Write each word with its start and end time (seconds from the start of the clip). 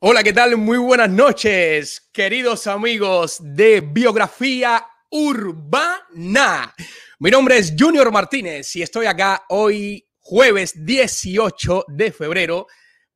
Hola, 0.00 0.22
¿qué 0.22 0.32
tal? 0.32 0.56
Muy 0.58 0.76
buenas 0.76 1.08
noches, 1.08 2.10
queridos 2.12 2.66
amigos 2.66 3.38
de 3.40 3.80
Biografía 3.80 4.86
Urbana. 5.08 6.74
Mi 7.20 7.30
nombre 7.30 7.56
es 7.56 7.74
Junior 7.78 8.12
Martínez 8.12 8.74
y 8.76 8.82
estoy 8.82 9.06
acá 9.06 9.44
hoy 9.48 10.06
jueves 10.18 10.84
18 10.84 11.86
de 11.88 12.12
febrero 12.12 12.66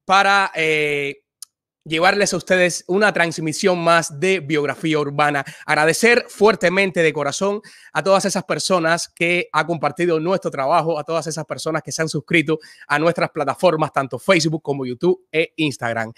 para 0.07 0.51
eh, 0.55 1.25
llevarles 1.89 2.32
a 2.32 2.36
ustedes 2.36 2.84
una 2.86 3.12
transmisión 3.12 3.79
más 3.79 4.20
de 4.20 4.41
biografía 4.41 4.98
urbana. 4.98 5.45
Agradecer 5.66 6.27
fuertemente 6.29 7.02
de 7.02 7.12
corazón 7.12 7.61
a 7.93 8.02
todas 8.02 8.25
esas 8.27 8.45
personas 8.45 9.09
que 9.09 9.48
han 9.52 9.66
compartido 9.66 10.20
nuestro 10.20 10.51
trabajo, 10.51 10.98
a 10.98 11.05
todas 11.05 11.27
esas 11.27 11.45
personas 11.46 11.82
que 11.82 11.91
se 11.91 12.02
han 12.02 12.09
suscrito 12.09 12.59
a 12.87 12.98
nuestras 12.98 13.30
plataformas, 13.30 13.93
tanto 13.93 14.19
Facebook 14.19 14.62
como 14.62 14.87
YouTube 14.87 15.27
e 15.32 15.52
Instagram. 15.56 16.12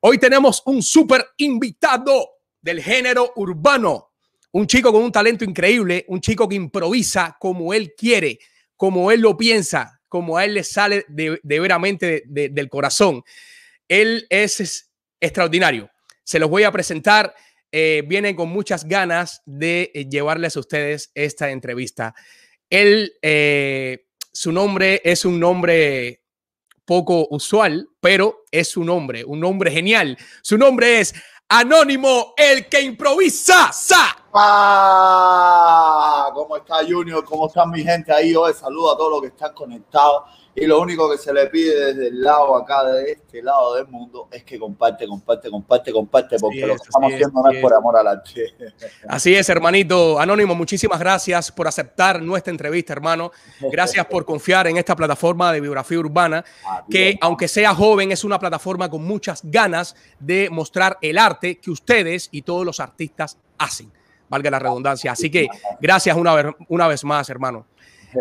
Hoy 0.00 0.18
tenemos 0.18 0.62
un 0.64 0.82
súper 0.82 1.26
invitado 1.36 2.30
del 2.60 2.82
género 2.82 3.32
urbano, 3.36 4.10
un 4.52 4.66
chico 4.66 4.92
con 4.92 5.02
un 5.02 5.12
talento 5.12 5.44
increíble, 5.44 6.04
un 6.08 6.20
chico 6.20 6.48
que 6.48 6.56
improvisa 6.56 7.36
como 7.38 7.72
él 7.72 7.94
quiere, 7.96 8.38
como 8.76 9.10
él 9.10 9.20
lo 9.20 9.36
piensa, 9.36 10.00
como 10.08 10.36
a 10.36 10.44
él 10.44 10.54
le 10.54 10.64
sale 10.64 11.04
de, 11.08 11.38
veramente 11.42 12.24
del 12.26 12.68
corazón. 12.68 13.22
Él 13.88 14.26
es 14.28 14.89
extraordinario. 15.20 15.90
Se 16.24 16.38
los 16.38 16.50
voy 16.50 16.64
a 16.64 16.72
presentar. 16.72 17.34
Eh, 17.72 18.02
viene 18.06 18.34
con 18.34 18.48
muchas 18.48 18.84
ganas 18.84 19.42
de 19.46 19.92
eh, 19.94 20.08
llevarles 20.08 20.56
a 20.56 20.60
ustedes 20.60 21.12
esta 21.14 21.50
entrevista. 21.50 22.14
Él, 22.68 23.12
eh, 23.22 24.06
su 24.32 24.50
nombre 24.50 25.00
es 25.04 25.24
un 25.24 25.38
nombre 25.38 26.24
poco 26.84 27.28
usual, 27.30 27.88
pero 28.00 28.44
es 28.50 28.76
un 28.76 28.86
nombre, 28.86 29.24
un 29.24 29.38
nombre 29.38 29.70
genial. 29.70 30.18
Su 30.42 30.58
nombre 30.58 31.00
es 31.00 31.14
Anónimo, 31.48 32.34
el 32.36 32.68
que 32.68 32.80
improvisa. 32.80 33.72
¡Sa! 33.72 34.16
¿Cómo 36.32 36.56
está 36.56 36.76
Junior? 36.88 37.24
¿Cómo 37.24 37.48
están 37.48 37.70
mi 37.70 37.82
gente 37.82 38.12
ahí? 38.12 38.36
Hoy 38.36 38.52
saludo 38.54 38.94
a 38.94 38.96
todos 38.96 39.10
los 39.10 39.20
que 39.22 39.26
están 39.28 39.52
conectados 39.52 40.30
y 40.54 40.66
lo 40.66 40.80
único 40.80 41.10
que 41.10 41.16
se 41.16 41.32
le 41.32 41.46
pide 41.46 41.92
desde 41.92 42.08
el 42.08 42.22
lado 42.22 42.56
acá, 42.56 42.84
de 42.84 43.12
este 43.12 43.42
lado 43.42 43.76
del 43.76 43.86
mundo, 43.86 44.28
es 44.32 44.42
que 44.42 44.58
comparte, 44.58 45.06
comparte, 45.06 45.48
comparte, 45.48 45.92
comparte, 45.92 46.38
porque 46.38 46.66
lo 46.66 46.74
que 46.74 46.82
estamos 46.82 47.12
haciendo 47.12 47.42
no 47.42 47.50
es 47.50 47.62
por 47.62 47.72
amor 47.72 47.96
al 47.96 48.08
arte. 48.08 48.54
Así 49.08 49.34
es, 49.34 49.48
hermanito. 49.48 50.18
Anónimo, 50.18 50.54
muchísimas 50.54 50.98
gracias 50.98 51.52
por 51.52 51.68
aceptar 51.68 52.20
nuestra 52.20 52.50
entrevista, 52.50 52.92
hermano. 52.92 53.30
Gracias 53.70 54.04
por 54.06 54.24
confiar 54.24 54.66
en 54.66 54.76
esta 54.76 54.96
plataforma 54.96 55.52
de 55.52 55.60
biografía 55.60 55.98
urbana, 55.98 56.44
que 56.90 57.16
aunque 57.20 57.46
sea 57.46 57.74
joven, 57.74 58.10
es 58.10 58.24
una 58.24 58.38
plataforma 58.38 58.90
con 58.90 59.04
muchas 59.04 59.40
ganas 59.44 59.94
de 60.18 60.50
mostrar 60.50 60.98
el 61.00 61.16
arte 61.16 61.58
que 61.58 61.70
ustedes 61.70 62.28
y 62.32 62.42
todos 62.42 62.66
los 62.66 62.80
artistas 62.80 63.38
hacen. 63.56 63.92
Valga 64.28 64.50
la 64.50 64.58
redundancia. 64.58 65.12
Así 65.12 65.30
que 65.30 65.48
gracias 65.80 66.16
una 66.16 66.34
vez, 66.34 66.46
una 66.68 66.88
vez 66.88 67.04
más, 67.04 67.30
hermano. 67.30 67.66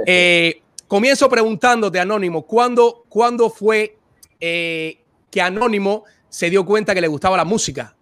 Eh, 0.05 0.61
Comienzo 0.89 1.29
preguntándote, 1.29 1.99
Anónimo, 1.99 2.47
¿cuándo, 2.47 3.05
¿cuándo 3.09 3.51
fue 3.51 3.99
eh, 4.39 4.99
que 5.29 5.39
Anónimo 5.39 6.03
se 6.27 6.49
dio 6.49 6.65
cuenta 6.65 6.95
que 6.95 7.01
le 7.01 7.07
gustaba 7.07 7.37
la 7.37 7.45
música? 7.45 7.95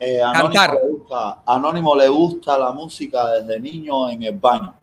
Eh, 0.00 0.20
Anónimo, 0.20 0.42
Cantar. 0.42 0.74
Le 0.74 0.90
gusta, 0.90 1.42
Anónimo 1.46 1.94
le 1.94 2.08
gusta 2.08 2.58
la 2.58 2.72
música 2.72 3.30
desde 3.30 3.60
niño 3.60 4.10
en 4.10 4.24
el 4.24 4.36
baño. 4.36 4.74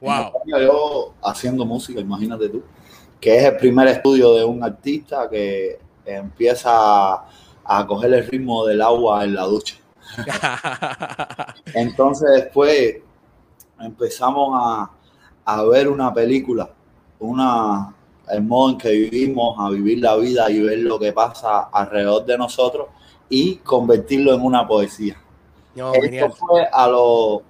Wow. 0.00 0.30
yo 0.46 1.14
haciendo 1.20 1.64
música, 1.64 1.98
imagínate 1.98 2.48
tú, 2.48 2.62
que 3.20 3.38
es 3.38 3.44
el 3.44 3.56
primer 3.56 3.88
estudio 3.88 4.32
de 4.34 4.44
un 4.44 4.62
artista 4.62 5.28
que 5.28 5.80
empieza 6.06 7.24
a 7.64 7.86
coger 7.88 8.14
el 8.14 8.24
ritmo 8.24 8.66
del 8.66 8.80
agua 8.80 9.24
en 9.24 9.34
la 9.34 9.42
ducha. 9.42 9.74
Entonces 11.74 12.30
después 12.34 12.98
empezamos 13.80 14.50
a, 14.54 14.92
a 15.44 15.62
ver 15.64 15.88
una 15.88 16.14
película 16.14 16.70
una, 17.24 17.94
el 18.30 18.42
modo 18.42 18.70
en 18.70 18.78
que 18.78 18.90
vivimos, 18.90 19.56
a 19.58 19.70
vivir 19.70 19.98
la 19.98 20.16
vida 20.16 20.50
y 20.50 20.60
ver 20.60 20.78
lo 20.78 20.98
que 20.98 21.12
pasa 21.12 21.68
alrededor 21.72 22.24
de 22.24 22.38
nosotros 22.38 22.88
y 23.28 23.56
convertirlo 23.56 24.34
en 24.34 24.42
una 24.42 24.66
poesía. 24.66 25.16
Esto 25.74 26.30
fue 26.30 26.68
a 26.72 26.86
los, 26.86 27.40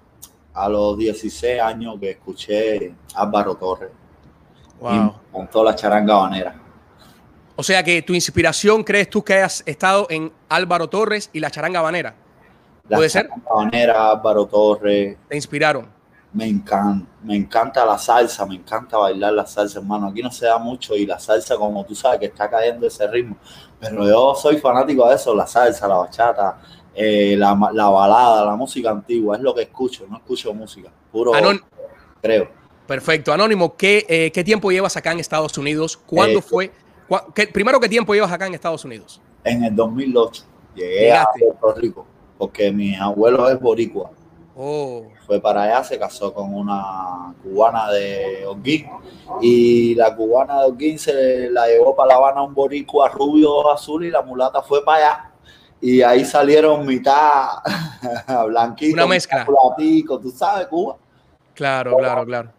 a 0.55 0.69
los 0.69 0.97
16 0.97 1.61
años 1.61 1.97
que 2.01 2.11
escuché 2.11 2.95
Álvaro 3.15 3.55
Torres. 3.57 3.91
Wow. 4.81 5.15
con 5.33 5.47
toda 5.49 5.67
la 5.67 5.75
charanga 5.77 6.15
banera. 6.15 6.55
O 7.57 7.63
sea 7.63 7.83
que 7.83 8.03
tu 8.03 8.13
inspiración, 8.13 8.83
¿crees 8.83 9.09
tú 9.09 9.23
que 9.23 9.35
has 9.35 9.63
estado 9.67 10.07
en 10.11 10.33
Álvaro 10.49 10.89
Torres 10.89 11.31
y 11.33 11.41
la 11.41 11.51
charanga 11.51 11.81
banera? 11.81 12.15
¿Puede 12.89 13.09
ser? 13.09 13.31
Banera, 13.55 14.11
Álvaro 14.11 14.47
Torres. 14.47 15.17
¿Te 15.29 15.37
inspiraron? 15.37 15.94
Me 16.35 16.47
encanta, 16.49 17.07
me 17.23 17.37
encanta 17.37 17.87
la 17.87 17.97
salsa, 17.97 18.45
me 18.45 18.57
encanta 18.57 18.99
bailar 18.99 19.33
la 19.33 19.47
salsa, 19.47 19.79
hermano. 19.79 20.09
Aquí 20.09 20.21
no 20.21 20.33
se 20.33 20.47
da 20.47 20.59
mucho 20.59 20.97
y 20.97 21.07
la 21.07 21.19
salsa, 21.19 21.57
como 21.57 21.85
tú 21.87 21.95
sabes, 21.95 22.19
que 22.19 22.27
está 22.27 22.51
cayendo 22.51 22.89
ese 22.89 23.07
ritmo. 23.07 23.37
Pero 23.79 24.07
yo 24.07 24.35
soy 24.35 24.59
fanático 24.59 25.09
de 25.09 25.15
eso, 25.15 25.33
la 25.35 25.47
salsa, 25.47 25.87
la 25.87 25.95
bachata, 25.95 26.59
eh, 26.93 27.37
la, 27.39 27.55
balada, 27.55 28.45
la 28.45 28.57
música 28.57 28.91
antigua, 28.91 29.37
es 29.37 29.43
lo 29.43 29.55
que 29.55 29.63
escucho, 29.63 30.07
no 30.11 30.17
escucho 30.17 30.53
música, 30.53 30.91
puro 31.13 31.33
creo. 32.21 32.49
Perfecto. 32.87 33.33
Anónimo, 33.33 33.77
¿qué, 33.77 34.05
eh, 34.09 34.33
¿qué, 34.33 34.43
tiempo 34.43 34.71
llevas 34.71 34.97
acá 34.97 35.13
en 35.13 35.21
Estados 35.21 35.57
Unidos? 35.57 35.97
¿Cuándo 35.97 36.41
eh, 36.41 36.43
fue? 36.43 36.73
primero, 37.53 37.79
¿qué 37.79 37.89
tiempo 37.89 38.13
llevas 38.13 38.33
acá 38.33 38.47
en 38.47 38.55
Estados 38.55 38.85
Unidos? 38.85 39.21
En 39.45 39.63
el 39.65 39.75
2008. 39.75 40.45
Llegué 40.75 41.13
a 41.13 41.27
Puerto 41.39 41.81
Rico, 41.81 42.07
porque 42.37 42.73
mi 42.73 42.97
abuelo 42.97 43.49
es 43.49 43.61
boricua. 43.61 44.11
Oh. 44.57 45.09
Fue 45.27 45.41
para 45.41 45.63
allá, 45.63 45.83
se 45.83 45.99
casó 45.99 46.33
con 46.33 46.55
una 46.55 47.35
cubana 47.43 47.91
de 47.91 48.47
Holguín 48.47 48.87
y 49.41 49.95
la 49.97 50.15
cubana 50.15 50.61
de 50.61 50.67
Holguín 50.67 50.99
se 50.99 51.51
la 51.51 51.67
llevó 51.67 51.97
para 51.97 52.11
La 52.11 52.15
Habana 52.17 52.43
un 52.43 52.55
boricua 52.55 53.09
rubio 53.09 53.73
azul 53.73 54.05
y 54.05 54.11
la 54.11 54.23
mulata 54.23 54.63
fue 54.63 54.85
para 54.85 54.99
allá. 54.99 55.31
Y 55.81 56.03
ahí 56.03 56.25
salieron 56.25 56.87
mitad 56.87 57.49
blanquito, 58.47 58.95
una 58.95 59.07
mezcla. 59.07 59.45
tú 59.45 60.33
sabes, 60.35 60.69
Cuba. 60.69 60.97
Claro, 61.55 61.97
claro, 61.97 62.25
claro. 62.25 62.51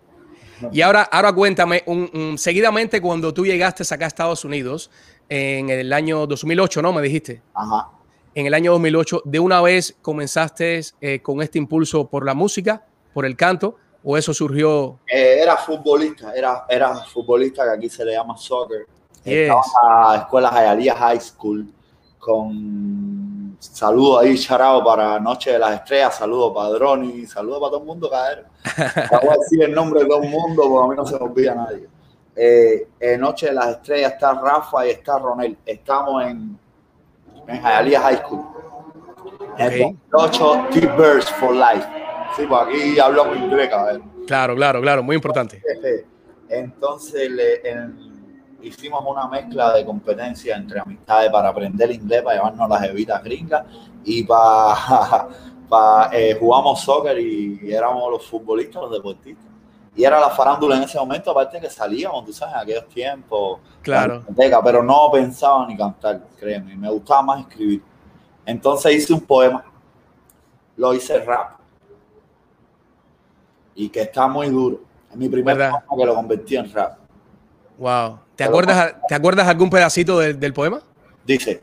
Y 0.72 0.82
ahora, 0.82 1.04
ahora 1.04 1.34
cuéntame, 1.34 1.84
un, 1.86 2.38
seguidamente 2.38 3.02
cuando 3.02 3.34
tú 3.34 3.46
llegaste 3.46 3.84
acá 3.94 4.06
a 4.06 4.08
Estados 4.08 4.44
Unidos, 4.44 4.90
en 5.28 5.70
el 5.70 5.92
año 5.92 6.28
2008, 6.28 6.82
¿no? 6.82 6.94
Me 6.94 7.02
dijiste. 7.02 7.42
Ajá 7.54 7.95
en 8.36 8.46
el 8.46 8.54
año 8.54 8.74
2008, 8.74 9.22
¿de 9.24 9.40
una 9.40 9.62
vez 9.62 9.96
comenzaste 10.02 10.82
eh, 11.00 11.22
con 11.22 11.42
este 11.42 11.58
impulso 11.58 12.10
por 12.10 12.26
la 12.26 12.34
música, 12.34 12.86
por 13.14 13.26
el 13.26 13.38
canto, 13.38 13.78
o 14.04 14.18
eso 14.18 14.34
surgió? 14.34 15.00
Eh, 15.08 15.40
era 15.42 15.56
futbolista, 15.56 16.34
era, 16.34 16.66
era 16.68 16.96
futbolista 16.96 17.64
que 17.64 17.70
aquí 17.72 17.90
se 17.90 18.04
le 18.04 18.12
llama 18.12 18.38
soccer. 18.38 18.86
Estaba 19.24 19.62
en 20.12 20.12
la 20.12 20.18
escuela 20.18 20.52
Hialeah 20.52 20.96
High 20.96 21.22
School 21.22 21.74
con 22.20 23.56
saludo 23.60 24.20
ahí, 24.20 24.38
charado 24.38 24.84
para 24.84 25.18
Noche 25.20 25.54
de 25.54 25.60
las 25.60 25.76
Estrellas, 25.76 26.16
saludo 26.16 26.54
para 26.54 26.70
Droni, 26.70 27.26
saludo 27.26 27.62
para 27.62 27.72
todo 27.72 27.80
el 27.80 27.86
mundo, 27.86 28.10
caer. 28.10 28.46
Voy 29.12 29.30
a 29.30 29.38
decir 29.40 29.64
el 29.64 29.74
nombre 29.74 30.02
de 30.02 30.08
todo 30.08 30.22
el 30.22 30.30
mundo 30.30 30.64
porque 30.70 30.86
a 30.86 30.90
mí 30.90 30.96
no 30.98 31.06
se 31.06 31.18
me 31.18 31.26
olvida 31.26 31.56
nadie. 31.56 31.88
Eh, 32.36 32.90
en 33.00 33.22
Noche 33.22 33.48
de 33.48 33.54
las 33.54 33.68
Estrellas 33.70 34.14
está 34.14 34.34
Rafa 34.34 34.86
y 34.86 34.90
está 34.90 35.18
Ronel. 35.18 35.58
Estamos 35.66 36.24
en 36.26 36.60
en 37.48 37.62
Hialeah 37.62 38.02
High 38.02 38.18
School. 38.18 38.46
En 39.58 40.00
8 40.12 40.68
T-Birds 40.72 41.30
for 41.32 41.54
Life. 41.54 41.88
Sí, 42.36 42.46
pues 42.48 42.62
aquí 42.62 43.00
hablamos 43.00 43.38
inglés, 43.38 43.70
ver. 43.70 44.02
Claro, 44.28 44.56
claro, 44.56 44.82
claro, 44.82 45.04
muy 45.04 45.16
importante. 45.16 45.62
Entonces 46.50 47.32
hicimos 48.62 49.04
una 49.08 49.28
mezcla 49.28 49.74
de 49.74 49.86
competencia 49.86 50.56
entre 50.56 50.80
amistades 50.80 51.32
para 51.32 51.50
aprender 51.50 51.92
inglés, 51.92 52.24
para 52.24 52.38
llevarnos 52.38 52.70
las 52.70 52.84
evitas 52.84 53.24
gringas 53.24 53.66
y 54.04 54.24
para, 54.24 55.30
eh, 56.12 56.36
jugamos 56.40 56.82
soccer 56.82 57.20
y, 57.20 57.72
éramos 57.72 58.12
los 58.12 58.26
futbolistas, 58.26 58.84
los 58.84 58.92
deportistas. 58.92 59.46
Y 59.96 60.04
era 60.04 60.20
la 60.20 60.30
farándula 60.30 60.76
en 60.76 60.84
ese 60.84 60.98
momento, 61.00 61.32
aparte 61.32 61.60
que 61.60 61.70
salíamos, 61.70 62.26
tú 62.26 62.34
sabes, 62.34 62.56
en 62.56 62.62
aquellos 62.62 62.90
tiempos. 62.90 63.62
Claro. 63.82 64.24
Pero 64.36 64.84
no 64.84 65.10
pensaba 65.12 65.66
ni 65.66 65.78
cantar, 65.78 66.22
créeme. 66.38 66.76
Me 66.76 66.90
gustaba 66.90 67.22
más 67.22 67.40
escribir. 67.42 67.82
Entonces 68.46 68.94
hice 68.94 69.14
un 69.14 69.22
poema. 69.22 69.64
Lo 70.76 70.94
hice 70.94 71.20
rap. 71.20 71.60
Y 73.74 73.88
que 73.88 74.02
está 74.02 74.28
muy 74.28 74.50
duro. 74.50 74.82
Es 75.10 75.16
mi 75.16 75.30
primer 75.30 75.56
poema 75.56 75.84
que 75.98 76.06
lo 76.06 76.16
convertí 76.16 76.58
en 76.58 76.74
rap. 76.74 76.98
Wow. 77.78 78.20
¿Te, 78.36 78.44
acuerdas, 78.44 78.96
¿te 79.08 79.16
acuerdas 79.16 79.48
algún 79.48 79.70
pedacito 79.70 80.20
del, 80.20 80.38
del 80.38 80.54
poema? 80.54 80.82
Dice. 81.26 81.62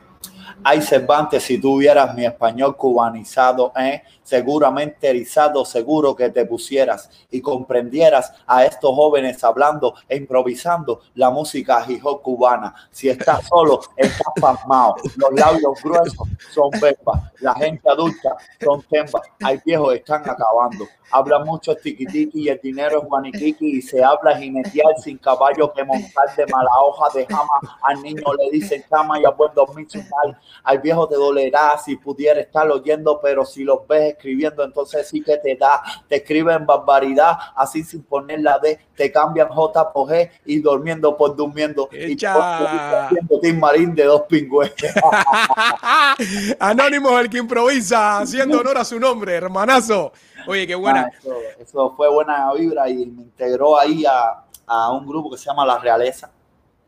Ay, 0.65 0.81
Cervantes, 0.81 1.43
si 1.43 1.59
tuvieras 1.59 2.15
mi 2.15 2.25
español 2.25 2.77
cubanizado, 2.77 3.73
¿eh? 3.77 4.03
Seguramente 4.33 5.11
erizado, 5.11 5.63
seguro 5.63 6.17
que 6.17 6.31
te 6.31 6.47
pusieras 6.47 7.11
y 7.31 7.43
comprendieras 7.43 8.33
a 8.47 8.65
estos 8.65 8.97
jóvenes 8.97 9.45
hablando 9.45 9.95
e 10.09 10.17
improvisando 10.17 11.03
la 11.17 11.29
música 11.29 11.85
hip 11.87 12.03
cubana. 12.23 12.75
Si 12.91 13.11
estás 13.11 13.47
solo, 13.51 13.81
estás 13.95 14.33
pasmado. 14.41 14.95
Los 15.17 15.33
labios 15.39 15.83
gruesos 15.85 16.27
son 16.51 16.71
pepas. 16.71 17.21
La 17.41 17.55
gente 17.57 17.87
adulta 17.91 18.35
son 18.59 18.81
tembas. 18.89 19.21
Hay 19.45 19.61
viejos 19.67 19.97
están 19.97 20.23
acabando. 20.23 20.87
Habla 21.11 21.41
mucho 21.41 21.75
tiquitiqui 21.75 22.45
y 22.45 22.49
el 22.49 22.59
dinero 22.63 23.03
es 23.03 23.05
guaniquiqui 23.07 23.79
y 23.79 23.83
se 23.83 24.03
habla 24.03 24.39
jinetear 24.39 24.95
sin 24.97 25.19
caballo 25.19 25.71
que 25.75 25.85
montar 25.85 26.35
de 26.35 26.47
mala 26.47 26.71
hoja 26.83 27.07
de 27.15 27.27
jama. 27.27 27.79
Al 27.83 28.01
niño 28.01 28.23
le 28.39 28.51
dicen 28.51 28.83
cama 28.89 29.21
y 29.21 29.27
a 29.27 29.31
buen 29.31 29.53
dormir 29.53 29.87
mal. 30.11 30.39
Al 30.65 30.79
viejo 30.79 31.07
te 31.07 31.17
dolerá 31.17 31.77
si 31.77 31.97
pudiera 31.97 32.41
estar 32.41 32.71
oyendo, 32.71 33.21
pero 33.21 33.45
si 33.45 33.63
los 33.63 33.87
ves 33.87 34.17
escribiendo, 34.23 34.63
entonces 34.63 35.09
sí 35.09 35.21
que 35.21 35.37
te 35.39 35.57
da. 35.57 35.83
Te 36.09 36.17
escriben 36.17 36.65
barbaridad, 36.65 37.37
así 37.57 37.83
sin 37.83 38.03
poner 38.05 38.41
la 38.41 38.59
D, 38.59 38.79
te 38.95 39.11
cambian 39.11 39.49
J 39.49 39.93
por 39.93 40.09
G 40.09 40.31
y 40.47 40.61
durmiendo 40.61 41.17
por 41.17 41.35
durmiendo. 41.35 41.89
Echa. 41.91 43.11
Y 43.11 43.41
Tim 43.41 43.59
Marín 43.59 43.95
de 43.95 44.05
dos 44.05 44.23
pingües. 44.23 44.73
Anónimo 46.61 47.19
el 47.19 47.29
que 47.29 47.39
improvisa, 47.39 48.21
haciendo 48.21 48.61
honor 48.61 48.79
a 48.79 48.85
su 48.85 48.99
nombre, 49.01 49.35
hermanazo. 49.35 50.13
Oye, 50.47 50.67
qué 50.67 50.75
buena. 50.75 51.09
Ah, 51.09 51.19
eso, 51.19 51.37
eso 51.59 51.95
fue 51.97 52.09
buena 52.09 52.53
vibra 52.55 52.89
y 52.89 53.07
me 53.07 53.23
integró 53.23 53.79
ahí 53.79 54.05
a, 54.05 54.45
a 54.67 54.93
un 54.93 55.07
grupo 55.07 55.31
que 55.31 55.39
se 55.39 55.47
llama 55.47 55.67
La 55.67 55.79
Realeza. 55.79 56.31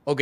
Ok. 0.05 0.21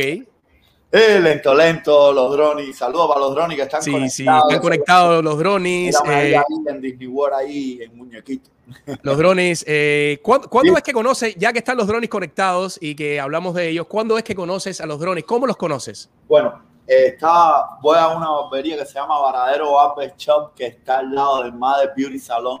Eh, 0.95 1.19
lento, 1.19 1.55
lento, 1.55 2.13
los 2.13 2.31
drones. 2.33 2.77
Saludos 2.77 3.07
para 3.07 3.19
los 3.21 3.33
drones 3.33 3.57
que 3.57 3.63
están 3.63 3.81
Sí, 3.81 3.91
conectados. 3.91 4.13
sí, 4.13 4.25
están 4.47 4.61
conectados 4.61 5.23
los 5.23 5.39
drones. 5.39 5.95
Eh, 6.05 6.35
ahí 6.37 6.43
en 6.67 6.81
Disney 6.81 7.07
World, 7.07 7.33
ahí 7.35 7.79
en 7.81 7.97
muñequito. 7.97 8.51
los 9.01 9.17
drones. 9.17 9.65
eh, 9.67 10.19
¿Cuándo, 10.21 10.47
cuándo 10.51 10.71
Sí. 10.73 10.77
es 10.77 10.83
que 10.83 10.93
conoces, 10.93 11.35
ya 11.35 11.51
que 11.51 11.57
están 11.57 11.77
los 11.77 11.87
drones 11.87 12.11
conectados 12.11 12.77
y 12.79 12.93
que 12.95 13.19
hablamos 13.19 13.55
de 13.55 13.69
ellos, 13.69 13.87
cuándo 13.87 14.19
es 14.19 14.23
que 14.23 14.35
conoces 14.35 14.81
a 14.81 14.85
los 14.85 14.99
drones? 14.99 15.23
¿Cómo 15.23 15.47
los 15.47 15.57
conoces? 15.57 16.11
Bueno, 16.27 16.61
eh, 16.85 17.07
estaba, 17.07 17.79
voy 17.81 17.97
a 17.97 18.09
una 18.09 18.29
barbería 18.29 18.77
que 18.77 18.85
se 18.85 18.93
llama 18.93 19.19
Varadero 19.19 19.71
Barber 19.71 20.13
Shop, 20.15 20.53
que 20.53 20.67
está 20.67 20.99
al 20.99 21.15
lado 21.15 21.41
del 21.41 21.53
Mother 21.53 21.91
Beauty 21.97 22.19
Salon, 22.19 22.59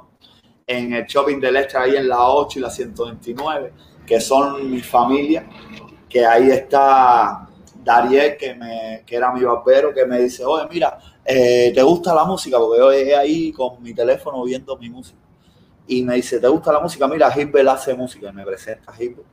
en 0.65 0.91
el 0.93 1.05
shopping 1.05 1.39
del 1.39 1.55
Este, 1.57 1.77
ahí 1.77 1.95
en 1.97 2.07
la 2.09 2.27
8 2.29 2.57
y 2.57 2.61
la 2.63 2.71
129, 2.71 3.71
que 4.07 4.19
son 4.19 4.71
mi 4.71 4.81
familia, 4.81 5.47
que 6.09 6.25
ahí 6.25 6.49
está 6.49 7.47
Dariel, 7.83 8.37
que, 8.37 8.55
me, 8.55 9.03
que 9.05 9.15
era 9.15 9.31
mi 9.31 9.43
barbero, 9.43 9.93
que 9.93 10.05
me 10.05 10.19
dice, 10.19 10.45
oye, 10.45 10.67
mira, 10.69 10.97
eh, 11.25 11.71
¿te 11.73 11.81
gusta 11.81 12.13
la 12.13 12.23
música? 12.25 12.57
Porque 12.57 12.79
yo 12.79 12.91
llegué 12.91 13.15
ahí 13.15 13.51
con 13.51 13.81
mi 13.81 13.93
teléfono 13.93 14.43
viendo 14.43 14.77
mi 14.77 14.89
música. 14.89 15.19
Y 15.87 16.01
me 16.03 16.15
dice, 16.15 16.39
¿te 16.39 16.47
gusta 16.47 16.71
la 16.71 16.79
música? 16.79 17.07
Mira, 17.07 17.29
Gilbert 17.31 17.67
hace 17.67 17.93
música, 17.93 18.29
y 18.29 18.33
me 18.33 18.45
presenta 18.45 18.91
a 18.91 18.95
Gilbert. 18.95 19.27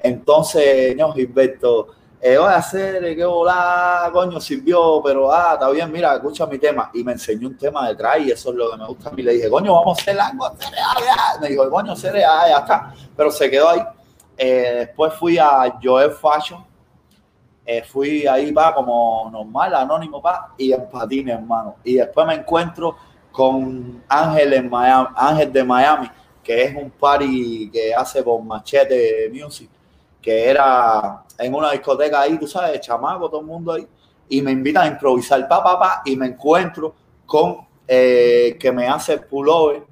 Entonces, 0.00 0.96
no, 0.96 1.12
Gilberto, 1.12 1.88
eh, 2.24 2.38
voy 2.38 2.46
a 2.46 2.56
hacer, 2.56 3.16
qué 3.16 3.24
volá, 3.24 4.08
coño, 4.12 4.40
sirvió, 4.40 5.00
pero 5.02 5.32
ah, 5.32 5.54
está 5.54 5.68
bien, 5.70 5.90
mira, 5.90 6.14
escucha 6.14 6.46
mi 6.46 6.56
tema. 6.56 6.88
Y 6.94 7.02
me 7.02 7.12
enseñó 7.12 7.48
un 7.48 7.56
tema 7.56 7.88
detrás 7.88 8.20
y 8.20 8.30
eso 8.30 8.50
es 8.50 8.56
lo 8.56 8.70
que 8.70 8.76
me 8.76 8.86
gusta 8.86 9.08
a 9.08 9.12
mí. 9.12 9.22
Le 9.22 9.32
dije, 9.32 9.50
coño, 9.50 9.74
vamos 9.74 9.98
a 9.98 10.02
hacer 10.02 10.20
algo, 10.20 10.44
algo, 10.44 10.60
ya. 10.60 11.40
Me 11.40 11.48
dijo, 11.48 11.68
coño, 11.68 11.92
hacer 11.92 12.16
ah, 12.24 12.48
ya 12.48 12.58
está. 12.58 12.94
Pero 13.16 13.28
se 13.32 13.50
quedó 13.50 13.70
ahí. 13.70 13.82
Eh, 14.36 14.74
después 14.86 15.12
fui 15.14 15.36
a 15.36 15.78
Joel 15.82 16.12
Fashion. 16.12 16.64
Eh, 17.64 17.82
fui 17.82 18.26
ahí, 18.26 18.50
va, 18.50 18.74
como 18.74 19.28
normal, 19.30 19.74
anónimo, 19.74 20.20
pa, 20.20 20.52
y 20.58 20.72
en 20.72 20.88
patines, 20.88 21.36
hermano. 21.36 21.76
Y 21.84 21.94
después 21.94 22.26
me 22.26 22.34
encuentro 22.34 22.96
con 23.30 24.02
Ángel 24.08 24.52
en 24.52 24.68
Miami, 24.68 25.08
Ángel 25.16 25.52
de 25.52 25.64
Miami, 25.64 26.08
que 26.42 26.64
es 26.64 26.76
un 26.76 26.90
party 26.90 27.70
que 27.72 27.94
hace 27.94 28.22
por 28.22 28.42
Machete 28.42 29.30
Music, 29.32 29.70
que 30.20 30.50
era 30.50 31.24
en 31.38 31.54
una 31.54 31.70
discoteca 31.70 32.20
ahí, 32.20 32.38
tú 32.38 32.46
sabes, 32.46 32.80
chamaco, 32.80 33.28
todo 33.28 33.40
el 33.40 33.46
mundo 33.46 33.72
ahí, 33.72 33.86
y 34.28 34.42
me 34.42 34.50
invitan 34.50 34.84
a 34.84 34.86
improvisar, 34.88 35.46
pa, 35.48 35.62
pa, 35.62 35.78
pa, 35.78 36.02
y 36.04 36.16
me 36.16 36.26
encuentro 36.26 36.94
con 37.24 37.66
eh, 37.86 38.56
que 38.58 38.72
me 38.72 38.88
hace 38.88 39.18
pullover, 39.18 39.84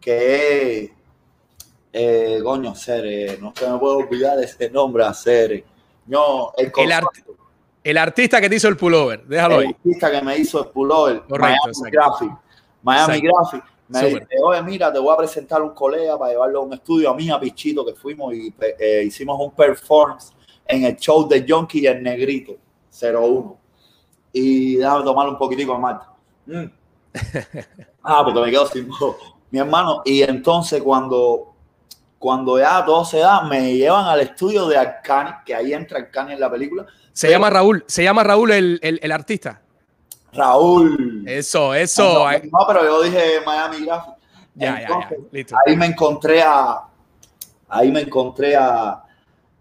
que 0.00 0.84
es, 0.84 0.90
eh, 1.92 2.40
coño, 2.42 2.74
Cere, 2.74 3.38
no 3.38 3.52
se 3.54 3.70
me 3.70 3.78
puedo 3.78 3.98
olvidar 3.98 4.38
ese 4.42 4.68
nombre, 4.68 5.04
Cere. 5.14 5.64
No, 6.06 6.52
el, 6.56 6.72
El, 6.76 6.92
art- 6.92 7.06
el 7.82 7.98
artista 7.98 8.40
que 8.40 8.48
te 8.48 8.56
hizo 8.56 8.68
el 8.68 8.76
pullover, 8.76 9.24
déjalo 9.26 9.60
el 9.60 9.66
ahí. 9.68 9.72
artista 9.72 10.10
que 10.10 10.22
me 10.22 10.36
hizo 10.38 10.60
el 10.64 10.70
pullover, 10.70 11.22
Correcto, 11.28 11.62
Miami. 11.82 11.90
Graphic. 11.90 12.30
Miami 12.82 13.14
Exacto. 13.18 13.36
Graphic. 13.38 13.74
Me 13.88 13.98
Súper. 14.00 14.20
dice, 14.28 14.36
oye, 14.42 14.62
mira, 14.62 14.92
te 14.92 14.98
voy 14.98 15.12
a 15.12 15.16
presentar 15.18 15.60
un 15.62 15.70
colega 15.74 16.18
para 16.18 16.32
llevarlo 16.32 16.60
a 16.60 16.62
un 16.62 16.72
estudio 16.72 17.10
a 17.10 17.14
mí, 17.14 17.30
a 17.30 17.38
Pichito, 17.38 17.84
que 17.84 17.94
fuimos 17.94 18.32
y 18.34 18.52
eh, 18.78 19.02
hicimos 19.06 19.38
un 19.38 19.50
performance 19.50 20.32
en 20.66 20.84
el 20.84 20.96
show 20.96 21.28
de 21.28 21.44
Jonky 21.46 21.80
y 21.80 21.86
el 21.86 22.02
Negrito, 22.02 22.54
01. 22.90 23.58
Y 24.32 24.76
déjame 24.76 25.04
tomar 25.04 25.28
un 25.28 25.36
poquitico 25.38 25.72
de 25.74 25.78
Marta. 25.78 26.12
Mm. 26.46 26.64
Ah, 28.02 28.22
porque 28.24 28.40
me 28.40 28.50
quedo 28.50 28.66
sin 28.66 28.88
voz. 28.88 29.16
Mi 29.50 29.58
hermano, 29.60 30.02
y 30.04 30.20
entonces 30.22 30.82
cuando, 30.82 31.53
cuando 32.24 32.58
ya 32.58 32.82
todo 32.86 33.04
se 33.04 33.18
da, 33.18 33.42
me 33.42 33.74
llevan 33.74 34.06
al 34.06 34.18
estudio 34.20 34.66
de 34.66 34.78
Arcani, 34.78 35.30
que 35.44 35.54
ahí 35.54 35.74
entra 35.74 35.98
Arcani 35.98 36.32
en 36.32 36.40
la 36.40 36.50
película. 36.50 36.86
Se 37.12 37.26
Pero- 37.26 37.32
llama 37.38 37.50
Raúl, 37.50 37.84
se 37.86 38.02
llama 38.02 38.24
Raúl 38.24 38.50
el, 38.50 38.80
el- 38.82 38.98
el 39.02 39.12
artista. 39.12 39.60
Raúl. 40.32 41.22
Eso, 41.28 41.74
eso. 41.74 42.02
No, 42.24 42.32
eh, 42.32 42.48
no, 42.50 42.60
pero 42.66 42.82
yo 42.82 43.02
dije 43.02 43.42
Miami 43.44 43.84
Graphic. 43.84 44.14
Ya, 44.54 44.80
ya, 44.80 44.88
ya. 44.88 45.10
Listo. 45.32 45.54
Ahí 45.66 45.76
me 45.76 45.84
encontré 45.84 46.40
a, 46.42 46.80
ahí 47.68 47.92
me 47.92 48.00
encontré 48.00 48.56
a, 48.56 49.02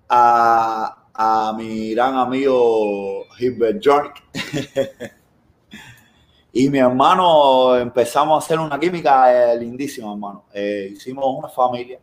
a, 0.07 0.97
a 1.13 1.53
mi 1.57 1.93
gran 1.93 2.15
amigo 2.15 3.25
Gilbert 3.37 3.81
Jork. 3.83 4.23
y 6.53 6.69
mi 6.69 6.79
hermano 6.79 7.75
empezamos 7.75 8.41
a 8.41 8.45
hacer 8.45 8.57
una 8.57 8.79
química 8.79 9.51
eh, 9.53 9.59
lindísima, 9.59 10.13
hermano. 10.13 10.45
Eh, 10.53 10.91
hicimos 10.93 11.25
una 11.27 11.49
familia 11.49 11.99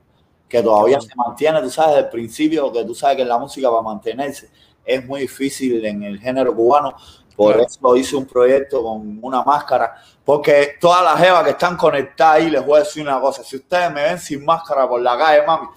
que 0.51 0.63
todavía 0.63 1.01
se 1.01 1.15
mantiene, 1.15 1.63
tú 1.63 1.71
sabes, 1.71 1.93
desde 1.95 2.07
el 2.07 2.11
principio, 2.11 2.73
que 2.73 2.85
tú 2.85 2.95
sabes 2.95 3.17
que 3.17 3.25
la 3.25 3.39
música 3.39 3.71
para 3.71 3.83
mantenerse 3.83 4.51
es 4.85 5.07
muy 5.07 5.21
difícil 5.23 5.85
en 5.87 6.03
el 6.03 6.19
género 6.19 6.55
cubano. 6.55 6.95
Por 7.37 7.55
Claro. 7.55 7.67
eso 7.67 7.97
hice 7.97 8.17
un 8.17 8.27
proyecto 8.27 8.83
con 8.83 9.19
una 9.23 9.43
máscara, 9.43 9.95
porque 10.25 10.77
todas 10.79 11.03
las 11.03 11.19
jevas 11.19 11.45
que 11.45 11.51
están 11.51 11.77
conectadas 11.77 12.37
ahí, 12.37 12.51
les 12.51 12.67
voy 12.67 12.77
a 12.77 12.81
decir 12.81 13.03
una 13.03 13.19
cosa, 13.19 13.43
si 13.43 13.57
ustedes 13.57 13.91
me 13.93 14.03
ven 14.03 14.19
sin 14.19 14.45
máscara 14.45 14.87
por 14.87 15.01
la 15.01 15.17
calle, 15.17 15.47
mami, 15.47 15.69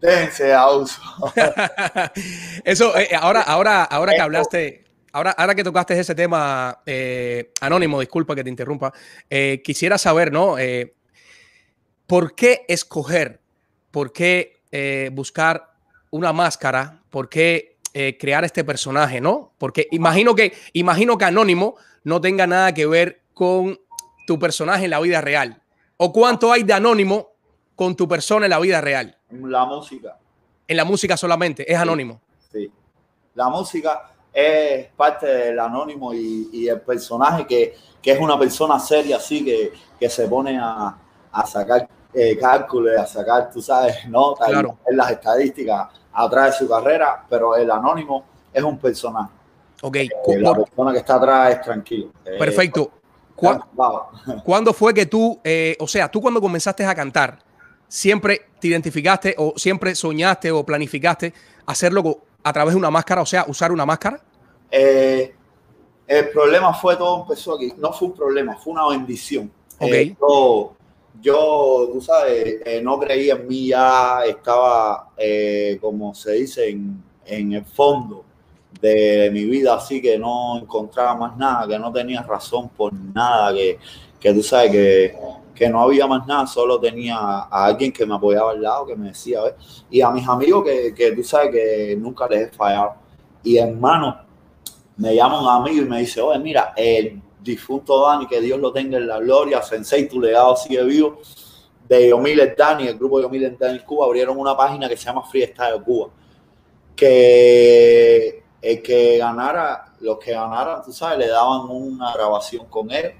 déjense 0.00 0.54
a 0.54 0.70
uso. 0.70 1.00
Eso, 2.64 2.96
eh, 2.96 3.10
ahora, 3.20 3.42
ahora, 3.42 3.84
ahora 3.84 4.14
que 4.14 4.20
hablaste, 4.20 4.84
ahora, 5.12 5.32
ahora 5.32 5.54
que 5.54 5.64
tocaste 5.64 5.98
ese 5.98 6.14
tema, 6.14 6.80
eh, 6.86 7.52
Anónimo, 7.60 8.00
disculpa 8.00 8.34
que 8.34 8.44
te 8.44 8.48
interrumpa, 8.48 8.92
eh, 9.28 9.60
quisiera 9.62 9.98
saber, 9.98 10.32
¿no? 10.32 10.56
Eh, 10.58 10.94
¿Por 12.06 12.34
qué 12.34 12.64
escoger? 12.68 13.41
¿Por 13.92 14.12
qué 14.12 14.62
eh, 14.72 15.10
buscar 15.12 15.70
una 16.10 16.32
máscara? 16.32 17.00
¿Por 17.10 17.28
qué 17.28 17.76
eh, 17.94 18.16
crear 18.18 18.44
este 18.44 18.64
personaje, 18.64 19.20
no? 19.20 19.52
Porque 19.58 19.86
imagino 19.92 20.34
que, 20.34 20.52
imagino 20.72 21.16
que 21.16 21.26
Anónimo 21.26 21.76
no 22.04 22.20
tenga 22.20 22.46
nada 22.46 22.72
que 22.74 22.86
ver 22.86 23.20
con 23.34 23.78
tu 24.26 24.38
personaje 24.38 24.84
en 24.86 24.90
la 24.90 25.00
vida 25.00 25.20
real. 25.20 25.62
¿O 25.98 26.12
cuánto 26.12 26.50
hay 26.50 26.64
de 26.64 26.72
Anónimo 26.72 27.28
con 27.76 27.94
tu 27.94 28.08
persona 28.08 28.46
en 28.46 28.50
la 28.50 28.58
vida 28.58 28.80
real? 28.80 29.16
La 29.30 29.64
música, 29.66 30.18
En 30.66 30.76
la 30.76 30.84
música 30.84 31.16
solamente, 31.16 31.70
es 31.70 31.78
Anónimo. 31.78 32.20
sí. 32.50 32.70
La 33.34 33.48
música 33.48 34.10
es 34.32 34.88
parte 34.94 35.26
del 35.26 35.58
anónimo 35.58 36.12
y, 36.12 36.50
y 36.52 36.68
el 36.68 36.82
personaje 36.82 37.46
que, 37.46 37.74
que 38.02 38.12
es 38.12 38.20
una 38.20 38.38
persona 38.38 38.78
seria, 38.78 39.16
así 39.16 39.42
que, 39.42 39.72
que 39.98 40.08
se 40.10 40.28
pone 40.28 40.58
a, 40.60 40.98
a 41.32 41.46
sacar 41.46 41.88
eh, 42.14 42.36
cálculos, 42.38 42.98
a 42.98 43.06
sacar, 43.06 43.50
tú 43.50 43.60
sabes, 43.62 44.04
notas, 44.08 44.48
Claro. 44.48 44.76
hacer 44.82 44.94
las 44.94 45.10
estadísticas 45.12 45.88
atrás 46.12 46.52
de 46.52 46.58
su 46.64 46.68
carrera, 46.70 47.24
pero 47.28 47.56
el 47.56 47.70
anónimo 47.70 48.24
es 48.52 48.62
un 48.62 48.78
personaje. 48.78 49.30
Ok, 49.82 49.96
Eh, 49.96 50.08
la 50.38 50.54
persona 50.54 50.92
que 50.92 50.98
está 50.98 51.14
atrás 51.16 51.54
es 51.54 51.60
tranquilo. 51.62 52.12
Eh, 52.24 52.36
perfecto. 52.38 52.90
¿Cuá- 53.34 53.66
Vamos. 53.72 54.02
¿Cuándo 54.44 54.72
fue 54.72 54.92
que 54.94 55.06
tú, 55.06 55.40
eh, 55.42 55.76
o 55.80 55.88
sea, 55.88 56.08
tú 56.10 56.20
cuando 56.20 56.40
comenzaste 56.40 56.84
a 56.84 56.94
cantar, 56.94 57.38
siempre 57.88 58.42
te 58.60 58.68
identificaste 58.68 59.34
o 59.38 59.54
siempre 59.56 59.94
soñaste 59.94 60.50
o 60.52 60.64
planificaste 60.64 61.32
hacerlo 61.66 62.18
a 62.44 62.52
través 62.52 62.74
de 62.74 62.78
una 62.78 62.90
máscara, 62.90 63.22
o 63.22 63.26
sea, 63.26 63.44
usar 63.48 63.72
una 63.72 63.84
máscara? 63.86 64.20
Eh, 64.70 65.34
el 66.06 66.28
problema 66.30 66.72
fue, 66.74 66.96
todo 66.96 67.22
empezó 67.22 67.54
aquí. 67.56 67.72
No 67.78 67.92
fue 67.92 68.08
un 68.08 68.14
problema, 68.14 68.56
fue 68.56 68.72
una 68.74 68.88
bendición. 68.88 69.50
Ok. 69.78 69.88
Eh, 69.92 70.16
yo, 70.20 70.74
yo, 71.20 71.88
tú 71.92 72.00
sabes, 72.00 72.60
eh, 72.64 72.80
no 72.82 72.98
creía 72.98 73.34
en 73.34 73.46
mí 73.46 73.68
ya, 73.68 74.24
estaba, 74.24 75.10
eh, 75.16 75.78
como 75.80 76.14
se 76.14 76.32
dice, 76.32 76.68
en, 76.70 77.02
en 77.24 77.52
el 77.52 77.64
fondo 77.64 78.24
de 78.80 79.30
mi 79.32 79.44
vida, 79.44 79.74
así 79.74 80.02
que 80.02 80.18
no 80.18 80.58
encontraba 80.58 81.14
más 81.14 81.36
nada, 81.36 81.68
que 81.68 81.78
no 81.78 81.92
tenía 81.92 82.22
razón 82.22 82.68
por 82.70 82.92
nada, 82.92 83.52
que, 83.54 83.78
que 84.18 84.34
tú 84.34 84.42
sabes 84.42 84.72
que, 84.72 85.16
que 85.54 85.68
no 85.68 85.82
había 85.82 86.06
más 86.06 86.26
nada, 86.26 86.46
solo 86.46 86.80
tenía 86.80 87.16
a 87.16 87.66
alguien 87.66 87.92
que 87.92 88.04
me 88.04 88.14
apoyaba 88.14 88.52
al 88.52 88.62
lado, 88.62 88.86
que 88.86 88.96
me 88.96 89.08
decía, 89.08 89.40
y 89.90 90.00
a 90.00 90.10
mis 90.10 90.26
amigos 90.26 90.64
que, 90.64 90.94
que 90.94 91.12
tú 91.12 91.22
sabes 91.22 91.50
que 91.50 91.96
nunca 91.98 92.26
les 92.28 92.48
he 92.48 92.50
fallado. 92.50 92.94
Y 93.44 93.58
hermano, 93.58 94.16
me 94.96 95.14
llama 95.14 95.40
un 95.40 95.48
amigo 95.48 95.84
y 95.84 95.88
me 95.88 96.00
dice, 96.00 96.20
oye, 96.20 96.38
mira, 96.38 96.72
el 96.76 97.20
difunto 97.42 98.06
Dani, 98.06 98.26
que 98.26 98.40
Dios 98.40 98.58
lo 98.58 98.72
tenga 98.72 98.98
en 98.98 99.06
la 99.06 99.18
gloria, 99.18 99.62
Sensei, 99.62 100.08
tu 100.08 100.20
legado 100.20 100.56
sigue 100.56 100.82
vivo, 100.84 101.20
de 101.88 102.08
Yomiles 102.08 102.56
Dani, 102.56 102.88
el 102.88 102.98
grupo 102.98 103.18
de 103.18 103.24
Yomiles 103.24 103.58
Dani 103.58 103.80
Cuba, 103.80 104.06
abrieron 104.06 104.38
una 104.38 104.56
página 104.56 104.88
que 104.88 104.96
se 104.96 105.04
llama 105.04 105.22
Freestyle 105.24 105.82
Cuba, 105.82 106.08
que 106.94 108.42
el 108.60 108.82
que 108.82 109.18
ganara, 109.18 109.92
los 110.00 110.18
que 110.18 110.32
ganaran, 110.32 110.82
tú 110.82 110.92
sabes, 110.92 111.18
le 111.18 111.28
daban 111.28 111.68
una 111.68 112.12
grabación 112.14 112.66
con 112.66 112.90
él. 112.90 113.12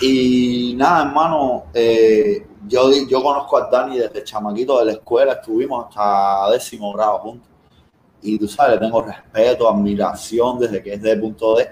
Y 0.00 0.74
nada, 0.76 1.06
hermano, 1.06 1.64
eh, 1.74 2.46
yo, 2.66 2.90
yo 3.06 3.22
conozco 3.22 3.58
a 3.58 3.68
Dani 3.70 3.98
desde 3.98 4.24
chamaquito 4.24 4.78
de 4.78 4.86
la 4.86 4.92
escuela, 4.92 5.34
estuvimos 5.34 5.86
hasta 5.86 6.50
décimo 6.50 6.92
grado 6.92 7.18
juntos. 7.18 7.48
Y 8.22 8.38
tú 8.38 8.48
sabes, 8.48 8.74
le 8.74 8.86
tengo 8.86 9.02
respeto, 9.02 9.68
admiración 9.68 10.58
desde 10.58 10.82
que 10.82 10.94
es 10.94 11.02
de 11.02 11.16
punto 11.16 11.54
D. 11.56 11.68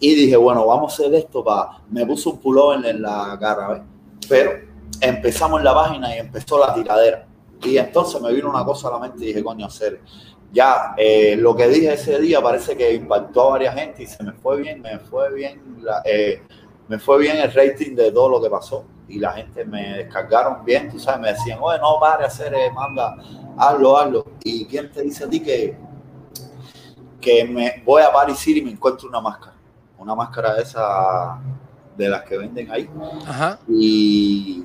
Y 0.00 0.14
dije, 0.14 0.36
bueno, 0.36 0.66
vamos 0.66 0.92
a 0.92 0.94
hacer 0.94 1.14
esto 1.14 1.42
para... 1.42 1.80
Me 1.90 2.06
puso 2.06 2.30
un 2.30 2.38
pullover 2.38 2.84
en 2.86 3.02
la 3.02 3.36
cara, 3.40 3.68
¿ves? 3.68 3.82
Pero 4.28 4.52
empezamos 5.00 5.60
en 5.60 5.64
la 5.64 5.74
página 5.74 6.14
y 6.14 6.18
empezó 6.18 6.58
la 6.58 6.72
tiradera. 6.74 7.26
Y 7.62 7.76
entonces 7.76 8.20
me 8.20 8.32
vino 8.32 8.48
una 8.48 8.64
cosa 8.64 8.88
a 8.88 8.92
la 8.92 8.98
mente 9.00 9.24
y 9.24 9.28
dije, 9.28 9.42
coño, 9.42 9.66
hacer 9.66 10.00
ya 10.52 10.94
eh, 10.96 11.36
lo 11.36 11.54
que 11.54 11.68
dije 11.68 11.92
ese 11.92 12.18
día 12.20 12.40
parece 12.40 12.76
que 12.76 12.94
impactó 12.94 13.48
a 13.48 13.50
varias 13.50 13.74
gente 13.74 14.02
y 14.02 14.06
se 14.06 14.22
me 14.22 14.32
fue 14.32 14.62
bien, 14.62 14.80
me 14.80 14.98
fue 14.98 15.32
bien, 15.34 15.60
eh, 16.04 16.42
me 16.88 16.98
fue 16.98 17.18
bien 17.18 17.36
el 17.36 17.52
rating 17.52 17.94
de 17.94 18.10
todo 18.12 18.30
lo 18.30 18.42
que 18.42 18.48
pasó 18.48 18.84
y 19.08 19.18
la 19.18 19.32
gente 19.32 19.64
me 19.64 19.98
descargaron 19.98 20.64
bien, 20.64 20.90
tú 20.90 20.98
sabes, 20.98 21.20
me 21.20 21.32
decían, 21.32 21.58
oye, 21.60 21.78
no 21.78 21.98
pare 22.00 22.24
hacer, 22.24 22.52
eh, 22.54 22.70
manda, 22.72 23.16
hazlo, 23.56 23.96
hazlo. 23.96 24.24
¿Y 24.44 24.66
quién 24.66 24.90
te 24.90 25.02
dice 25.02 25.24
a 25.24 25.28
ti 25.28 25.40
que, 25.40 25.76
que 27.20 27.44
me 27.44 27.82
voy 27.84 28.02
a 28.02 28.12
Paris 28.12 28.38
City 28.38 28.60
y 28.60 28.62
me 28.62 28.70
encuentro 28.70 29.08
una 29.08 29.20
máscara? 29.20 29.57
Una 29.98 30.14
máscara 30.14 30.54
de 30.54 30.62
esa, 30.62 31.38
de 31.96 32.08
las 32.08 32.22
que 32.22 32.38
venden 32.38 32.70
ahí. 32.70 32.88
Y, 33.68 34.64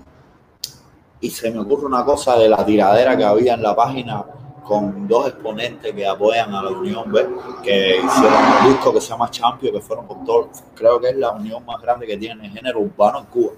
y 1.20 1.30
se 1.30 1.52
me 1.52 1.60
ocurre 1.60 1.86
una 1.86 2.06
cosa 2.06 2.38
de 2.38 2.48
la 2.50 2.66
tiradera 2.66 3.18
que 3.18 3.24
había 3.24 3.56
en 3.56 3.64
la 3.64 3.76
página 3.76 4.24
con 4.64 5.08
dos 5.08 5.28
exponentes 5.28 5.94
que 5.94 6.08
apoyan 6.08 6.54
a 6.54 6.64
la 6.64 6.70
Unión 6.72 7.12
B, 7.12 7.28
que 7.62 7.98
hicieron 7.98 8.34
un 8.62 8.70
disco 8.70 8.94
que 8.94 9.02
se 9.02 9.10
llama 9.10 9.30
Champion, 9.30 9.74
que 9.74 9.82
fueron 9.82 10.08
por 10.08 10.24
todo, 10.24 10.50
creo 10.74 11.00
que 11.00 11.10
es 11.10 11.18
la 11.18 11.32
unión 11.32 11.66
más 11.66 11.82
grande 11.82 12.08
que 12.08 12.18
tiene 12.18 12.46
el 12.46 12.52
género 12.52 12.80
urbano 12.80 13.20
en 13.20 13.26
Cuba. 13.26 13.52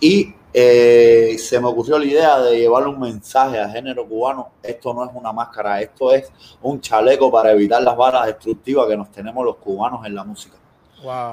Y 0.00 0.34
eh, 0.52 1.36
se 1.38 1.60
me 1.60 1.68
ocurrió 1.68 1.98
la 1.98 2.04
idea 2.04 2.40
de 2.40 2.58
llevarle 2.58 2.88
un 2.88 3.00
mensaje 3.00 3.60
al 3.60 3.70
género 3.70 4.06
cubano, 4.06 4.48
esto 4.62 4.92
no 4.92 5.04
es 5.04 5.10
una 5.14 5.32
máscara, 5.32 5.80
esto 5.80 6.12
es 6.12 6.30
un 6.62 6.80
chaleco 6.80 7.30
para 7.30 7.52
evitar 7.52 7.82
las 7.82 7.96
balas 7.96 8.26
destructivas 8.26 8.88
que 8.88 8.96
nos 8.96 9.10
tenemos 9.12 9.44
los 9.44 9.56
cubanos 9.56 10.04
en 10.04 10.14
la 10.14 10.24
música. 10.24 10.56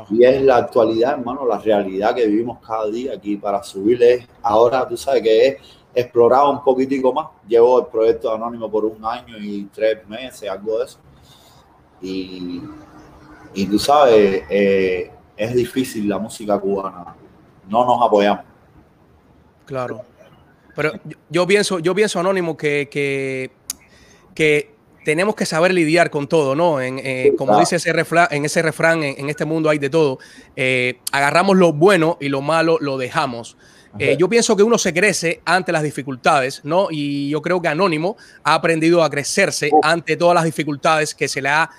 Y 0.09 0.23
es 0.23 0.41
la 0.41 0.57
actualidad, 0.57 1.13
hermano, 1.13 1.45
la 1.45 1.57
realidad 1.57 2.15
que 2.15 2.25
vivimos 2.25 2.59
cada 2.65 2.87
día 2.87 3.13
aquí 3.13 3.35
para 3.35 3.61
subirle. 3.63 4.27
Ahora 4.41 4.87
tú 4.87 4.95
sabes 4.95 5.21
que 5.21 5.47
es 5.47 5.57
explorado 5.93 6.51
un 6.51 6.63
poquitico 6.63 7.11
más. 7.13 7.27
Llevo 7.47 7.79
el 7.79 7.87
proyecto 7.87 8.33
Anónimo 8.33 8.69
por 8.69 8.85
un 8.85 9.03
año 9.03 9.37
y 9.37 9.65
tres 9.73 10.07
meses, 10.07 10.49
algo 10.49 10.79
de 10.79 10.85
eso. 10.85 10.99
Y, 12.01 12.61
y 13.53 13.65
tú 13.65 13.79
sabes, 13.79 14.43
eh, 14.49 15.11
es 15.35 15.53
difícil 15.53 16.07
la 16.07 16.17
música 16.17 16.59
cubana. 16.59 17.15
No 17.67 17.85
nos 17.85 18.05
apoyamos. 18.05 18.45
Claro. 19.65 20.01
Pero 20.75 20.91
yo 21.29 21.47
pienso, 21.47 21.79
yo 21.79 21.93
pienso, 21.95 22.19
Anónimo, 22.19 22.55
que, 22.55 22.87
que, 22.89 23.51
que 24.33 24.76
tenemos 25.07 25.35
que 25.35 25.45
saber 25.45 25.73
lidiar 25.73 26.09
con 26.09 26.27
todo, 26.27 26.53
¿no? 26.53 26.81
En, 26.81 26.99
eh, 27.01 27.31
como 27.37 27.57
dice 27.57 27.77
ese 27.77 27.93
refrán, 27.93 28.27
en 28.29 28.43
ese 28.43 28.61
refrán, 28.61 29.03
en, 29.03 29.29
este 29.29 29.45
mundo 29.45 29.69
hay 29.69 29.77
de 29.77 29.89
todo. 29.89 30.19
Eh, 30.57 30.99
agarramos 31.13 31.55
lo 31.55 31.71
bueno 31.71 32.17
y 32.19 32.27
lo 32.27 32.41
malo 32.41 32.77
lo 32.81 32.97
dejamos. 32.97 33.55
Eh, 33.99 34.17
yo 34.19 34.27
pienso 34.27 34.57
que 34.57 34.63
uno 34.63 34.77
se 34.77 34.93
crece 34.93 35.39
ante 35.45 35.71
las 35.71 35.83
dificultades, 35.83 36.59
¿no? 36.65 36.89
Y 36.91 37.29
yo 37.29 37.41
creo 37.41 37.61
que 37.61 37.69
Anónimo 37.69 38.17
ha 38.43 38.55
aprendido 38.55 39.01
a 39.01 39.09
crecerse 39.09 39.71
ante 39.81 40.17
todas 40.17 40.35
las 40.35 40.43
dificultades 40.43 41.15
que 41.15 41.29
se 41.29 41.41
le 41.41 41.47
ha 41.47 41.69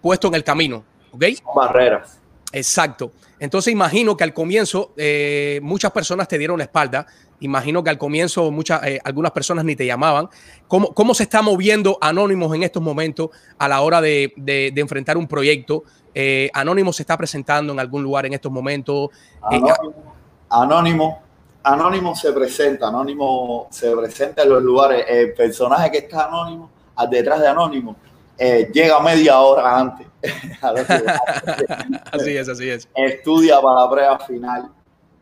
puesto 0.00 0.28
en 0.28 0.34
el 0.34 0.44
camino, 0.44 0.84
¿ok? 1.10 1.24
Barreras. 1.56 2.20
Exacto. 2.52 3.10
Entonces 3.40 3.72
imagino 3.72 4.16
que 4.16 4.22
al 4.22 4.32
comienzo 4.32 4.94
muchas 5.60 5.90
personas 5.90 6.28
te 6.28 6.38
dieron 6.38 6.56
la 6.56 6.64
espalda. 6.64 7.04
Imagino 7.40 7.84
que 7.84 7.90
al 7.90 7.98
comienzo 7.98 8.50
muchas, 8.50 8.80
algunas 9.04 9.32
personas 9.32 9.64
ni 9.64 9.76
te 9.76 9.86
llamaban. 9.86 10.28
¿Cómo, 10.66 10.92
¿Cómo, 10.92 11.14
se 11.14 11.22
está 11.24 11.42
moviendo 11.42 11.98
Anónimos 12.00 12.54
en 12.54 12.62
estos 12.62 12.82
momentos 12.82 13.30
a 13.58 13.68
la 13.68 13.80
hora 13.80 14.00
de, 14.00 14.32
de, 14.36 14.72
enfrentar 14.76 15.16
un 15.16 15.28
proyecto? 15.28 15.84
Anónimo 16.52 16.92
se 16.92 17.04
está 17.04 17.16
presentando 17.16 17.72
en 17.72 17.78
algún 17.78 18.02
lugar 18.02 18.26
en 18.26 18.34
estos 18.34 18.50
momentos. 18.50 19.10
Anónimo, 20.50 21.22
Anónimo 21.62 22.14
se 22.14 22.32
presenta, 22.32 22.88
Anónimo 22.88 23.68
se 23.70 23.94
presenta 23.94 24.42
en 24.42 24.48
los 24.48 24.62
lugares. 24.62 25.04
El 25.08 25.34
personaje 25.34 25.90
que 25.90 25.98
está 25.98 26.26
Anónimo, 26.26 26.70
detrás 27.10 27.40
de 27.40 27.48
Anónimo, 27.48 27.96
eh, 28.38 28.70
llega 28.72 29.00
media 29.00 29.38
hora 29.40 29.78
antes. 29.78 30.06
así 32.12 32.36
es, 32.36 32.48
así 32.48 32.70
es. 32.70 32.88
Estudia 32.94 33.60
para 33.60 33.82
la 33.82 33.90
prueba 33.90 34.18
final, 34.20 34.70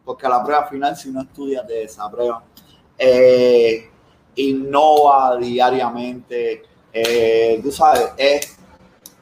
porque 0.06 0.24
a 0.24 0.28
la 0.28 0.44
prueba 0.44 0.68
final, 0.68 0.96
si 0.96 1.10
no 1.10 1.22
estudias, 1.22 1.66
te 1.66 1.72
desaprueban. 1.74 2.40
Eh, 2.96 3.90
innova 4.36 5.36
diariamente, 5.36 6.62
eh, 6.92 7.58
tú 7.60 7.72
sabes, 7.72 8.12
es 8.16 8.56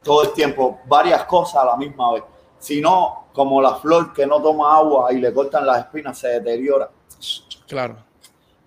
todo 0.03 0.25
el 0.25 0.33
tiempo 0.35 0.81
varias 0.87 1.25
cosas 1.25 1.63
a 1.63 1.65
la 1.65 1.77
misma 1.77 2.13
vez. 2.13 2.25
Si 2.59 2.83
no, 2.83 3.29
como 3.33 3.63
la 3.63 3.77
flor 3.77 4.13
que 4.13 4.27
no 4.27 4.43
toma 4.43 4.77
agua 4.77 5.11
y 5.13 5.17
le 5.17 5.33
cortan 5.33 5.67
las 5.67 5.79
espinas, 5.79 6.19
se 6.19 6.29
deteriora. 6.29 6.91
Claro. 7.67 7.97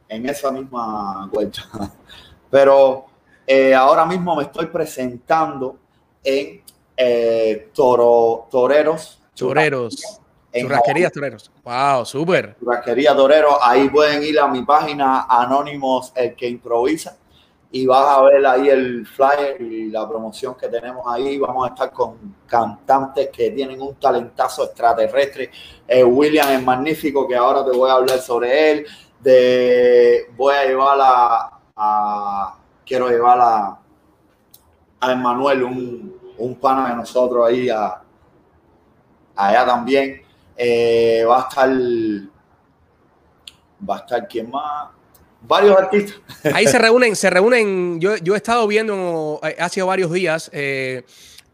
En 0.09 0.27
esa 0.27 0.51
misma 0.51 1.29
vuelta. 1.31 1.61
Pero 2.49 3.05
eh, 3.45 3.75
ahora 3.75 4.07
mismo 4.07 4.35
me 4.35 4.43
estoy 4.43 4.65
presentando 4.65 5.77
en 6.23 6.63
eh, 6.97 7.69
toro, 7.75 8.47
Toreros. 8.49 9.21
Toreros. 9.35 10.19
Churrasquería 10.53 11.09
Toreros. 11.09 11.51
Wow, 11.63 12.05
súper. 12.05 12.55
Churrasquería 12.59 13.15
Toreros. 13.15 13.57
Ahí 13.61 13.89
pueden 13.89 14.23
ir 14.23 14.39
a 14.39 14.47
mi 14.47 14.63
página 14.63 15.25
Anónimos, 15.29 16.11
el 16.15 16.35
que 16.35 16.47
improvisa 16.47 17.17
y 17.71 17.85
vas 17.85 18.07
a 18.07 18.21
ver 18.21 18.45
ahí 18.45 18.69
el 18.69 19.05
flyer 19.05 19.61
y 19.61 19.89
la 19.89 20.07
promoción 20.07 20.55
que 20.55 20.67
tenemos 20.67 21.03
ahí. 21.07 21.37
Vamos 21.37 21.65
a 21.65 21.73
estar 21.73 21.91
con 21.91 22.35
cantantes 22.47 23.29
que 23.29 23.51
tienen 23.51 23.81
un 23.81 23.95
talentazo 23.95 24.65
extraterrestre. 24.65 25.51
Eh, 25.87 26.03
William 26.03 26.49
es 26.49 26.63
magnífico, 26.63 27.27
que 27.27 27.35
ahora 27.35 27.65
te 27.65 27.75
voy 27.75 27.89
a 27.89 27.93
hablar 27.93 28.19
sobre 28.19 28.71
él. 28.71 28.85
De, 29.19 30.31
voy 30.35 30.55
a 30.55 30.65
llevar 30.65 30.97
a, 31.75 32.55
quiero 32.85 33.09
llevar 33.09 33.39
a, 33.41 33.79
a 35.01 35.11
Emanuel, 35.11 35.63
un, 35.63 36.35
un 36.37 36.55
pana 36.55 36.89
de 36.89 36.95
nosotros 36.95 37.47
ahí, 37.47 37.69
a, 37.69 38.01
allá 39.35 39.65
también. 39.65 40.21
Eh, 40.57 41.23
va 41.27 41.45
a 41.45 41.49
estar, 41.49 41.69
va 43.87 43.95
a 43.95 43.99
estar, 43.99 44.27
¿quién 44.27 44.49
más? 44.49 44.89
varios 45.41 45.77
artistas. 45.77 46.19
Ahí 46.53 46.67
se 46.67 46.77
reúnen, 46.79 47.15
se 47.15 47.29
reúnen. 47.29 47.99
Yo, 47.99 48.17
yo 48.17 48.33
he 48.33 48.37
estado 48.37 48.67
viendo 48.67 49.39
eh, 49.43 49.55
hace 49.59 49.81
varios 49.81 50.11
días 50.11 50.49
eh, 50.53 51.03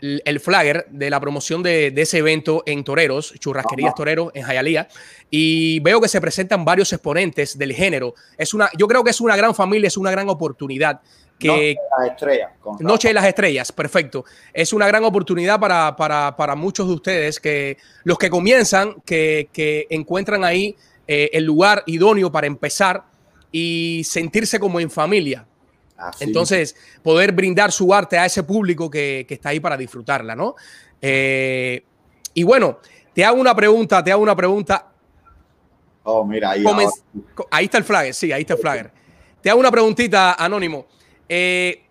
el 0.03 0.39
flagger 0.41 0.85
de 0.89 1.09
la 1.09 1.19
promoción 1.19 1.63
de, 1.63 1.93
ese 1.95 2.17
evento 2.17 2.63
en 2.65 2.83
Toreros, 2.83 3.33
Churrasquerías 3.39 3.95
Toreros 3.95 4.31
en 4.33 4.43
Jayalía, 4.43 4.89
y 5.29 5.79
veo 5.79 6.01
que 6.01 6.09
se 6.09 6.19
presentan 6.19 6.65
varios 6.65 6.91
exponentes 6.91 7.57
del 7.57 7.71
género. 7.71 8.13
Es 8.37 8.53
una, 8.53 8.69
yo 8.77 8.87
creo 8.87 9.03
que 9.03 9.11
es 9.11 9.21
una 9.21 9.37
gran 9.37 9.55
familia, 9.55 9.87
es 9.87 9.95
una 9.95 10.11
gran 10.11 10.27
oportunidad. 10.27 10.99
Que, 11.43 11.75
Noche 11.75 11.79
de 11.81 11.99
las 11.99 12.11
Estrellas. 12.11 12.51
Noche 12.79 13.07
de 13.09 13.13
las 13.13 13.25
Estrellas, 13.25 13.71
perfecto. 13.71 14.25
Es 14.53 14.73
una 14.73 14.87
gran 14.87 15.03
oportunidad 15.03 15.59
para, 15.59 15.95
para, 15.95 16.35
para 16.35 16.55
muchos 16.55 16.87
de 16.87 16.93
ustedes, 16.93 17.39
que 17.39 17.77
los 18.03 18.17
que 18.17 18.29
comienzan, 18.29 19.01
que, 19.05 19.49
que 19.51 19.87
encuentran 19.89 20.43
ahí 20.43 20.75
eh, 21.07 21.29
el 21.33 21.43
lugar 21.43 21.83
idóneo 21.85 22.31
para 22.31 22.47
empezar 22.47 23.03
y 23.51 24.03
sentirse 24.05 24.59
como 24.59 24.79
en 24.79 24.89
familia. 24.89 25.45
Entonces, 26.19 26.75
poder 27.01 27.31
brindar 27.31 27.71
su 27.71 27.93
arte 27.93 28.17
a 28.17 28.25
ese 28.25 28.43
público 28.43 28.89
que, 28.89 29.25
está 29.29 29.49
ahí 29.49 29.59
para 29.59 29.77
disfrutarla, 29.77 30.35
¿no? 30.35 30.55
Eh, 31.01 31.83
y 32.33 32.43
bueno, 32.43 32.79
te 33.13 33.23
hago 33.23 33.39
una 33.39 33.55
pregunta, 33.55 34.03
te 34.03 34.11
hago 34.11 34.21
una 34.21 34.35
pregunta. 34.35 34.91
Oh, 36.03 36.25
mira, 36.25 36.51
ahí, 36.51 36.63
ahí 37.51 37.65
está 37.65 37.77
el 37.77 37.83
flagger, 37.83 38.13
sí, 38.13 38.31
ahí 38.31 38.41
está 38.41 38.55
el 38.55 38.59
flagger. 38.59 38.91
Te 39.41 39.49
hago 39.49 39.59
una 39.59 39.71
preguntita, 39.71 40.33
Anónimo. 40.33 40.87
Eh, 41.27 41.83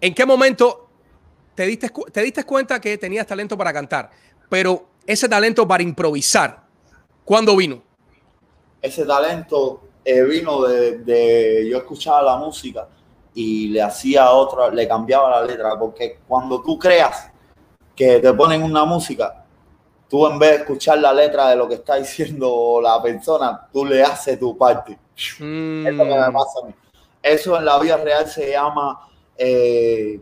¿En 0.00 0.14
qué 0.14 0.24
momento 0.26 0.88
te 1.54 1.66
diste, 1.66 1.90
te 2.12 2.22
diste 2.22 2.44
cuenta 2.44 2.80
que 2.80 2.98
tenías 2.98 3.26
talento 3.26 3.56
para 3.56 3.72
cantar? 3.72 4.10
Pero 4.48 4.86
ese 5.06 5.28
talento 5.28 5.66
para 5.66 5.82
improvisar, 5.82 6.64
¿cuándo 7.24 7.56
vino? 7.56 7.82
ese 8.82 9.04
talento 9.04 9.82
eh, 10.04 10.22
vino 10.22 10.62
de, 10.62 10.98
de, 10.98 11.68
yo 11.68 11.78
escuchaba 11.78 12.22
la 12.22 12.36
música 12.36 12.88
y 13.34 13.68
le 13.68 13.82
hacía 13.82 14.30
otra, 14.30 14.70
le 14.70 14.88
cambiaba 14.88 15.30
la 15.30 15.44
letra, 15.44 15.78
porque 15.78 16.18
cuando 16.26 16.62
tú 16.62 16.78
creas 16.78 17.30
que 17.94 18.18
te 18.18 18.32
ponen 18.32 18.62
una 18.62 18.84
música, 18.84 19.44
tú 20.08 20.26
en 20.26 20.38
vez 20.38 20.50
de 20.50 20.56
escuchar 20.56 20.98
la 20.98 21.12
letra 21.12 21.50
de 21.50 21.56
lo 21.56 21.68
que 21.68 21.74
está 21.74 21.96
diciendo 21.96 22.80
la 22.82 23.00
persona, 23.02 23.68
tú 23.72 23.84
le 23.84 24.02
haces 24.02 24.38
tu 24.38 24.56
parte. 24.56 24.98
Mm. 25.38 25.86
Eso 25.86 26.04
me 26.04 26.32
pasa 26.32 26.60
a 26.62 26.66
mí. 26.66 26.74
Eso 27.22 27.56
en 27.56 27.64
la 27.64 27.78
vida 27.78 27.96
real 27.96 28.26
se 28.28 28.50
llama, 28.50 29.08
eh, 29.36 30.20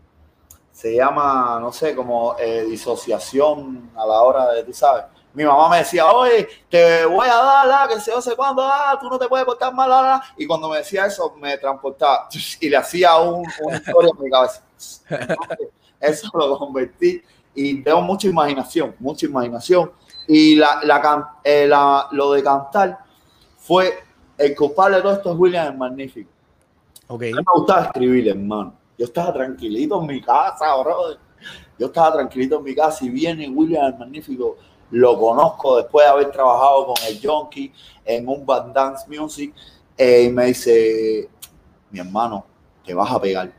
se 0.72 0.94
llama, 0.94 1.58
no 1.60 1.72
sé, 1.72 1.94
como 1.94 2.36
eh, 2.38 2.64
disociación 2.68 3.90
a 3.96 4.06
la 4.06 4.22
hora 4.22 4.52
de, 4.52 4.64
tú 4.64 4.72
sabes. 4.72 5.04
Mi 5.34 5.44
mamá 5.44 5.68
me 5.68 5.78
decía, 5.78 6.10
oye, 6.10 6.48
te 6.68 7.04
voy 7.04 7.28
a 7.28 7.36
dar 7.36 7.66
la 7.66 7.88
que 7.88 8.00
se 8.00 8.10
no 8.10 8.20
sé 8.20 8.34
ah, 8.38 8.98
tú 9.00 9.08
no 9.08 9.18
te 9.18 9.28
puedes 9.28 9.46
portar 9.46 9.72
mal, 9.72 9.88
la, 9.88 10.22
y 10.36 10.46
cuando 10.46 10.68
me 10.68 10.78
decía 10.78 11.06
eso, 11.06 11.34
me 11.36 11.56
transportaba 11.58 12.28
y 12.60 12.68
le 12.68 12.76
hacía 12.76 13.16
un, 13.18 13.44
una 13.60 13.76
historia 13.76 14.10
en 14.16 14.24
mi 14.24 14.30
cabeza. 14.30 14.62
eso 16.00 16.30
lo 16.34 16.58
convertí 16.58 17.22
y 17.54 17.82
tengo 17.82 18.00
mucha 18.02 18.28
imaginación, 18.28 18.94
mucha 18.98 19.26
imaginación. 19.26 19.92
Y 20.26 20.56
la, 20.56 20.80
la, 20.84 21.36
eh, 21.42 21.66
la, 21.66 22.08
lo 22.12 22.32
de 22.32 22.42
cantar 22.42 22.98
fue 23.56 24.04
el 24.36 24.54
culpable 24.54 24.96
de 24.96 25.02
todo 25.02 25.12
esto 25.14 25.32
es 25.32 25.38
William 25.38 25.66
el 25.72 25.76
Magnífico. 25.76 26.30
Okay. 27.08 27.32
Mí 27.32 27.38
me 27.38 27.52
gustaba 27.54 27.86
escribir, 27.86 28.28
hermano. 28.28 28.74
Yo 28.98 29.06
estaba 29.06 29.32
tranquilito 29.32 29.98
en 30.00 30.06
mi 30.06 30.20
casa, 30.20 30.76
bro. 30.76 31.16
Yo 31.78 31.86
estaba 31.86 32.12
tranquilito 32.12 32.58
en 32.58 32.64
mi 32.64 32.74
casa 32.74 33.04
y 33.04 33.08
viene 33.08 33.48
William 33.48 33.86
el 33.86 33.98
Magnífico. 33.98 34.56
Lo 34.90 35.18
conozco 35.18 35.78
después 35.78 36.04
de 36.04 36.10
haber 36.10 36.30
trabajado 36.30 36.86
con 36.86 36.96
el 37.06 37.18
Junkie 37.22 37.72
en 38.04 38.28
un 38.28 38.44
band 38.44 38.74
dance 38.74 39.06
music. 39.08 39.54
Eh, 39.96 40.24
y 40.24 40.30
me 40.30 40.46
dice, 40.46 41.28
mi 41.90 42.00
hermano, 42.00 42.44
te 42.84 42.92
vas 42.92 43.10
a 43.10 43.20
pegar. 43.20 43.52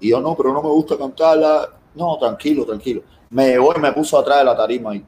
Y 0.00 0.10
yo, 0.10 0.20
no, 0.20 0.34
pero 0.34 0.52
no 0.52 0.62
me 0.62 0.68
gusta 0.68 0.98
cantarla. 0.98 1.68
No, 1.94 2.18
tranquilo, 2.18 2.64
tranquilo. 2.64 3.02
Me 3.30 3.48
llevó 3.48 3.72
y 3.76 3.80
me 3.80 3.92
puso 3.92 4.18
atrás 4.18 4.38
de 4.38 4.44
la 4.44 4.56
tarima. 4.56 4.94
Y 4.96 5.04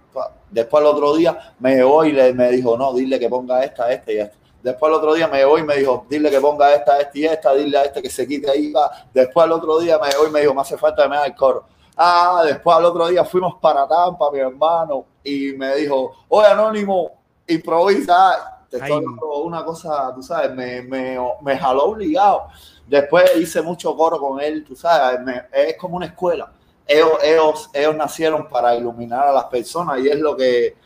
después 0.51 0.81
el 0.83 0.87
otro 0.87 1.17
día 1.17 1.55
me 1.59 1.75
llevó 1.75 2.05
y 2.05 2.13
le, 2.13 2.33
me 2.33 2.51
dijo, 2.51 2.77
no, 2.77 2.93
dile 2.93 3.19
que 3.19 3.29
ponga 3.29 3.65
esta, 3.65 3.91
esta 3.93 4.13
y 4.13 4.19
esta. 4.19 4.37
Después 4.63 4.91
el 4.91 4.97
otro 4.97 5.15
día 5.15 5.29
me 5.29 5.45
voy 5.45 5.61
y 5.61 5.65
me 5.65 5.77
dijo, 5.77 6.05
dile 6.09 6.31
que 6.31 6.41
ponga 6.41 6.75
esta, 6.75 7.01
esta 7.01 7.19
y 7.19 7.25
esta, 7.25 7.55
dile 7.55 7.79
a 7.79 7.85
este 7.85 8.03
que 8.03 8.11
se 8.11 8.27
quite 8.27 8.51
ahí. 8.51 8.73
Después 9.15 9.47
el 9.47 9.53
otro 9.53 9.79
día 9.79 9.99
me 9.99 10.09
voy 10.17 10.29
y 10.29 10.33
me 10.33 10.41
dijo, 10.41 10.55
me 10.55 10.63
hace 10.63 10.77
falta 10.77 11.05
que 11.05 11.09
me 11.09 11.17
haga 11.17 11.27
el 11.27 11.35
coro. 11.35 11.65
Ah, 11.97 12.43
después 12.45 12.77
al 12.77 12.85
otro 12.85 13.09
día 13.09 13.25
fuimos 13.25 13.57
para 13.61 13.87
Tampa, 13.87 14.31
mi 14.31 14.39
hermano, 14.39 15.05
y 15.25 15.53
me 15.53 15.75
dijo, 15.77 16.13
oye, 16.29 16.47
Anónimo, 16.47 17.11
improvisa. 17.47 18.55
Te 18.71 18.77
estoy 18.77 19.03
una 19.43 19.65
cosa, 19.65 20.13
tú 20.15 20.23
sabes, 20.23 20.55
me, 20.55 20.83
me, 20.83 21.19
me, 21.41 21.57
jaló 21.57 21.87
obligado. 21.87 22.49
Después 22.87 23.35
hice 23.37 23.63
mucho 23.63 23.97
coro 23.97 24.19
con 24.19 24.41
él, 24.41 24.65
tú 24.65 24.77
sabes, 24.77 25.21
es 25.53 25.77
como 25.77 25.97
una 25.97 26.07
escuela. 26.07 26.53
Ellos, 26.87 27.13
ellos, 27.23 27.71
ellos 27.73 27.97
nacieron 27.97 28.49
para 28.49 28.75
iluminar 28.75 29.27
a 29.27 29.33
las 29.33 29.45
personas 29.45 29.99
y 30.01 30.09
es 30.09 30.19
lo 30.19 30.37
que, 30.37 30.77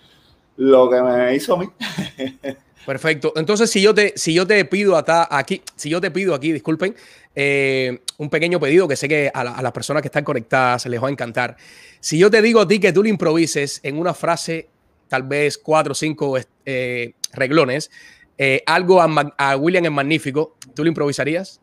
lo 0.56 0.88
que 0.88 1.02
me 1.02 1.34
hizo 1.34 1.54
a 1.54 1.58
mí. 1.58 1.68
Perfecto. 2.86 3.32
Entonces, 3.36 3.70
si 3.70 3.80
yo 3.80 3.94
te, 3.94 4.12
si 4.16 4.34
yo 4.34 4.46
te 4.46 4.64
pido 4.64 4.96
hasta 4.96 5.28
aquí, 5.30 5.62
si 5.76 5.88
yo 5.88 6.00
te 6.00 6.10
pido 6.10 6.34
aquí, 6.34 6.52
disculpen, 6.52 6.94
eh, 7.34 8.00
un 8.18 8.28
pequeño 8.28 8.60
pedido 8.60 8.88
que 8.88 8.96
sé 8.96 9.08
que 9.08 9.30
a, 9.32 9.62
las 9.62 9.72
personas 9.72 10.02
que 10.02 10.08
están 10.08 10.24
conectadas 10.24 10.86
les 10.86 11.02
va 11.02 11.08
a 11.08 11.10
encantar. 11.10 11.56
Si 12.00 12.18
yo 12.18 12.30
te 12.30 12.42
digo 12.42 12.60
a 12.60 12.68
ti 12.68 12.80
que 12.80 12.92
tú 12.92 13.02
le 13.02 13.08
improvises 13.08 13.80
en 13.82 13.98
una 13.98 14.14
frase, 14.14 14.68
tal 15.08 15.22
vez 15.22 15.58
cuatro 15.58 15.92
o 15.92 15.94
cinco 15.94 16.36
eh, 16.66 17.12
reglones, 17.32 17.90
eh, 18.36 18.62
algo 18.66 19.00
a, 19.00 19.56
William 19.56 19.84
es 19.84 19.92
magnífico, 19.92 20.56
¿tú 20.74 20.82
le 20.82 20.88
improvisarías? 20.88 21.60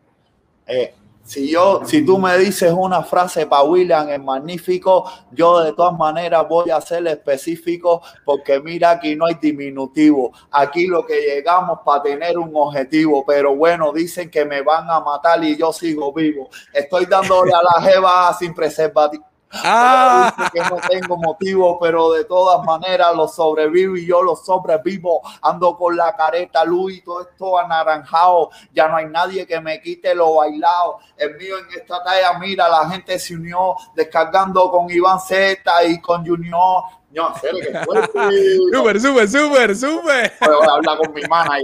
Si 1.29 1.47
yo, 1.47 1.81
si 1.85 2.03
tú 2.03 2.17
me 2.17 2.35
dices 2.39 2.73
una 2.75 3.03
frase 3.03 3.45
para 3.45 3.61
William 3.61 4.09
es 4.09 4.19
magnífico, 4.19 5.07
yo 5.31 5.59
de 5.59 5.73
todas 5.73 5.95
maneras 5.95 6.43
voy 6.49 6.71
a 6.71 6.81
ser 6.81 7.05
específico 7.05 8.01
porque 8.25 8.59
mira 8.59 8.89
aquí 8.89 9.15
no 9.15 9.27
hay 9.27 9.35
diminutivo. 9.35 10.33
Aquí 10.49 10.87
lo 10.87 11.05
que 11.05 11.21
llegamos 11.21 11.81
para 11.85 12.01
tener 12.01 12.35
un 12.35 12.49
objetivo, 12.55 13.23
pero 13.27 13.55
bueno, 13.55 13.93
dicen 13.93 14.31
que 14.31 14.43
me 14.43 14.63
van 14.63 14.89
a 14.89 15.01
matar 15.01 15.43
y 15.43 15.55
yo 15.55 15.71
sigo 15.71 16.11
vivo. 16.11 16.49
Estoy 16.73 17.05
dándole 17.05 17.53
a 17.53 17.61
la 17.61 17.87
jeva 17.87 18.33
sin 18.33 18.55
preservativo 18.55 19.28
Ah. 19.51 20.49
que 20.53 20.59
no 20.61 20.77
tengo 20.87 21.17
motivo, 21.17 21.79
pero 21.79 22.11
de 22.11 22.25
todas 22.25 22.63
maneras 22.65 23.15
lo 23.15 23.27
sobrevivo 23.27 23.97
y 23.97 24.05
yo 24.05 24.21
lo 24.21 24.35
sobrevivo. 24.35 25.21
Ando 25.41 25.75
con 25.75 25.95
la 25.95 26.15
careta 26.15 26.63
Luis, 26.63 27.03
todo 27.03 27.21
esto 27.21 27.57
anaranjado. 27.57 28.51
Ya 28.73 28.87
no 28.87 28.97
hay 28.97 29.07
nadie 29.07 29.47
que 29.47 29.59
me 29.59 29.81
quite 29.81 30.13
lo 30.13 30.35
bailado. 30.35 30.99
El 31.17 31.35
mío 31.37 31.57
en 31.57 31.79
esta 31.79 32.03
talla, 32.03 32.37
mira, 32.39 32.69
la 32.69 32.89
gente 32.89 33.17
se 33.17 33.35
unió 33.35 33.75
descargando 33.95 34.69
con 34.69 34.89
Iván 34.89 35.19
Z 35.19 35.83
y 35.85 35.99
con 35.99 36.25
Junior. 36.25 36.83
No, 37.11 37.35
serio, 37.39 37.59
que 37.59 37.79
Súper, 38.71 39.01
súper, 39.01 39.29
súper, 39.29 39.75
súper. 39.75 40.33
Voy 40.41 40.67
a 40.67 40.73
hablar 40.73 40.97
con 40.97 41.13
mi 41.13 41.21
ahí. 41.31 41.63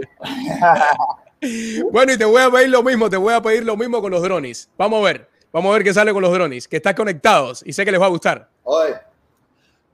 bueno, 1.92 2.14
y 2.14 2.18
te 2.18 2.26
voy 2.26 2.42
a 2.42 2.50
pedir 2.50 2.70
lo 2.70 2.82
mismo, 2.82 3.10
te 3.10 3.18
voy 3.18 3.34
a 3.34 3.42
pedir 3.42 3.64
lo 3.64 3.78
mismo 3.78 4.02
con 4.02 4.12
los 4.12 4.24
drones. 4.24 4.70
Vamos 4.78 5.02
a 5.02 5.04
ver. 5.04 5.35
Vamos 5.56 5.70
a 5.70 5.76
ver 5.76 5.86
qué 5.86 5.94
sale 5.94 6.12
con 6.12 6.22
los 6.22 6.34
drones, 6.34 6.68
que 6.68 6.76
están 6.76 6.96
conectados 6.96 7.64
y 7.66 7.72
sé 7.72 7.86
que 7.86 7.92
les 7.94 8.02
va 8.02 8.08
a 8.08 8.10
gustar. 8.10 8.50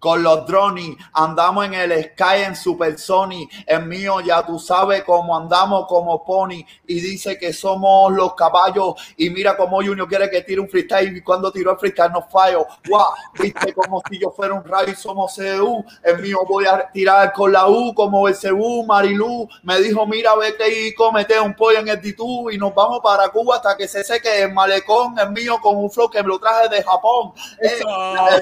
Con 0.01 0.23
los 0.23 0.47
drones 0.47 0.97
andamos 1.13 1.63
en 1.63 1.75
el 1.75 2.03
Sky 2.03 2.41
en 2.47 2.55
Super 2.55 2.97
Sony. 2.97 3.47
El 3.67 3.85
mío 3.85 4.19
ya 4.19 4.43
tú 4.43 4.57
sabes 4.57 5.03
cómo 5.03 5.37
andamos 5.37 5.85
como 5.87 6.25
pony 6.25 6.65
y 6.87 6.99
dice 6.99 7.37
que 7.37 7.53
somos 7.53 8.11
los 8.11 8.33
caballos. 8.33 8.95
Y 9.15 9.29
mira 9.29 9.55
cómo 9.55 9.77
Junior 9.77 10.07
quiere 10.07 10.27
que 10.27 10.41
tire 10.41 10.59
un 10.59 10.67
freestyle 10.67 11.15
y 11.15 11.21
cuando 11.21 11.51
tiró 11.51 11.73
el 11.73 11.77
freestyle 11.77 12.11
no 12.11 12.23
fallo. 12.23 12.65
Guau, 12.87 13.11
viste 13.39 13.73
como 13.75 14.01
si 14.09 14.19
yo 14.19 14.31
fuera 14.31 14.55
un 14.55 14.63
rayo 14.63 14.91
y 14.91 14.95
somos 14.95 15.35
CU. 15.35 15.85
El 16.01 16.19
mío 16.19 16.39
voy 16.49 16.65
a 16.65 16.89
tirar 16.91 17.31
con 17.31 17.51
la 17.51 17.67
U 17.67 17.93
como 17.93 18.27
el 18.27 18.35
CU. 18.35 18.83
Marilu 18.83 19.47
me 19.61 19.79
dijo, 19.81 20.07
mira, 20.07 20.35
vete 20.35 20.87
y 20.87 20.95
comete 20.95 21.39
un 21.39 21.55
pollo 21.55 21.77
en 21.77 21.89
el 21.89 22.01
titú 22.01 22.49
y 22.49 22.57
nos 22.57 22.73
vamos 22.73 23.01
para 23.03 23.29
Cuba 23.29 23.57
hasta 23.57 23.77
que 23.77 23.87
se 23.87 24.03
seque 24.03 24.41
el 24.41 24.51
malecón. 24.51 25.19
El 25.19 25.29
mío 25.29 25.59
con 25.61 25.77
un 25.77 25.91
flow 25.91 26.09
que 26.09 26.23
me 26.23 26.29
lo 26.29 26.39
traje 26.39 26.69
de 26.69 26.81
Japón. 26.81 27.33
Eh, 27.61 27.81
la 27.83 28.41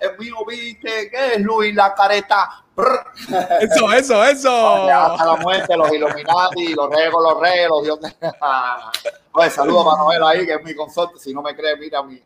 el 0.00 0.18
mío 0.18 0.36
viste, 0.46 1.10
¿qué 1.10 1.34
es 1.34 1.40
Luis 1.40 1.74
la 1.74 1.94
careta? 1.94 2.64
Eso, 3.60 3.92
eso, 3.92 4.24
eso. 4.24 4.90
Hasta 4.90 5.24
la 5.24 5.36
muerte, 5.36 5.76
los 5.76 5.90
Illuminati, 5.92 6.74
los 6.74 6.90
reyes 6.90 7.12
los 7.12 7.40
reyes, 7.40 7.68
los 7.68 7.82
dioses. 7.84 8.16
Oye, 9.32 9.50
saludo 9.50 9.90
a 9.90 9.96
Manuel 9.96 10.22
ahí, 10.22 10.46
que 10.46 10.54
es 10.54 10.62
mi 10.62 10.74
consorte. 10.74 11.18
Si 11.18 11.32
no 11.32 11.42
me 11.42 11.54
cree, 11.54 11.76
mira 11.76 12.00
a 12.00 12.02
mí. 12.02 12.20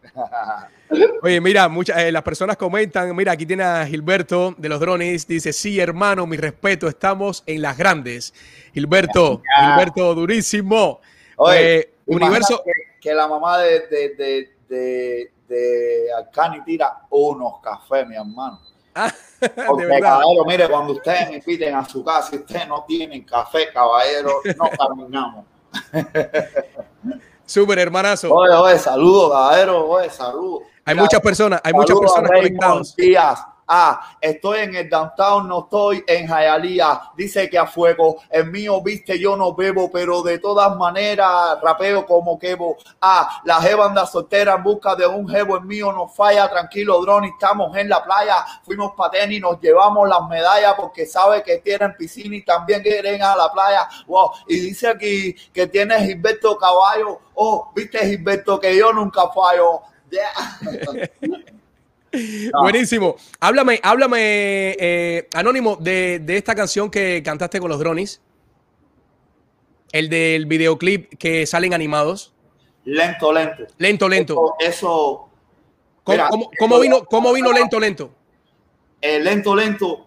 Oye, 1.22 1.40
mira, 1.40 1.68
muchas, 1.68 1.98
eh, 1.98 2.10
las 2.10 2.22
personas 2.22 2.56
comentan. 2.56 3.14
Mira, 3.14 3.32
aquí 3.32 3.46
tiene 3.46 3.62
a 3.62 3.86
Gilberto 3.86 4.54
de 4.56 4.68
los 4.68 4.80
drones. 4.80 5.26
Dice: 5.26 5.52
Sí, 5.52 5.78
hermano, 5.78 6.26
mi 6.26 6.36
respeto, 6.36 6.88
estamos 6.88 7.44
en 7.46 7.62
las 7.62 7.76
grandes. 7.76 8.34
Gilberto, 8.74 9.42
Gilberto, 9.56 10.14
durísimo. 10.14 11.00
Oye, 11.36 11.78
eh, 11.78 11.94
universo. 12.06 12.62
Que, 13.00 13.14
la 13.14 13.28
mamá 13.28 13.58
de, 13.58 13.86
de, 13.86 14.08
de 14.10 14.52
de 14.70 15.32
Arcani 16.16 16.62
tira 16.64 17.02
unos 17.10 17.60
cafés, 17.60 18.06
mi 18.06 18.16
hermano. 18.16 18.60
Ah, 18.94 19.12
Porque, 19.66 20.00
caballero, 20.00 20.44
mire, 20.46 20.68
cuando 20.68 20.92
ustedes 20.94 21.30
me 21.30 21.40
piden 21.40 21.74
a 21.74 21.84
su 21.84 22.04
casa 22.04 22.30
y 22.32 22.38
ustedes 22.38 22.68
no 22.68 22.84
tienen 22.86 23.22
café, 23.24 23.72
caballero, 23.72 24.40
no 24.56 24.70
caminamos. 24.78 25.44
Súper 27.46 27.78
hermanazo. 27.78 28.32
Oye, 28.32 28.54
oye, 28.54 28.78
saludos, 28.78 29.32
caballero, 29.32 29.88
oye, 29.88 30.10
saludos. 30.10 30.62
Hay 30.84 30.94
muchas 30.94 31.20
personas, 31.20 31.60
hay 31.64 31.72
muchas 31.72 31.98
personas 31.98 32.30
conectadas. 32.30 32.94
Ah, 33.72 34.16
estoy 34.20 34.58
en 34.58 34.74
el 34.74 34.90
downtown, 34.90 35.46
no 35.46 35.60
estoy 35.60 36.02
en 36.04 36.26
Hialeah. 36.26 37.12
Dice 37.16 37.48
que 37.48 37.56
a 37.56 37.68
fuego. 37.68 38.16
El 38.28 38.50
mío, 38.50 38.82
viste, 38.82 39.16
yo 39.16 39.36
no 39.36 39.54
bebo, 39.54 39.88
pero 39.92 40.22
de 40.22 40.40
todas 40.40 40.76
maneras 40.76 41.60
rapeo 41.62 42.04
como 42.04 42.36
quebo. 42.36 42.78
Ah, 43.00 43.40
la 43.44 43.60
jeva 43.60 43.86
anda 43.86 44.06
soltera 44.06 44.56
en 44.56 44.64
busca 44.64 44.96
de 44.96 45.06
un 45.06 45.28
jevo. 45.28 45.56
El 45.56 45.66
mío 45.66 45.92
no 45.92 46.08
falla. 46.08 46.50
Tranquilo, 46.50 47.00
drone, 47.00 47.28
estamos 47.28 47.76
en 47.76 47.88
la 47.88 48.02
playa. 48.02 48.44
Fuimos 48.64 48.92
para 48.96 49.12
tenis, 49.12 49.40
nos 49.40 49.60
llevamos 49.60 50.08
las 50.08 50.28
medallas 50.28 50.74
porque 50.76 51.06
sabe 51.06 51.44
que 51.44 51.58
tienen 51.58 51.94
piscina 51.96 52.34
y 52.34 52.42
también 52.42 52.82
quieren 52.82 53.22
a 53.22 53.36
la 53.36 53.52
playa. 53.52 53.88
Wow. 54.08 54.32
Y 54.48 54.58
dice 54.58 54.88
aquí 54.88 55.32
que 55.52 55.68
tiene 55.68 55.96
Gilberto 56.04 56.58
Caballo. 56.58 57.20
Oh, 57.34 57.70
viste, 57.72 58.00
Gilberto, 58.00 58.58
que 58.58 58.76
yo 58.76 58.92
nunca 58.92 59.28
fallo. 59.28 59.82
Buenísimo. 62.60 63.16
Háblame, 63.38 63.80
háblame, 63.82 64.18
eh, 64.78 65.28
Anónimo, 65.32 65.76
de, 65.76 66.22
esta 66.28 66.54
canción 66.54 66.90
que 66.90 67.22
cantaste 67.22 67.60
con 67.60 67.68
los 67.68 67.78
drones. 67.78 68.20
El 69.92 70.08
del 70.08 70.46
videoclip 70.46 71.14
que 71.18 71.46
salen 71.46 71.74
animados. 71.74 72.32
Lento, 72.84 73.32
lento. 73.32 73.64
Lento, 73.78 74.08
lento. 74.08 74.54
Eso. 74.58 75.28
¿Cómo, 76.58 76.80
vino, 76.80 77.04
cómo 77.04 77.32
vino 77.32 77.52
lento, 77.52 77.78
lento? 77.78 78.10
El 79.00 79.24
lento, 79.24 79.54
lento. 79.54 80.06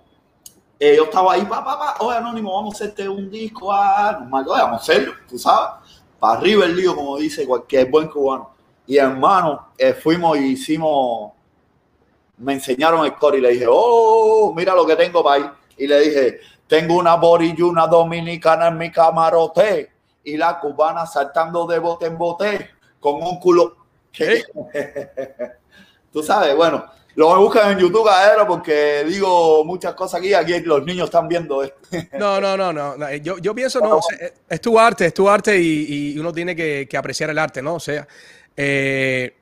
eh, 0.79 0.95
yo 0.97 1.05
estaba 1.05 1.33
ahí, 1.33 1.43
pa, 1.45 1.63
pa, 1.63 1.79
pa, 1.79 1.95
oye, 1.99 2.17
Anónimo, 2.17 2.53
vamos 2.53 2.73
a 2.73 2.83
hacerte 2.83 3.07
un 3.07 3.29
disco, 3.29 3.71
ah, 3.71 4.17
normal, 4.19 4.45
oye, 4.49 4.61
vamos 4.61 4.79
a 4.79 4.81
hacerlo, 4.81 5.13
tú 5.29 5.37
sabes, 5.39 5.81
para 6.19 6.39
arriba 6.39 6.65
el 6.65 6.75
lío, 6.75 6.95
como 6.95 7.17
dice 7.17 7.45
cualquier 7.45 7.89
buen 7.89 8.07
cubano. 8.07 8.51
Y 8.85 8.97
hermano, 8.97 9.69
eh, 9.77 9.93
fuimos 9.93 10.37
y 10.37 10.51
hicimos, 10.51 11.32
me 12.37 12.53
enseñaron 12.53 13.05
el 13.05 13.15
core 13.15 13.37
y 13.37 13.41
le 13.41 13.49
dije, 13.51 13.65
oh, 13.69 14.53
mira 14.55 14.73
lo 14.73 14.85
que 14.85 14.95
tengo 14.95 15.23
para 15.23 15.43
ahí. 15.43 15.49
Y 15.77 15.87
le 15.87 15.99
dije, 15.99 16.39
tengo 16.67 16.95
una 16.97 17.15
borilluna 17.15 17.87
dominicana 17.87 18.67
en 18.67 18.77
mi 18.77 18.91
camarote 18.91 19.91
y 20.23 20.37
la 20.37 20.59
cubana 20.59 21.05
saltando 21.05 21.65
de 21.67 21.79
bote 21.79 22.05
en 22.05 22.17
bote 22.17 22.69
con 22.99 23.15
un 23.21 23.39
culo. 23.39 23.77
Tú 26.11 26.23
sabes, 26.23 26.55
bueno, 26.55 26.85
lo 27.15 27.39
buscan 27.39 27.71
en 27.71 27.79
YouTube, 27.79 28.05
cadero, 28.05 28.47
porque 28.47 29.03
digo 29.07 29.63
muchas 29.65 29.93
cosas 29.93 30.19
aquí. 30.19 30.33
Aquí 30.33 30.59
los 30.61 30.83
niños 30.83 31.05
están 31.05 31.27
viendo 31.27 31.63
esto. 31.63 31.77
No, 32.17 32.41
no, 32.41 32.57
no, 32.57 32.73
no. 32.73 33.13
Yo, 33.15 33.37
yo 33.37 33.53
pienso, 33.53 33.79
no, 33.79 33.99
es 34.49 34.61
tu 34.61 34.79
arte, 34.79 35.07
es 35.07 35.13
tu 35.13 35.29
arte 35.29 35.59
y, 35.59 36.17
uno 36.17 36.31
tiene 36.31 36.55
que, 36.55 36.87
apreciar 36.97 37.29
el 37.29 37.37
arte, 37.37 37.61
¿no? 37.61 37.75
O 37.75 37.79
sea, 37.79 38.07
eh, 38.55 39.35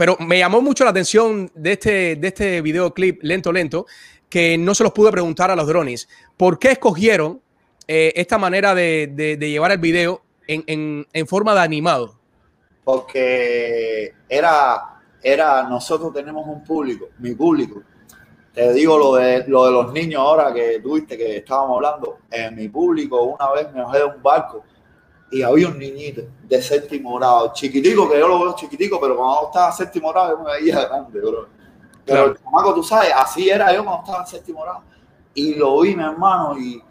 pero 0.00 0.16
me 0.18 0.38
llamó 0.38 0.62
mucho 0.62 0.84
la 0.84 0.92
atención 0.92 1.50
de 1.54 1.72
este, 1.72 2.16
de 2.16 2.28
este 2.28 2.62
videoclip 2.62 3.22
lento, 3.22 3.52
lento, 3.52 3.84
que 4.30 4.56
no 4.56 4.74
se 4.74 4.82
los 4.82 4.94
pude 4.94 5.10
preguntar 5.10 5.50
a 5.50 5.56
los 5.56 5.66
drones. 5.66 6.08
¿Por 6.38 6.58
qué 6.58 6.70
escogieron 6.70 7.42
eh, 7.86 8.10
esta 8.16 8.38
manera 8.38 8.74
de, 8.74 9.12
de, 9.14 9.50
llevar 9.50 9.72
el 9.72 9.76
video 9.76 10.22
en, 10.46 10.64
en, 10.68 11.06
en 11.12 11.26
forma 11.26 11.52
de 11.52 11.60
animado? 11.60 12.18
Porque 12.82 14.14
era 14.26 15.02
era, 15.22 15.64
nosotros 15.64 16.14
tenemos 16.14 16.46
un 16.46 16.64
público, 16.64 17.10
mi 17.18 17.34
público. 17.34 17.82
Te 18.54 18.72
digo 18.72 18.96
lo 18.96 19.16
de, 19.16 19.44
lo 19.48 19.66
de 19.66 19.70
los 19.70 19.92
niños 19.92 20.22
ahora 20.22 20.50
que 20.54 20.80
tuviste, 20.80 21.18
que 21.18 21.36
estábamos 21.36 21.76
hablando. 21.76 22.20
En 22.30 22.56
mi 22.56 22.70
público, 22.70 23.22
una 23.22 23.52
vez 23.52 23.70
me 23.74 23.82
bajé 23.82 23.98
de 23.98 24.04
un 24.04 24.22
barco 24.22 24.64
y 25.30 25.42
había 25.42 25.68
un 25.68 25.78
niñito 25.78 26.22
de 26.42 26.60
séptimo 26.60 27.16
grado, 27.16 27.52
chiquitico, 27.54 28.10
que 28.10 28.18
yo 28.18 28.26
lo 28.26 28.40
veo 28.40 28.56
chiquitico, 28.56 29.00
pero 29.00 29.16
cuando 29.16 29.46
estaba 29.46 29.70
séptimo 29.72 30.10
grado 30.10 30.36
yo 30.36 30.44
me 30.44 30.52
veía 30.52 30.84
grande, 30.86 31.20
bro. 31.20 31.48
Pero 32.04 32.24
el 32.26 32.38
chamaco, 32.38 32.74
tú 32.74 32.82
sabes, 32.82 33.12
así 33.16 33.48
era 33.48 33.72
yo 33.72 33.84
cuando 33.84 34.02
estaba 34.02 34.20
en 34.22 34.26
séptimo 34.26 34.62
grado. 34.62 34.82
Y 35.34 35.54
lo 35.54 35.80
vi, 35.80 35.94
mi 35.94 36.02
hermano, 36.02 36.58
y, 36.58 36.82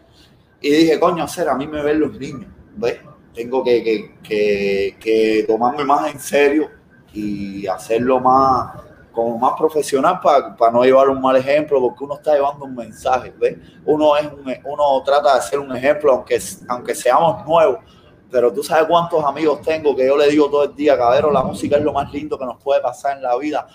y 0.62 0.70
dije, 0.70 0.98
coño, 0.98 1.24
hacer, 1.24 1.48
a 1.48 1.54
mí 1.54 1.66
me 1.66 1.82
ven 1.82 2.00
los 2.00 2.18
niños, 2.18 2.50
¿ves? 2.76 3.00
Tengo 3.34 3.62
que, 3.62 3.84
que, 3.84 4.18
que, 4.22 4.96
que 4.98 5.44
tomarme 5.46 5.84
más 5.84 6.10
en 6.10 6.18
serio 6.18 6.70
y 7.12 7.66
hacerlo 7.66 8.20
más 8.20 8.72
como 9.12 9.38
más 9.38 9.54
profesional 9.58 10.20
para 10.22 10.72
no 10.72 10.84
llevar 10.84 11.08
un 11.08 11.20
mal 11.20 11.36
ejemplo, 11.36 11.80
porque 11.80 12.04
uno 12.04 12.14
está 12.14 12.34
llevando 12.34 12.64
un 12.64 12.74
mensaje, 12.74 13.34
¿ves? 13.38 13.58
Uno, 13.84 14.16
es 14.16 14.28
uno 14.64 15.02
trata 15.04 15.34
de 15.34 15.42
ser 15.42 15.58
un 15.58 15.74
ejemplo, 15.76 16.12
aunque, 16.12 16.40
aunque 16.68 16.94
seamos 16.94 17.44
nuevos, 17.46 17.80
pero 18.30 18.52
tú 18.52 18.62
sabes 18.62 18.86
cuántos 18.86 19.24
amigos 19.24 19.60
tengo 19.62 19.94
que 19.94 20.06
yo 20.06 20.16
le 20.16 20.28
digo 20.28 20.48
todo 20.48 20.64
el 20.64 20.74
día, 20.74 20.96
cabrero, 20.96 21.30
la 21.30 21.42
música 21.42 21.76
es 21.76 21.82
lo 21.82 21.92
más 21.92 22.12
lindo 22.12 22.38
que 22.38 22.44
nos 22.44 22.62
puede 22.62 22.80
pasar 22.80 23.16
en 23.16 23.22
la 23.22 23.36
vida. 23.36 23.66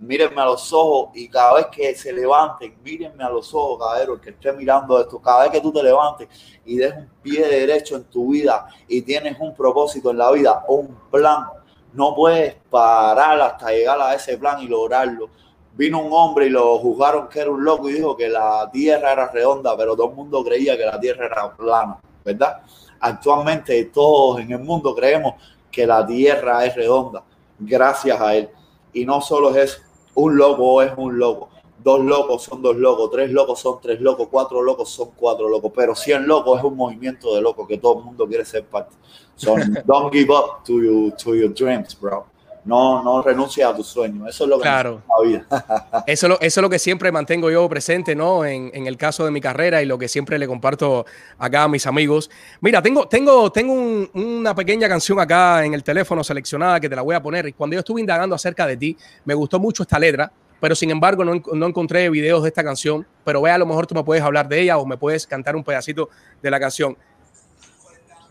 Mírenme 0.00 0.42
a 0.42 0.46
los 0.46 0.72
ojos 0.72 1.10
y 1.14 1.28
cada 1.28 1.54
vez 1.54 1.66
que 1.66 1.94
se 1.94 2.12
levanten, 2.12 2.76
mírenme 2.82 3.24
a 3.24 3.30
los 3.30 3.54
ojos, 3.54 3.78
cabrero, 3.78 4.20
que 4.20 4.30
esté 4.30 4.52
mirando 4.52 5.00
esto, 5.00 5.18
cada 5.20 5.44
vez 5.44 5.52
que 5.52 5.60
tú 5.60 5.72
te 5.72 5.82
levantes 5.82 6.28
y 6.66 6.76
des 6.76 6.92
un 6.92 7.08
pie 7.22 7.46
derecho 7.46 7.96
en 7.96 8.04
tu 8.04 8.32
vida 8.32 8.66
y 8.88 9.00
tienes 9.02 9.38
un 9.40 9.54
propósito 9.54 10.10
en 10.10 10.18
la 10.18 10.30
vida 10.32 10.64
un 10.68 10.94
plan, 11.10 11.46
no 11.94 12.14
puedes 12.14 12.56
parar 12.68 13.40
hasta 13.40 13.70
llegar 13.70 14.00
a 14.00 14.14
ese 14.14 14.36
plan 14.36 14.60
y 14.60 14.68
lograrlo. 14.68 15.30
Vino 15.76 16.00
un 16.00 16.12
hombre 16.12 16.46
y 16.46 16.50
lo 16.50 16.78
juzgaron 16.78 17.28
que 17.28 17.40
era 17.40 17.50
un 17.50 17.64
loco 17.64 17.88
y 17.88 17.94
dijo 17.94 18.16
que 18.16 18.28
la 18.28 18.68
tierra 18.72 19.12
era 19.12 19.28
redonda, 19.28 19.76
pero 19.76 19.96
todo 19.96 20.10
el 20.10 20.14
mundo 20.14 20.44
creía 20.44 20.76
que 20.76 20.84
la 20.84 21.00
tierra 21.00 21.26
era 21.26 21.56
plana, 21.56 21.98
¿verdad? 22.24 22.62
Actualmente 23.04 23.84
todos 23.86 24.40
en 24.40 24.52
el 24.52 24.60
mundo 24.60 24.94
creemos 24.94 25.34
que 25.70 25.86
la 25.86 26.06
tierra 26.06 26.64
es 26.64 26.74
redonda, 26.74 27.22
gracias 27.58 28.20
a 28.20 28.34
él. 28.34 28.48
Y 28.92 29.04
no 29.04 29.20
solo 29.20 29.54
es 29.54 29.82
un 30.14 30.36
loco 30.36 30.80
es 30.82 30.92
un 30.96 31.18
loco 31.18 31.50
dos 31.84 32.02
locos 32.02 32.42
son 32.42 32.62
dos 32.62 32.76
locos, 32.76 33.10
tres 33.10 33.30
locos 33.30 33.60
son 33.60 33.78
tres 33.80 34.00
locos, 34.00 34.28
cuatro 34.30 34.62
locos 34.62 34.88
son 34.88 35.10
cuatro 35.14 35.48
locos, 35.48 35.70
pero 35.76 35.94
cien 35.94 36.26
locos 36.26 36.58
es 36.58 36.64
un 36.64 36.76
movimiento 36.76 37.34
de 37.34 37.42
locos 37.42 37.68
que 37.68 37.76
todo 37.76 37.98
el 37.98 38.04
mundo 38.06 38.26
quiere 38.26 38.44
ser 38.44 38.64
parte. 38.64 38.96
So, 39.36 39.54
don't 39.84 40.10
give 40.10 40.30
up 40.30 40.64
to, 40.64 40.82
you, 40.82 41.12
to 41.18 41.34
your 41.36 41.52
dreams, 41.52 41.94
bro. 41.94 42.24
No, 42.64 43.02
no 43.02 43.22
renuncies 43.22 43.66
a 43.66 43.74
tus 43.74 43.86
sueños. 43.86 44.28
Eso 44.28 44.44
es 44.44 44.50
lo 44.50 44.56
que 44.56 44.62
claro. 44.62 45.02
la 45.06 45.26
vida. 45.26 46.04
eso, 46.06 46.26
eso 46.40 46.60
es 46.60 46.62
lo 46.62 46.70
que 46.70 46.78
siempre 46.78 47.12
mantengo 47.12 47.50
yo 47.50 47.68
presente, 47.68 48.14
¿no? 48.14 48.44
En, 48.44 48.70
en, 48.72 48.86
el 48.86 48.96
caso 48.96 49.24
de 49.24 49.30
mi 49.30 49.40
carrera 49.40 49.82
y 49.82 49.86
lo 49.86 49.98
que 49.98 50.08
siempre 50.08 50.38
le 50.38 50.46
comparto 50.46 51.04
acá 51.38 51.64
a 51.64 51.68
mis 51.68 51.86
amigos. 51.86 52.30
Mira, 52.60 52.80
tengo, 52.80 53.06
tengo, 53.06 53.52
tengo 53.52 54.08
una 54.14 54.54
pequeña 54.54 54.88
canción 54.88 55.20
acá 55.20 55.64
en 55.64 55.74
el 55.74 55.84
teléfono 55.84 56.24
seleccionada 56.24 56.80
que 56.80 56.88
te 56.88 56.96
la 56.96 57.02
voy 57.02 57.14
a 57.14 57.22
poner. 57.22 57.48
Y 57.48 57.52
cuando 57.52 57.74
yo 57.74 57.80
estuve 57.80 58.00
indagando 58.00 58.34
acerca 58.34 58.66
de 58.66 58.76
ti, 58.76 58.96
me 59.24 59.34
gustó 59.34 59.58
mucho 59.58 59.82
esta 59.82 59.98
letra 59.98 60.32
pero 60.64 60.74
sin 60.74 60.90
embargo 60.90 61.26
no, 61.26 61.42
no, 61.52 61.66
encontré 61.66 62.08
videos 62.08 62.42
de 62.42 62.48
esta 62.48 62.64
canción, 62.64 63.06
pero 63.22 63.42
vea, 63.42 63.56
a 63.56 63.58
lo 63.58 63.66
mejor 63.66 63.86
tú 63.86 63.94
me 63.94 64.02
puedes 64.02 64.24
hablar 64.24 64.48
de 64.48 64.62
ella 64.62 64.78
o 64.78 64.86
me 64.86 64.96
puedes 64.96 65.26
cantar 65.26 65.56
un 65.56 65.62
pedacito 65.62 66.08
de 66.40 66.50
la 66.50 66.58
canción. 66.58 66.96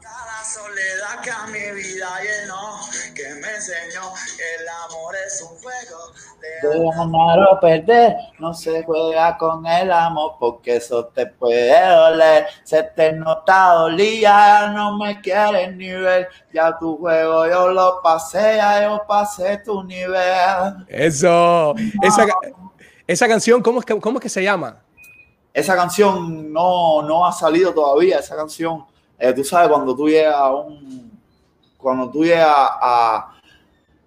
La 0.02 0.43
soledad 0.43 1.22
que 1.24 1.30
a 1.30 1.46
mi 1.46 1.60
vida 1.80 2.10
llenó, 2.24 2.62
que 3.65 3.71
enseñó 3.71 4.12
el 4.60 4.67
amor 4.89 5.15
es 5.26 5.41
un 5.41 5.58
juego 5.60 6.13
de 6.62 6.91
ganar 6.95 7.39
o 7.52 7.60
perder, 7.60 8.15
no 8.39 8.54
se 8.54 8.84
juega 8.84 9.38
con 9.38 9.65
el 9.65 9.91
amor 9.91 10.36
porque 10.39 10.78
eso 10.78 11.06
te 11.06 11.28
puede 11.28 11.88
doler. 11.95 12.47
Se 12.63 12.84
te 12.84 13.13
nota 13.13 13.73
dolía, 13.73 14.67
no 14.73 14.97
me 14.97 15.21
quieres 15.21 15.76
ni 15.76 15.91
ver. 15.91 16.30
Ya 16.54 16.78
tu 16.78 16.97
juego 16.97 17.47
yo 17.47 17.69
lo 17.69 18.02
pasé, 18.02 18.58
ya 18.58 18.84
yo 18.84 19.02
pasé 19.08 19.58
tu 19.60 19.84
nivel. 19.84 20.86
Eso, 20.88 21.76
esa, 22.02 22.26
esa 23.08 23.28
canción, 23.28 23.62
¿cómo 23.62 23.80
es, 23.80 23.86
que, 23.86 23.99
¿cómo 23.99 24.19
es 24.19 24.23
que 24.23 24.30
se 24.30 24.43
llama? 24.43 24.82
Esa 25.54 25.76
canción 25.76 26.52
no, 26.52 27.02
no 27.04 27.26
ha 27.26 27.32
salido 27.32 27.73
todavía. 27.73 28.19
Esa 28.19 28.36
canción, 28.36 28.86
eh, 29.19 29.34
tú 29.34 29.43
sabes, 29.43 29.69
cuando 29.69 29.95
tú 29.95 30.10
llegas 30.10 30.36
a 30.36 30.52
un. 30.52 31.13
Cuando 31.78 32.10
tú 32.10 32.23
llegas 32.23 32.47
a 32.49 33.34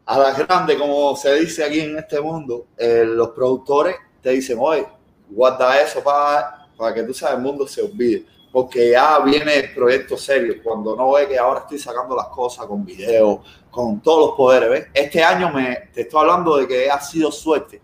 a 0.06 0.18
la 0.18 0.32
grande, 0.32 0.78
como 0.78 1.16
se 1.16 1.34
dice 1.34 1.64
aquí 1.64 1.80
en 1.80 1.98
este 1.98 2.20
mundo, 2.20 2.66
eh, 2.78 3.04
los 3.04 3.30
productores 3.30 3.96
te 4.22 4.30
dicen, 4.30 4.56
oye, 4.60 4.86
guarda 5.28 5.80
eso 5.80 6.02
para, 6.02 6.68
para 6.76 6.94
que 6.94 7.02
tú 7.02 7.12
sabes, 7.12 7.36
el 7.36 7.42
mundo 7.42 7.66
se 7.66 7.82
olvide. 7.82 8.24
Porque 8.52 8.92
ya 8.92 9.18
viene 9.18 9.54
el 9.56 9.74
proyecto 9.74 10.16
serio, 10.16 10.54
cuando 10.62 10.94
no 10.94 11.12
ve 11.12 11.28
que 11.28 11.36
ahora 11.36 11.60
estoy 11.60 11.78
sacando 11.78 12.14
las 12.14 12.28
cosas 12.28 12.66
con 12.66 12.84
video, 12.84 13.42
con 13.68 14.00
todos 14.00 14.28
los 14.28 14.36
poderes. 14.36 14.86
Este 14.94 15.22
año 15.22 15.50
me, 15.52 15.90
te 15.92 16.02
estoy 16.02 16.20
hablando 16.20 16.56
de 16.56 16.68
que 16.68 16.88
ha 16.88 17.00
sido 17.00 17.32
suerte. 17.32 17.82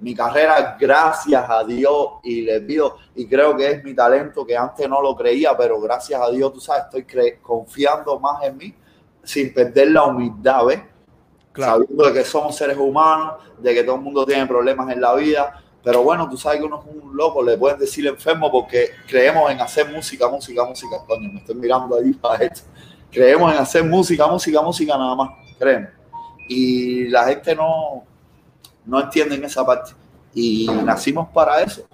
Mi 0.00 0.14
carrera, 0.14 0.76
gracias 0.78 1.44
a 1.48 1.64
Dios, 1.64 2.08
y 2.22 2.42
les 2.42 2.60
pido, 2.62 2.98
y 3.16 3.26
creo 3.26 3.56
que 3.56 3.68
es 3.72 3.84
mi 3.84 3.94
talento, 3.94 4.46
que 4.46 4.56
antes 4.56 4.88
no 4.88 5.02
lo 5.02 5.16
creía, 5.16 5.56
pero 5.56 5.80
gracias 5.80 6.20
a 6.20 6.30
Dios, 6.30 6.52
tú 6.52 6.60
sabes, 6.60 6.84
estoy 6.84 7.36
confiando 7.42 8.18
más 8.20 8.44
en 8.44 8.56
mí, 8.56 8.74
sin 9.24 9.52
perder 9.52 9.90
la 9.90 10.04
humildad, 10.04 10.66
¿ves? 10.66 10.80
Sabiendo 11.56 12.04
de 12.06 12.12
que 12.12 12.24
somos 12.24 12.56
seres 12.56 12.76
humanos, 12.76 13.34
de 13.58 13.74
que 13.74 13.84
todo 13.84 13.96
el 13.96 14.02
mundo 14.02 14.24
tiene 14.26 14.46
problemas 14.46 14.90
en 14.92 15.00
la 15.00 15.14
vida. 15.14 15.60
Pero 15.82 16.02
bueno, 16.02 16.28
tú 16.28 16.36
sabes 16.36 16.60
que 16.60 16.64
uno 16.64 16.82
es 16.82 17.02
un 17.02 17.16
loco, 17.16 17.42
le 17.42 17.58
pueden 17.58 17.78
decir 17.78 18.06
enfermo 18.06 18.50
porque 18.50 18.90
creemos 19.06 19.50
en 19.50 19.60
hacer 19.60 19.90
música, 19.90 20.28
música, 20.28 20.64
música. 20.64 20.96
Coño, 21.06 21.30
me 21.30 21.40
estoy 21.40 21.54
mirando 21.56 21.96
ahí 21.96 22.12
para 22.20 22.44
esto. 22.44 22.62
Creemos 23.10 23.52
en 23.52 23.58
hacer 23.58 23.84
música, 23.84 24.26
música, 24.26 24.62
música 24.62 24.96
nada 24.96 25.14
más, 25.14 25.30
creemos. 25.58 25.90
Y 26.48 27.08
la 27.08 27.24
gente 27.24 27.54
no, 27.54 28.04
no 28.84 29.00
entiende 29.00 29.36
esa 29.46 29.64
parte. 29.64 29.92
Y 30.34 30.68
nacimos 30.84 31.28
para 31.28 31.62
eso. 31.62 31.86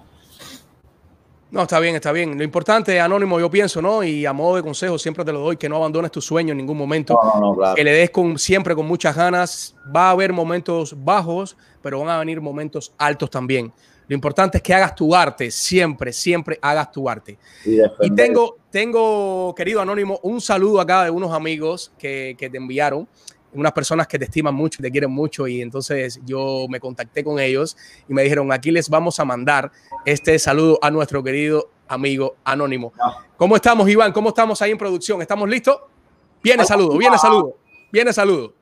No, 1.51 1.63
está 1.63 1.81
bien, 1.81 1.95
está 1.95 2.13
bien. 2.13 2.37
Lo 2.37 2.45
importante, 2.45 2.97
Anónimo, 3.01 3.37
yo 3.37 3.51
pienso, 3.51 3.81
¿no? 3.81 4.03
Y 4.03 4.25
a 4.25 4.31
modo 4.31 4.55
de 4.55 4.63
consejo 4.63 4.97
siempre 4.97 5.25
te 5.25 5.33
lo 5.33 5.41
doy, 5.41 5.57
que 5.57 5.67
no 5.67 5.75
abandones 5.75 6.09
tu 6.09 6.21
sueño 6.21 6.53
en 6.53 6.57
ningún 6.57 6.77
momento. 6.77 7.19
Que 7.75 7.83
le 7.83 7.91
des 7.91 8.09
con, 8.09 8.39
siempre 8.39 8.73
con 8.73 8.85
muchas 8.85 9.17
ganas. 9.17 9.75
Va 9.93 10.07
a 10.07 10.11
haber 10.11 10.31
momentos 10.31 10.95
bajos, 11.03 11.57
pero 11.81 11.99
van 11.99 12.09
a 12.09 12.19
venir 12.19 12.39
momentos 12.39 12.93
altos 12.97 13.29
también. 13.29 13.73
Lo 14.07 14.15
importante 14.15 14.57
es 14.57 14.63
que 14.63 14.73
hagas 14.73 14.95
tu 14.95 15.13
arte, 15.13 15.51
siempre, 15.51 16.13
siempre 16.13 16.57
hagas 16.61 16.89
tu 16.89 17.09
arte. 17.09 17.37
Y, 17.65 18.11
tengo, 18.11 18.57
tengo, 18.69 19.53
querido 19.53 19.81
Anónimo, 19.81 20.19
un 20.23 20.39
saludo 20.39 20.79
acá 20.79 21.03
de 21.03 21.09
unos 21.09 21.33
amigos 21.33 21.91
que, 21.97 22.35
que 22.37 22.49
te 22.49 22.57
enviaron 22.57 23.07
unas 23.53 23.71
personas 23.71 24.07
que 24.07 24.17
te 24.17 24.25
estiman 24.25 24.53
mucho 24.53 24.77
y 24.79 24.83
te 24.83 24.91
quieren 24.91 25.11
mucho 25.11 25.47
y 25.47 25.61
entonces 25.61 26.19
yo 26.25 26.65
me 26.69 26.79
contacté 26.79 27.23
con 27.23 27.39
ellos 27.39 27.77
y 28.07 28.13
me 28.13 28.23
dijeron, 28.23 28.51
aquí 28.51 28.71
les 28.71 28.89
vamos 28.89 29.19
a 29.19 29.25
mandar 29.25 29.71
este 30.05 30.37
saludo 30.39 30.79
a 30.81 30.91
nuestro 30.91 31.23
querido 31.23 31.69
amigo 31.87 32.35
anónimo. 32.43 32.93
¿Cómo 33.37 33.55
estamos, 33.55 33.89
Iván? 33.89 34.11
¿Cómo 34.13 34.29
estamos 34.29 34.61
ahí 34.61 34.71
en 34.71 34.77
producción? 34.77 35.21
¿Estamos 35.21 35.49
listos? 35.49 35.77
Viene 36.43 36.65
saludo, 36.65 36.97
viene 36.97 37.17
saludo, 37.17 37.57
viene 37.91 38.13
saludo. 38.13 38.60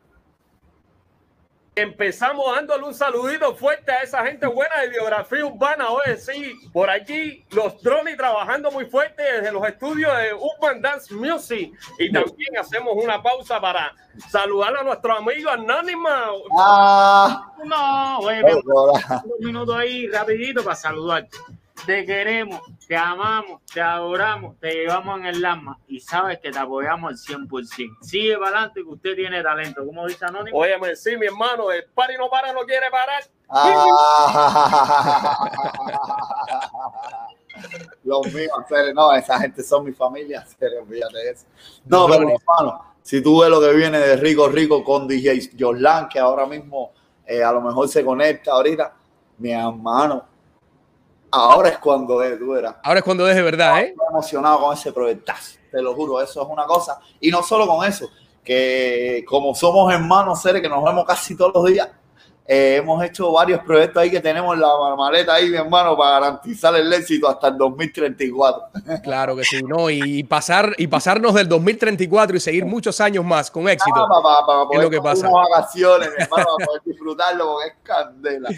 Empezamos 1.81 2.55
dándole 2.55 2.83
un 2.83 2.93
saludito 2.93 3.55
fuerte 3.55 3.91
a 3.91 4.03
esa 4.03 4.25
gente 4.25 4.45
buena 4.47 4.81
de 4.81 4.89
biografía 4.89 5.45
urbana. 5.45 5.89
Oye, 5.89 6.17
sí, 6.17 6.53
por 6.71 6.89
aquí 6.89 7.45
los 7.51 7.81
drones 7.81 8.17
trabajando 8.17 8.71
muy 8.71 8.85
fuerte 8.85 9.21
desde 9.21 9.51
los 9.51 9.67
estudios 9.67 10.15
de 10.17 10.33
Urban 10.33 10.81
Dance 10.81 11.13
Music. 11.13 11.71
Y 11.99 12.11
también 12.11 12.57
hacemos 12.57 12.93
una 12.95 13.21
pausa 13.21 13.59
para 13.59 13.93
saludar 14.29 14.77
a 14.77 14.83
nuestro 14.83 15.15
amigo 15.15 15.49
Anónimo. 15.49 16.09
Ah, 16.57 17.51
no, 17.63 18.19
oye, 18.19 18.41
un 18.43 19.45
minuto 19.45 19.75
ahí 19.75 20.07
rapidito 20.07 20.63
para 20.63 20.75
saludarte 20.75 21.37
te 21.85 22.05
queremos, 22.05 22.61
te 22.87 22.95
amamos, 22.95 23.61
te 23.73 23.81
adoramos, 23.81 24.59
te 24.59 24.73
llevamos 24.73 25.19
en 25.19 25.25
el 25.27 25.45
alma 25.45 25.79
y 25.87 25.99
sabes 25.99 26.39
que 26.39 26.51
te 26.51 26.59
apoyamos 26.59 27.11
al 27.11 27.17
100%. 27.17 27.97
Sigue 28.01 28.37
para 28.37 28.57
adelante 28.57 28.81
que 28.81 28.89
usted 28.89 29.15
tiene 29.15 29.41
talento. 29.43 29.85
¿Cómo 29.85 30.07
dice 30.07 30.25
Anónimo? 30.25 30.57
Óyeme, 30.57 30.95
sí, 30.95 31.17
mi 31.17 31.27
hermano, 31.27 31.71
el 31.71 31.85
pari 31.85 32.15
no 32.17 32.29
para, 32.29 32.53
no 32.53 32.61
quiere 32.61 32.89
parar. 32.91 33.23
Ah. 33.49 33.85
Dios 38.03 38.33
mío, 38.33 38.49
no, 38.93 39.13
esa 39.13 39.39
gente 39.39 39.63
son 39.63 39.85
mi 39.85 39.91
familia, 39.91 40.45
serio, 40.45 40.85
fíjate 40.87 41.29
eso. 41.29 41.45
No, 41.85 42.07
pero 42.07 42.21
hermano, 42.21 42.93
si 43.01 43.21
tú 43.21 43.41
ves 43.41 43.49
lo 43.49 43.59
que 43.59 43.73
viene 43.73 43.99
de 43.99 44.15
Rico 44.17 44.47
Rico 44.47 44.83
con 44.83 45.07
DJ 45.07 45.51
Jorlan, 45.59 46.07
que 46.07 46.19
ahora 46.19 46.45
mismo 46.45 46.91
eh, 47.25 47.43
a 47.43 47.51
lo 47.51 47.61
mejor 47.61 47.87
se 47.89 48.05
conecta 48.05 48.51
ahorita, 48.51 48.93
mi 49.39 49.51
hermano, 49.51 50.28
Ahora 51.31 51.69
es 51.69 51.77
cuando 51.77 52.21
es, 52.23 52.37
tú 52.39 52.51
verás. 52.51 52.75
Ahora 52.83 52.99
es 52.99 53.05
cuando 53.05 53.27
es 53.29 53.35
de 53.35 53.41
verdad, 53.41 53.79
¿eh? 53.79 53.89
Estoy 53.89 54.07
emocionado 54.09 54.59
con 54.59 54.73
ese 54.73 54.91
proyectazo, 54.91 55.59
te 55.71 55.81
lo 55.81 55.93
juro, 55.93 56.21
eso 56.21 56.41
es 56.41 56.47
una 56.49 56.65
cosa. 56.65 56.99
Y 57.19 57.29
no 57.29 57.43
solo 57.43 57.67
con 57.67 57.85
eso, 57.85 58.09
que 58.43 59.23
como 59.27 59.53
somos 59.53 59.93
hermanos 59.93 60.41
seres 60.41 60.61
que 60.61 60.69
nos 60.69 60.83
vemos 60.83 61.05
casi 61.05 61.35
todos 61.35 61.53
los 61.53 61.65
días, 61.65 61.89
eh, 62.51 62.77
hemos 62.77 63.03
hecho 63.03 63.31
varios 63.31 63.62
proyectos 63.62 64.01
ahí 64.01 64.09
que 64.09 64.19
tenemos 64.19 64.57
la 64.57 64.69
maleta 64.97 65.35
ahí, 65.35 65.51
mi 65.51 65.57
hermano, 65.57 65.95
para 65.95 66.19
garantizar 66.19 66.75
el 66.75 66.91
éxito 66.91 67.29
hasta 67.29 67.49
el 67.49 67.57
2034. 67.59 68.63
Claro 69.03 69.35
que 69.35 69.43
sí, 69.43 69.62
¿no? 69.62 69.88
Y, 69.91 70.23
pasar, 70.23 70.73
y 70.79 70.88
pasarnos 70.88 71.35
del 71.35 71.47
2034 71.47 72.38
y 72.38 72.39
seguir 72.39 72.65
muchos 72.65 72.99
años 73.01 73.23
más 73.23 73.51
con 73.51 73.69
éxito. 73.69 73.93
Ah, 73.95 74.65
para, 74.67 74.81
lo 74.81 74.89
que 74.89 74.99
pasa. 74.99 75.29
vacaciones, 75.29 76.09
mi 76.09 76.23
hermano, 76.23 76.45
para 76.57 76.65
poder 76.65 76.81
disfrutarlo 76.85 77.45
porque 77.51 77.67
es 77.67 77.75
candela. 77.83 78.49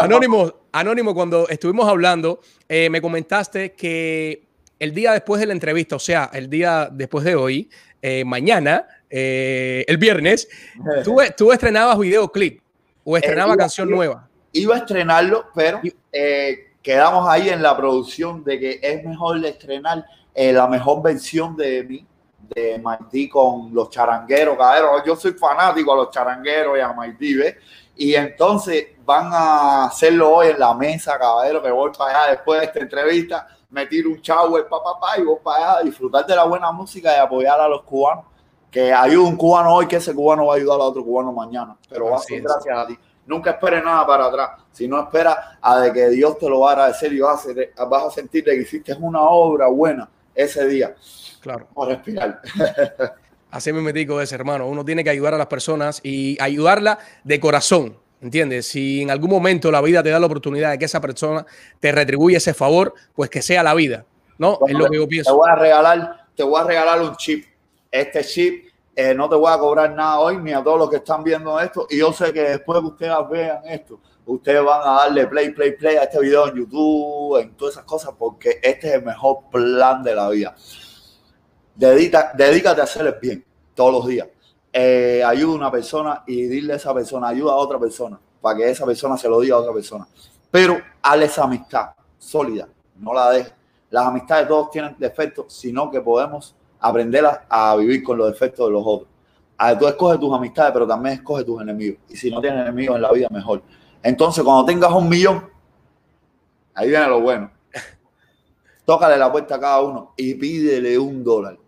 Anónimo, 0.00 0.54
Anónimo, 0.72 1.14
cuando 1.14 1.46
estuvimos 1.46 1.86
hablando, 1.86 2.40
eh, 2.70 2.88
me 2.88 3.02
comentaste 3.02 3.74
que 3.74 4.48
el 4.78 4.94
día 4.94 5.12
después 5.12 5.42
de 5.42 5.46
la 5.48 5.52
entrevista, 5.52 5.96
o 5.96 5.98
sea, 5.98 6.30
el 6.32 6.48
día 6.48 6.88
después 6.90 7.22
de 7.22 7.34
hoy, 7.34 7.68
eh, 8.00 8.24
mañana, 8.24 8.86
el 9.10 9.98
viernes, 9.98 10.48
tú, 11.04 11.18
tú 11.36 11.52
estrenabas 11.52 11.98
videoclip 11.98 12.62
¿O 13.08 13.16
estrenaba 13.16 13.54
eh, 13.54 13.56
canción 13.56 13.88
nueva? 13.88 14.28
Iba 14.52 14.74
a 14.74 14.78
estrenarlo, 14.78 15.46
pero 15.54 15.80
eh, 16.10 16.72
quedamos 16.82 17.28
ahí 17.28 17.48
en 17.48 17.62
la 17.62 17.76
producción 17.76 18.42
de 18.42 18.58
que 18.58 18.80
es 18.82 19.04
mejor 19.04 19.44
estrenar 19.46 20.04
eh, 20.34 20.52
la 20.52 20.66
mejor 20.66 21.02
versión 21.02 21.56
de 21.56 21.84
mí, 21.84 22.04
de 22.40 22.80
Maití 22.80 23.28
con 23.28 23.72
los 23.72 23.90
charangueros, 23.90 24.58
cabrón. 24.58 25.02
Yo 25.06 25.14
soy 25.14 25.34
fanático 25.34 25.92
a 25.92 25.96
los 25.96 26.10
charangueros 26.10 26.76
y 26.76 26.80
a 26.80 26.92
Maití, 26.92 27.34
¿ves? 27.34 27.54
Y 27.94 28.12
entonces 28.16 28.88
van 29.04 29.30
a 29.32 29.84
hacerlo 29.84 30.34
hoy 30.34 30.48
en 30.48 30.58
la 30.58 30.74
mesa, 30.74 31.16
caballero, 31.16 31.62
que 31.62 31.70
voy 31.70 31.92
para 31.96 32.22
allá 32.22 32.30
después 32.32 32.58
de 32.58 32.66
esta 32.66 32.80
entrevista, 32.80 33.46
me 33.70 33.86
tiro 33.86 34.10
un 34.10 34.20
shower, 34.20 34.66
papá, 34.66 34.98
pa, 34.98 35.16
y 35.16 35.22
voy 35.22 35.38
para 35.44 35.58
allá 35.58 35.78
a 35.78 35.82
disfrutar 35.84 36.26
de 36.26 36.34
la 36.34 36.42
buena 36.42 36.72
música 36.72 37.16
y 37.16 37.20
apoyar 37.20 37.60
a 37.60 37.68
los 37.68 37.82
cubanos 37.82 38.24
que 38.76 38.92
hay 38.92 39.16
un 39.16 39.38
cubano 39.38 39.72
hoy 39.72 39.86
que 39.86 39.96
ese 39.96 40.14
cubano 40.14 40.44
va 40.44 40.52
a 40.52 40.56
ayudar 40.58 40.78
a 40.78 40.84
otro 40.84 41.02
cubano 41.02 41.32
mañana, 41.32 41.74
pero 41.88 42.10
va 42.10 42.16
a 42.16 42.18
ser 42.18 42.42
gracias 42.42 42.76
a 42.76 42.86
ti. 42.86 42.94
Nunca 43.24 43.52
esperes 43.52 43.82
nada 43.82 44.06
para 44.06 44.26
atrás, 44.26 44.50
si 44.70 44.86
no 44.86 45.00
esperas 45.00 45.34
a 45.62 45.80
de 45.80 45.94
que 45.94 46.10
Dios 46.10 46.38
te 46.38 46.46
lo 46.46 46.60
va 46.60 46.68
a 46.68 46.72
agradecer 46.74 47.10
y 47.14 47.20
vas 47.20 47.46
a, 47.74 47.84
vas 47.86 48.04
a 48.04 48.10
sentir 48.10 48.44
que 48.44 48.54
hiciste 48.54 48.92
una 49.00 49.22
obra 49.22 49.68
buena 49.68 50.06
ese 50.34 50.68
día. 50.68 50.94
Claro. 51.40 51.68
O 51.72 51.86
respirar. 51.86 52.42
Así 53.50 53.72
me 53.72 53.80
metí 53.80 54.04
con 54.04 54.20
ese 54.20 54.34
hermano. 54.34 54.68
Uno 54.68 54.84
tiene 54.84 55.02
que 55.02 55.08
ayudar 55.08 55.32
a 55.32 55.38
las 55.38 55.46
personas 55.46 56.00
y 56.02 56.36
ayudarla 56.38 56.98
de 57.24 57.40
corazón. 57.40 57.96
¿Entiendes? 58.20 58.68
Si 58.68 59.00
en 59.00 59.10
algún 59.10 59.30
momento 59.30 59.70
la 59.70 59.80
vida 59.80 60.02
te 60.02 60.10
da 60.10 60.20
la 60.20 60.26
oportunidad 60.26 60.72
de 60.72 60.78
que 60.78 60.84
esa 60.84 61.00
persona 61.00 61.46
te 61.80 61.92
retribuya 61.92 62.36
ese 62.36 62.52
favor, 62.52 62.92
pues 63.14 63.30
que 63.30 63.40
sea 63.40 63.62
la 63.62 63.72
vida. 63.72 64.04
¿No? 64.36 64.58
es 64.68 64.74
lo 64.74 64.90
que 64.90 64.96
yo 64.98 65.08
pienso. 65.08 65.30
Te 65.30 65.36
voy 65.38 65.48
a 65.48 65.54
regalar, 65.54 66.26
te 66.36 66.42
voy 66.42 66.60
a 66.60 66.64
regalar 66.64 67.00
un 67.00 67.16
chip. 67.16 67.46
Este 67.90 68.22
chip 68.22 68.65
eh, 68.98 69.14
no 69.14 69.28
te 69.28 69.34
voy 69.34 69.52
a 69.52 69.58
cobrar 69.58 69.92
nada 69.92 70.18
hoy 70.20 70.38
ni 70.38 70.54
a 70.54 70.64
todos 70.64 70.78
los 70.78 70.88
que 70.88 70.96
están 70.96 71.22
viendo 71.22 71.60
esto. 71.60 71.86
Y 71.90 71.98
yo 71.98 72.14
sé 72.14 72.32
que 72.32 72.40
después 72.40 72.80
que 72.80 72.86
ustedes 72.86 73.12
vean 73.30 73.60
esto, 73.66 74.00
ustedes 74.24 74.64
van 74.64 74.80
a 74.80 74.92
darle 75.02 75.26
play, 75.26 75.50
play, 75.50 75.72
play 75.72 75.96
a 75.96 76.04
este 76.04 76.18
video 76.18 76.48
en 76.48 76.54
YouTube, 76.56 77.38
en 77.38 77.54
todas 77.54 77.74
esas 77.74 77.84
cosas, 77.84 78.14
porque 78.18 78.58
este 78.62 78.88
es 78.88 78.94
el 78.94 79.04
mejor 79.04 79.50
plan 79.52 80.02
de 80.02 80.14
la 80.14 80.30
vida. 80.30 80.56
Dedica, 81.74 82.32
dedícate 82.34 82.80
a 82.80 82.84
hacer 82.84 83.06
el 83.06 83.16
bien 83.20 83.44
todos 83.74 83.92
los 83.92 84.06
días. 84.06 84.28
Eh, 84.72 85.22
ayuda 85.22 85.52
a 85.52 85.56
una 85.56 85.70
persona 85.70 86.24
y 86.26 86.46
dile 86.46 86.72
a 86.72 86.76
esa 86.76 86.94
persona, 86.94 87.28
ayuda 87.28 87.52
a 87.52 87.56
otra 87.56 87.78
persona, 87.78 88.18
para 88.40 88.56
que 88.56 88.70
esa 88.70 88.86
persona 88.86 89.18
se 89.18 89.28
lo 89.28 89.40
diga 89.40 89.56
a 89.56 89.58
otra 89.58 89.74
persona. 89.74 90.08
Pero 90.50 90.80
hazle 91.02 91.26
esa 91.26 91.44
amistad 91.44 91.90
sólida, 92.16 92.66
no 92.98 93.12
la 93.12 93.30
dejes. 93.30 93.52
Las 93.90 94.06
amistades 94.06 94.48
todos 94.48 94.70
tienen 94.70 94.96
defectos, 94.98 95.52
sino 95.52 95.90
que 95.90 96.00
podemos 96.00 96.54
aprender 96.80 97.24
a, 97.48 97.76
vivir 97.76 98.02
con 98.02 98.18
los 98.18 98.30
defectos 98.30 98.66
de 98.66 98.72
los 98.72 98.82
otros. 98.84 99.08
A, 99.58 99.78
tú 99.78 99.86
escoges 99.86 100.20
tus 100.20 100.34
amistades, 100.34 100.72
pero 100.72 100.86
también 100.86 101.16
escoges 101.16 101.44
tus 101.44 101.60
enemigos. 101.60 101.98
Y 102.08 102.16
si 102.16 102.30
no 102.30 102.40
tienes 102.40 102.60
enemigos 102.62 102.96
en 102.96 103.02
la 103.02 103.12
vida, 103.12 103.28
mejor. 103.30 103.62
Entonces, 104.02 104.44
cuando 104.44 104.64
tengas 104.64 104.92
un 104.92 105.08
millón, 105.08 105.48
ahí 106.74 106.88
viene 106.88 107.06
lo 107.08 107.20
bueno. 107.20 107.50
Tócale 108.84 109.16
la 109.16 109.32
puerta 109.32 109.56
a 109.56 109.60
cada 109.60 109.80
uno 109.80 110.12
y 110.16 110.34
pídele 110.34 110.98
un 110.98 111.24
dólar. 111.24 111.58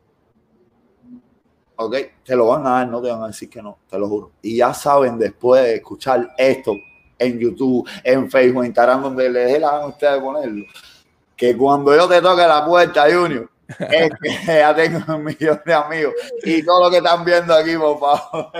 ¿Ok? 1.77 1.97
Te 2.25 2.37
lo 2.37 2.47
van 2.47 2.67
a 2.67 2.71
dar, 2.71 2.89
no 2.89 3.01
te 3.01 3.09
van 3.09 3.23
a 3.23 3.27
decir 3.29 3.49
que 3.49 3.63
no, 3.63 3.79
te 3.89 3.99
lo 3.99 4.09
juro. 4.09 4.33
Y 4.43 4.57
ya 4.57 4.75
saben, 4.75 5.19
después 5.19 5.63
de 5.63 5.77
escuchar 5.77 6.35
esto 6.37 6.73
en 7.19 7.39
YouTube, 7.39 7.89
en 8.05 8.31
Facebook, 8.31 8.63
en 8.63 8.67
Instagram, 8.67 9.03
donde 9.03 9.29
les 9.31 9.53
dé 9.53 9.59
la 9.59 9.69
a 9.69 9.87
ustedes 9.87 10.21
ponerlo, 10.21 10.65
que 11.37 11.57
cuando 11.57 11.95
yo 11.95 12.09
te 12.09 12.21
toque 12.21 12.43
la 12.43 12.65
puerta, 12.65 13.05
Junior, 13.05 13.49
es 13.79 14.11
que 14.23 14.47
ya 14.47 14.75
tengo 14.75 15.15
un 15.15 15.25
millón 15.25 15.61
de 15.65 15.75
amigos. 15.75 16.15
Y 16.43 16.63
todo 16.63 16.85
lo 16.85 16.91
que 16.91 16.99
están 16.99 17.25
viendo 17.25 17.55
aquí, 17.55 17.77
por 17.77 18.01
favor. 18.01 18.53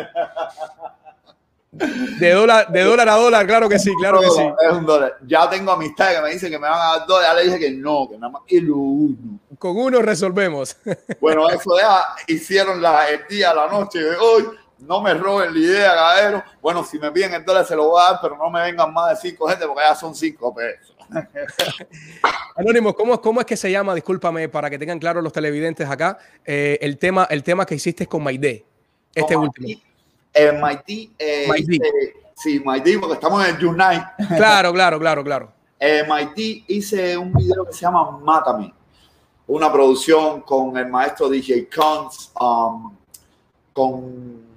De 1.71 2.33
dólar, 2.33 2.69
de 2.69 2.83
dólar 2.83 3.09
a 3.09 3.15
dólar, 3.15 3.47
claro 3.47 3.69
que 3.69 3.79
sí, 3.79 3.93
claro 4.01 4.21
que 4.21 4.31
sí. 4.31 4.43
Es 4.67 4.73
un 4.73 4.87
dólar. 4.87 5.17
Ya 5.27 5.49
tengo 5.49 5.73
amistades 5.73 6.17
que 6.17 6.23
me 6.23 6.31
dicen 6.31 6.51
que 6.51 6.59
me 6.59 6.69
van 6.69 6.81
a 6.81 6.99
dar 6.99 7.07
dólares. 7.07 7.29
Ya 7.29 7.35
le 7.35 7.45
dije 7.45 7.59
que 7.59 7.71
no, 7.71 8.09
que 8.11 8.19
nada 8.19 8.33
más 8.33 8.43
quiero 8.47 8.75
uno. 8.77 9.39
Con 9.59 9.77
uno 9.77 10.01
resolvemos. 10.01 10.77
Bueno, 11.21 11.49
eso 11.49 11.71
ya 11.79 12.03
hicieron 12.27 12.81
la, 12.81 13.09
el 13.09 13.27
día, 13.29 13.53
la 13.53 13.67
noche 13.67 13.99
de 13.99 14.17
hoy. 14.17 14.45
No 14.79 15.01
me 15.01 15.13
roben 15.15 15.53
la 15.53 15.59
idea, 15.59 15.95
cadero. 15.95 16.45
Bueno, 16.61 16.85
si 16.85 16.99
me 16.99 17.11
piden 17.11 17.35
el 17.35 17.45
dólar 17.45 17.67
se 17.67 17.75
lo 17.75 17.89
voy 17.89 18.01
a 18.01 18.13
dar, 18.13 18.21
pero 18.23 18.37
no 18.37 18.49
me 18.51 18.63
vengan 18.63 18.93
más 18.93 19.11
de 19.11 19.29
cinco 19.29 19.49
gente 19.49 19.67
porque 19.67 19.83
ya 19.83 19.95
son 19.95 20.15
cinco 20.15 20.55
pesos. 20.55 20.97
Anónimo, 22.57 22.95
¿cómo, 22.95 23.21
¿cómo 23.21 23.41
es 23.41 23.47
que 23.47 23.57
se 23.57 23.71
llama? 23.71 23.95
Discúlpame 23.95 24.49
para 24.49 24.69
que 24.71 24.79
tengan 24.79 24.99
claro 24.99 25.23
los 25.23 25.33
televidentes 25.33 25.89
acá. 25.89 26.19
Eh, 26.45 26.79
el, 26.81 26.99
tema, 26.99 27.27
el 27.31 27.43
tema 27.43 27.65
que 27.67 27.75
hiciste 27.75 28.07
con 28.07 28.23
Maide, 28.23 28.65
este 29.15 29.37
último. 29.37 29.69
Eh, 30.35 30.53
Maide, 30.53 31.11
eh, 31.19 31.47
sí, 32.35 32.61
Maide, 32.61 32.99
porque 32.99 33.15
estamos 33.15 33.47
en 33.47 33.57
el 33.57 33.65
Unite. 33.65 34.05
Claro, 34.37 34.73
claro, 34.73 34.99
claro, 34.99 35.25
claro. 35.25 35.53
Eh, 35.81 36.05
hice 36.67 37.17
un 37.17 37.33
video 37.33 37.65
que 37.65 37.73
se 37.73 37.81
llama 37.83 38.19
Mátame, 38.19 38.75
una 39.47 39.73
producción 39.73 40.43
con 40.43 40.77
el 40.77 40.89
maestro 40.89 41.29
DJ 41.29 41.69
Cons, 41.69 42.33
um, 42.41 42.93
con 43.73 44.49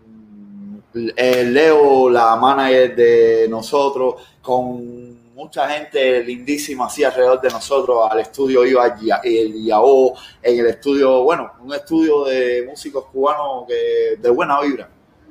Leo, 0.94 2.10
la 2.10 2.36
manager 2.36 2.96
de 2.96 3.48
nosotros, 3.50 4.16
con 4.42 5.21
mucha 5.42 5.68
gente 5.70 6.24
lindísima 6.24 6.86
así 6.86 7.04
alrededor 7.04 7.42
de 7.42 7.50
nosotros. 7.50 8.08
Al 8.10 8.20
estudio 8.20 8.64
iba 8.64 8.96
el 9.24 9.56
IAO, 9.66 10.14
en 10.42 10.60
el 10.60 10.68
estudio, 10.68 11.24
bueno, 11.24 11.54
un 11.62 11.74
estudio 11.74 12.26
de 12.26 12.64
músicos 12.70 13.06
cubanos 13.06 13.66
que, 13.68 14.18
de 14.22 14.30
buena 14.30 14.62
vibra. 14.62 14.88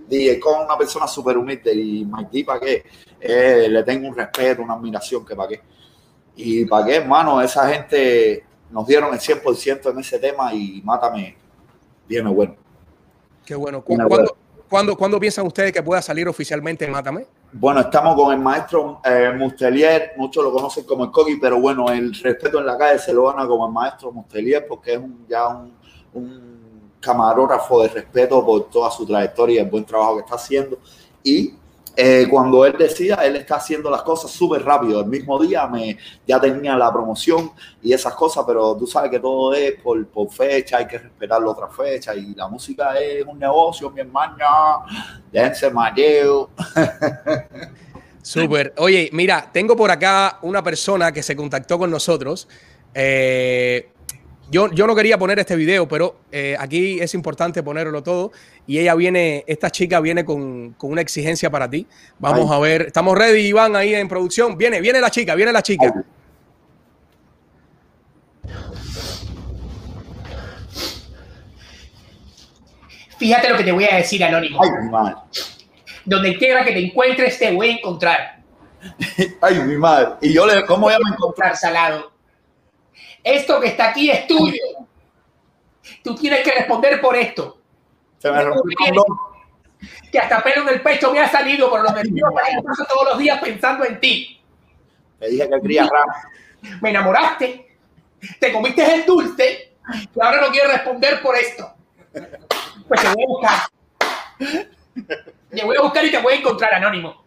Y 0.09 0.37
con 0.41 0.65
una 0.65 0.77
persona 0.77 1.07
súper 1.07 1.39
humilde 1.39 1.73
y 1.73 2.05
Maití, 2.05 2.43
¿para 2.43 2.59
qué? 2.59 2.85
Eh, 3.21 3.69
le 3.71 3.85
tengo 3.85 4.09
un 4.09 4.17
respeto, 4.17 4.63
una 4.63 4.75
admiración, 4.75 5.25
que 5.25 5.37
para 5.37 5.49
qué. 5.49 5.61
Y 6.35 6.65
para 6.65 6.87
qué, 6.87 6.97
hermano, 6.97 7.41
esa 7.41 7.69
gente 7.69 8.45
nos 8.71 8.87
dieron 8.89 9.15
el 9.15 9.21
100% 9.21 9.93
en 9.93 9.99
ese 10.01 10.19
tema 10.19 10.53
y 10.53 10.83
mátame, 10.83 11.37
viene 12.09 12.31
bueno. 12.31 12.57
Qué 13.45 13.55
bueno. 13.55 13.85
¿Cuándo, 13.85 14.37
¿cuándo, 14.69 14.97
¿Cuándo 14.97 15.21
piensan 15.21 15.47
ustedes 15.47 15.73
que 15.73 15.83
pueda 15.83 16.03
salir 16.03 16.27
oficialmente 16.27 16.89
Mátame? 16.89 17.27
Bueno, 17.53 17.81
estamos 17.81 18.15
con 18.15 18.33
el 18.33 18.39
maestro 18.39 19.01
eh, 19.05 19.33
Mustelier, 19.37 20.13
muchos 20.17 20.45
lo 20.45 20.53
conocen 20.53 20.85
como 20.85 21.05
el 21.05 21.11
Coqui, 21.11 21.37
pero 21.37 21.61
bueno, 21.61 21.91
el 21.91 22.15
respeto 22.15 22.61
en 22.61 22.67
la 22.67 22.79
calle 22.79 23.01
se 23.01 23.13
lo 23.13 23.27
gana 23.27 23.45
como 23.45 23.67
el 23.67 23.73
maestro 23.73 24.13
Mustelier 24.13 24.65
porque 24.69 24.95
es 24.95 25.01
ya 25.29 25.49
un, 26.13 26.71
camarógrafo 27.01 27.83
de 27.83 27.89
respeto 27.89 28.45
por 28.45 28.69
toda 28.69 28.91
su 28.91 29.07
trayectoria 29.07 29.57
y 29.57 29.65
el 29.65 29.71
buen 29.71 29.85
trabajo 29.85 30.17
que 30.17 30.21
está 30.21 30.35
haciendo. 30.37 30.79
Y 31.25 31.55
eh, 32.03 32.27
cuando 32.31 32.65
él 32.65 32.77
decida, 32.79 33.17
él 33.27 33.37
está 33.37 33.57
haciendo 33.57 33.91
las 33.91 34.01
cosas 34.03 34.31
súper 34.31 34.65
rápido. 34.65 35.01
El 35.01 35.07
mismo 35.07 35.39
día 35.39 35.67
me, 35.67 35.99
ya 36.27 36.41
tenía 36.41 36.75
la 36.75 36.91
promoción 36.91 37.53
y 37.83 37.93
esas 37.93 38.15
cosas, 38.15 38.43
pero 38.47 38.75
tú 38.75 38.87
sabes 38.87 39.11
que 39.11 39.21
todo 39.21 39.53
es 39.53 39.75
por, 39.83 40.07
fecha, 40.31 40.79
hay 40.79 40.87
que 40.87 40.97
respetar 40.97 41.43
la 41.43 41.49
otra 41.51 41.69
fecha 41.69 42.15
y 42.15 42.35
la 42.35 42.49
música 42.49 42.99
es 42.99 43.27
un 43.27 43.39
negocio, 43.39 43.91
mi 43.91 44.01
hermano. 44.01 44.37
Déjense 45.31 45.71
malleo. 45.71 46.49
Súper. 48.23 48.73
Oye, 48.79 49.11
mira, 49.13 49.51
tengo 49.53 49.77
por 49.77 49.91
acá 49.91 50.39
una 50.41 50.63
persona 50.63 51.13
que 51.13 51.23
se 51.23 51.37
contactó 51.37 51.79
con 51.79 51.91
nosotros. 51.91 52.49
Eh, 52.95 53.91
yo, 54.51 54.69
no 54.69 54.97
quería 54.97 55.17
poner 55.17 55.39
este 55.39 55.55
video, 55.55 55.87
pero 55.87 56.17
eh, 56.33 56.57
aquí 56.59 57.01
es 57.01 57.15
importante 57.15 57.63
ponerlo 57.63 58.03
todo. 58.03 58.33
Y 58.67 58.79
ella 58.79 58.95
viene, 58.95 59.45
esta 59.47 59.71
chica 59.71 60.01
viene 60.01 60.25
con, 60.25 60.75
una 60.81 61.01
exigencia 61.01 61.51
para 61.51 61.71
ti. 61.71 61.87
Vamos 62.19 62.51
a 62.51 62.59
ver, 62.59 62.83
estamos 62.83 63.17
ready, 63.17 63.47
Iván, 63.47 63.77
ahí 63.77 63.95
en 63.95 64.09
producción. 64.09 64.59
Viene, 64.59 64.81
viene 64.81 65.01
la 65.01 65.11
chica, 65.11 65.35
viene 65.35 65.53
la 65.53 65.63
chica. 65.63 65.93
Fíjate 73.19 73.51
lo 73.51 73.57
que 73.57 73.65
te 73.65 73.73
voy 73.73 73.85
a 73.85 73.97
decir, 73.97 74.25
Anónimo. 74.25 74.61
Ay, 74.63 74.71
mi 74.83 74.91
madre. 74.91 75.15
Donde 76.05 76.37
quiera 76.39 76.65
que 76.65 76.73
te 76.73 76.85
encuentres, 76.85 77.39
te 77.39 77.53
voy 77.53 77.69
a 77.69 77.73
encontrar. 77.73 78.41
Ay, 79.43 79.61
mi 79.61 79.77
madre. 79.77 80.15
¿Y 80.23 80.33
yo 80.33 80.47
le, 80.47 80.65
cómo 80.65 80.83
voy 80.83 80.95
a 80.95 81.13
encontrar? 81.13 81.57
Salado. 81.57 82.20
Esto 83.23 83.61
que 83.61 83.69
está 83.69 83.91
aquí 83.91 84.11
es 84.11 84.27
tuyo. 84.27 84.63
Tú 86.03 86.15
tienes 86.15 86.41
que 86.41 86.53
responder 86.53 87.01
por 87.01 87.17
esto. 87.17 87.59
Se 88.19 88.31
me 88.31 88.43
rompió 88.43 89.05
Que 90.11 90.19
hasta 90.19 90.43
pelo 90.43 90.63
en 90.63 90.75
el 90.75 90.83
pecho 90.83 91.13
me 91.13 91.21
ha 91.21 91.29
salido 91.29 91.71
por 91.71 91.83
lo 91.83 91.91
nervioso 91.91 92.35
paso 92.65 92.85
todos 92.87 93.11
los 93.11 93.19
días 93.19 93.41
pensando 93.41 93.85
en 93.85 94.01
ti. 94.01 94.41
Me 95.19 95.29
dije 95.29 95.49
que 95.49 95.61
quería 95.61 95.85
rap. 95.85 96.81
Me 96.83 96.91
enamoraste, 96.91 97.77
te 98.39 98.53
comiste 98.53 98.95
el 98.95 99.07
dulce 99.07 99.73
y 100.15 100.21
ahora 100.21 100.43
no 100.43 100.51
quieres 100.51 100.73
responder 100.73 101.23
por 101.23 101.37
esto. 101.37 101.73
Pues 102.89 103.01
te 103.01 103.09
voy 103.09 103.25
a 103.25 103.27
buscar. 103.27 103.61
Te 105.51 105.65
voy 105.65 105.77
a 105.77 105.83
buscar 105.83 106.05
y 106.05 106.11
te 106.11 106.19
voy 106.19 106.35
a 106.35 106.37
encontrar, 106.37 106.75
Anónimo. 106.75 107.20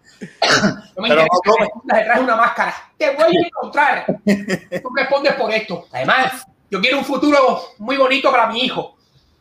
No 0.95 1.01
me 1.01 1.09
interesa 1.09 1.37
que 1.43 1.97
detrás 1.97 2.17
de 2.17 2.23
una 2.23 2.35
máscara. 2.35 2.73
Te 2.97 3.11
voy 3.11 3.35
a 3.37 3.47
encontrar. 3.47 4.05
Tú 4.05 4.89
respondes 4.95 5.33
por 5.33 5.51
esto. 5.51 5.87
Además, 5.91 6.45
yo 6.69 6.79
quiero 6.81 6.97
un 6.99 7.05
futuro 7.05 7.61
muy 7.79 7.97
bonito 7.97 8.31
para 8.31 8.47
mi 8.47 8.61
hijo. 8.61 8.97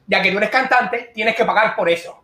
Ya 0.06 0.20
que 0.20 0.30
tú 0.30 0.38
eres 0.38 0.50
cantante, 0.50 1.10
tienes 1.14 1.36
que 1.36 1.44
pagar 1.44 1.76
por 1.76 1.88
eso. 1.88 2.22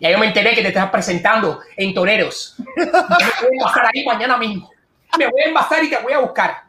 Ya 0.00 0.10
yo 0.10 0.18
me 0.18 0.26
enteré 0.26 0.54
que 0.54 0.62
te 0.62 0.68
estás 0.68 0.90
presentando 0.90 1.60
en 1.76 1.92
Toreros. 1.92 2.54
Me 2.76 2.84
voy 2.86 2.92
a 2.94 3.52
envasar 3.52 3.90
ahí 3.92 4.04
mañana 4.04 4.36
mismo. 4.36 4.70
Me 5.18 5.26
voy 5.26 5.42
a 5.42 5.48
envasar 5.48 5.82
y 5.84 5.90
te 5.90 5.98
voy 5.98 6.12
a 6.12 6.20
buscar. 6.20 6.64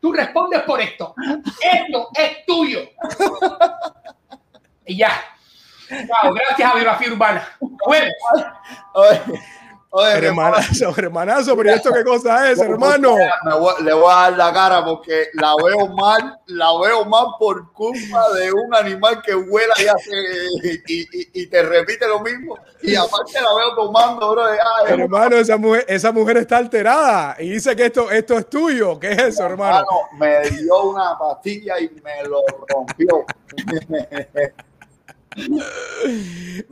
Tú, 0.00 0.12
respondes 0.12 0.62
por 0.62 0.80
esto. 0.80 1.14
Esto 1.60 2.10
es 2.14 2.44
tuyo. 2.44 2.80
Y 4.84 4.96
ya 4.96 5.35
gracias 5.88 6.70
a 6.70 6.74
Biografía 6.74 7.12
Urbana. 7.12 7.48
Oye, 9.98 10.26
hermanazo, 10.26 10.92
hermanazo, 10.94 11.56
pero 11.56 11.70
esto 11.70 11.90
qué 11.90 12.04
cosa 12.04 12.50
es, 12.50 12.58
hermano? 12.60 13.16
le 13.82 13.94
voy 13.94 14.12
a 14.12 14.14
dar 14.14 14.36
la 14.36 14.52
cara 14.52 14.84
porque 14.84 15.28
la 15.32 15.54
veo 15.64 15.88
mal, 15.88 16.38
la 16.48 16.66
veo 16.78 17.06
mal 17.06 17.28
por 17.38 17.72
culpa 17.72 18.30
de 18.34 18.52
un 18.52 18.74
animal 18.74 19.22
que 19.22 19.34
vuela 19.34 19.72
y, 19.78 19.86
hace, 19.86 20.10
y, 21.32 21.46
te 21.46 21.62
repite 21.62 22.06
lo 22.06 22.20
mismo. 22.20 22.58
Y 22.82 22.94
aparte 22.94 23.40
la 23.40 23.54
veo 23.54 23.74
tomando, 23.74 24.32
bro. 24.32 24.44
hermano, 24.86 25.36
esa 25.36 25.56
mujer, 25.56 25.86
esa 25.88 26.12
mujer 26.12 26.36
está 26.38 26.58
alterada 26.58 27.36
y 27.38 27.50
dice 27.50 27.74
que 27.74 27.86
esto, 27.86 28.10
esto 28.10 28.36
es 28.36 28.50
tuyo. 28.50 29.00
¿Qué 29.00 29.12
es 29.12 29.18
eso, 29.18 29.46
hermano? 29.46 29.78
hermano 29.78 30.00
me 30.18 30.50
dio 30.50 30.90
una 30.90 31.16
pastilla 31.18 31.80
y 31.80 31.88
me 32.04 32.22
lo 32.24 32.42
rompió. 32.68 33.24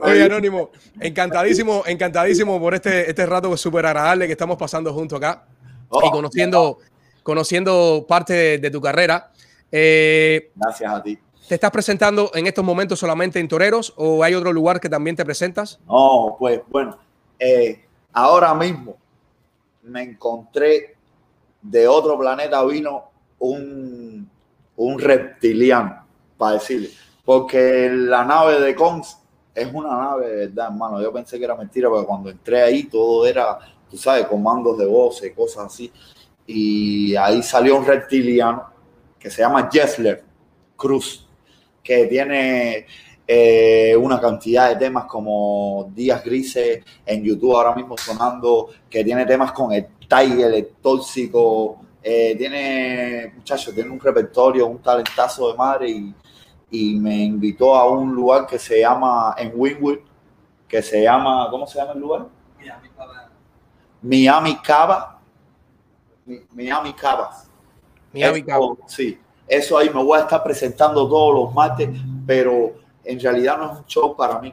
Oye, 0.01 0.25
Anónimo, 0.25 0.71
encantadísimo, 1.01 1.83
encantadísimo 1.87 2.59
por 2.61 2.75
este, 2.75 3.09
este 3.09 3.27
rato 3.27 3.57
súper 3.57 3.87
agradable 3.87 4.27
que 4.27 4.33
estamos 4.33 4.57
pasando 4.57 4.93
junto 4.93 5.17
acá 5.17 5.45
y 5.49 5.87
oh, 5.91 6.11
conociendo, 6.11 6.79
conociendo 7.23 8.05
parte 8.09 8.59
de, 8.59 8.71
tu 8.71 8.81
carrera. 8.81 9.31
Eh, 9.71 10.51
Gracias 10.55 10.93
a 10.93 11.03
ti. 11.03 11.19
¿Te 11.49 11.57
estás 11.57 11.71
presentando 11.71 12.31
en 12.35 12.47
estos 12.47 12.65
momentos 12.65 12.99
solamente 12.99 13.39
en 13.39 13.49
Toreros 13.49 13.93
o 13.97 14.25
hay 14.25 14.35
otro 14.35 14.53
lugar 14.53 14.81
que 14.81 14.89
también 14.89 15.15
te 15.15 15.25
presentas? 15.25 15.79
No, 15.87 16.37
pues 16.39 16.63
bueno, 16.69 16.99
eh, 17.39 17.85
ahora 18.13 18.55
mismo 18.55 18.97
me 19.83 20.03
encontré 20.03 20.97
de 21.61 21.87
otro 21.87 22.19
planeta, 22.19 22.65
vino 22.65 23.11
un, 23.39 24.29
un 24.77 24.99
reptiliano, 24.99 26.07
para 26.39 26.55
decirle 26.55 26.91
porque 27.25 27.91
la 27.91 28.25
nave 28.25 28.61
de 28.61 28.75
Cons 28.75 29.19
es 29.55 29.73
una 29.73 29.97
nave 29.97 30.35
verdad, 30.47 30.69
hermano. 30.69 31.01
Yo 31.01 31.13
pensé 31.13 31.39
que 31.39 31.45
era 31.45 31.55
mentira, 31.55 31.89
porque 31.89 32.07
cuando 32.07 32.31
entré 32.31 32.63
ahí 32.63 32.85
todo 32.85 33.27
era, 33.27 33.59
tú 33.91 33.97
sabes, 33.97 34.27
comandos 34.27 34.77
de 34.79 34.87
voces, 34.87 35.33
cosas 35.35 35.67
así. 35.67 35.93
Y 36.47 37.17
ahí 37.17 37.43
salió 37.43 37.77
un 37.77 37.87
reptiliano 37.87 38.65
que 39.19 39.31
se 39.31 39.43
llama 39.43 39.71
Jessler 39.73 40.23
Cruz, 40.77 41.27
que 41.83 42.07
tiene 42.07 42.87
eh, 43.27 43.97
una 43.97 44.21
cantidad 44.21 44.69
de 44.69 44.77
temas 44.77 45.07
como 45.07 45.91
Días 45.95 46.23
Grises 46.23 46.85
en 47.07 47.25
YouTube 47.25 47.57
ahora 47.57 47.75
mismo 47.75 47.97
sonando, 47.97 48.69
que 48.91 49.03
tiene 49.03 49.25
temas 49.25 49.53
con 49.53 49.73
el 49.73 49.87
Tiger, 50.07 50.53
el 50.53 50.69
Tóxico, 50.83 51.81
eh, 52.03 52.35
tiene, 52.37 53.33
muchachos, 53.35 53.75
tiene 53.75 53.89
un 53.89 53.99
repertorio, 53.99 54.67
un 54.67 54.83
talentazo 54.83 55.51
de 55.51 55.57
madre 55.57 55.89
y 56.75 56.97
me 56.97 57.23
invitó 57.23 57.77
a 57.77 57.89
un 57.89 58.13
lugar 58.13 58.49
que 58.49 58.59
se 58.59 58.81
llama, 58.81 59.33
en 59.39 59.53
Wynwood, 59.55 59.99
que 60.67 60.83
se 60.83 61.05
llama, 61.05 61.47
¿cómo 61.49 61.69
se 61.69 61.79
llama 61.79 61.93
el 61.93 62.01
lugar? 62.01 62.27
Miami 62.59 62.89
Cava. 62.89 63.31
Miami 64.03 64.57
Cava. 64.57 65.21
Miami 66.53 66.93
Cava. 66.95 67.31
Miami 68.13 68.43
Cava. 68.43 68.75
Sí, 68.89 69.17
eso 69.47 69.79
ahí 69.79 69.89
me 69.89 70.03
voy 70.03 70.19
a 70.19 70.23
estar 70.23 70.43
presentando 70.43 71.09
todos 71.09 71.45
los 71.45 71.55
martes, 71.55 71.91
pero 72.27 72.73
en 73.05 73.21
realidad 73.21 73.57
no 73.57 73.73
es 73.73 73.79
un 73.79 73.87
show 73.87 74.17
para 74.17 74.41
mí. 74.41 74.53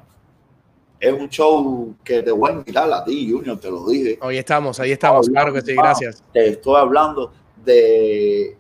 Es 1.00 1.14
un 1.14 1.28
show 1.28 1.96
que 2.04 2.22
te 2.22 2.32
voy 2.32 2.52
a 2.52 2.54
invitar 2.54 2.94
a 2.94 3.04
ti, 3.04 3.32
Junior, 3.32 3.60
te 3.60 3.72
lo 3.72 3.88
dije. 3.88 4.20
Hoy 4.22 4.38
estamos, 4.38 4.80
ahí 4.80 4.92
estamos, 4.92 5.28
claro 5.28 5.52
que 5.52 5.62
sí, 5.62 5.74
gracias. 5.74 6.24
Te 6.32 6.50
estoy 6.50 6.80
hablando 6.80 7.34
de 7.66 8.56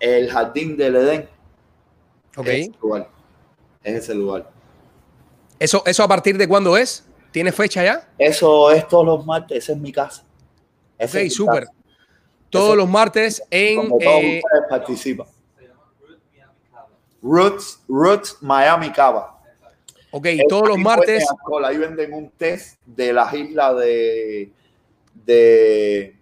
el 0.00 0.28
Jardín 0.28 0.76
del 0.76 0.96
Edén 0.96 1.37
Ok. 2.38 2.46
Es 3.82 3.94
ese 3.94 4.14
lugar. 4.14 4.48
¿Eso, 5.58 5.82
¿Eso 5.84 6.04
a 6.04 6.08
partir 6.08 6.38
de 6.38 6.46
cuándo 6.46 6.76
es? 6.76 7.04
¿Tiene 7.32 7.50
fecha 7.50 7.84
ya? 7.84 8.08
Eso 8.16 8.70
es 8.70 8.86
todos 8.86 9.04
los 9.04 9.26
martes, 9.26 9.58
esa 9.58 9.72
es 9.72 9.78
mi 9.78 9.90
casa. 9.90 10.24
Ese 10.96 11.24
ok, 11.24 11.30
súper. 11.30 11.66
Todos 12.48 12.76
los 12.76 12.88
martes 12.88 13.42
en. 13.50 13.90
Eh, 14.00 14.40
participa. 14.70 15.26
Roots, 17.20 17.82
Roots 17.88 18.38
Miami 18.40 18.90
Cava. 18.92 19.40
Ok, 20.12 20.28
todos 20.48 20.68
los 20.68 20.78
martes. 20.78 21.26
Ahí 21.64 21.76
venden 21.76 22.14
un 22.14 22.30
test 22.30 22.78
de 22.86 23.12
las 23.12 23.34
islas 23.34 23.76
de, 23.76 24.52
de, 25.26 26.16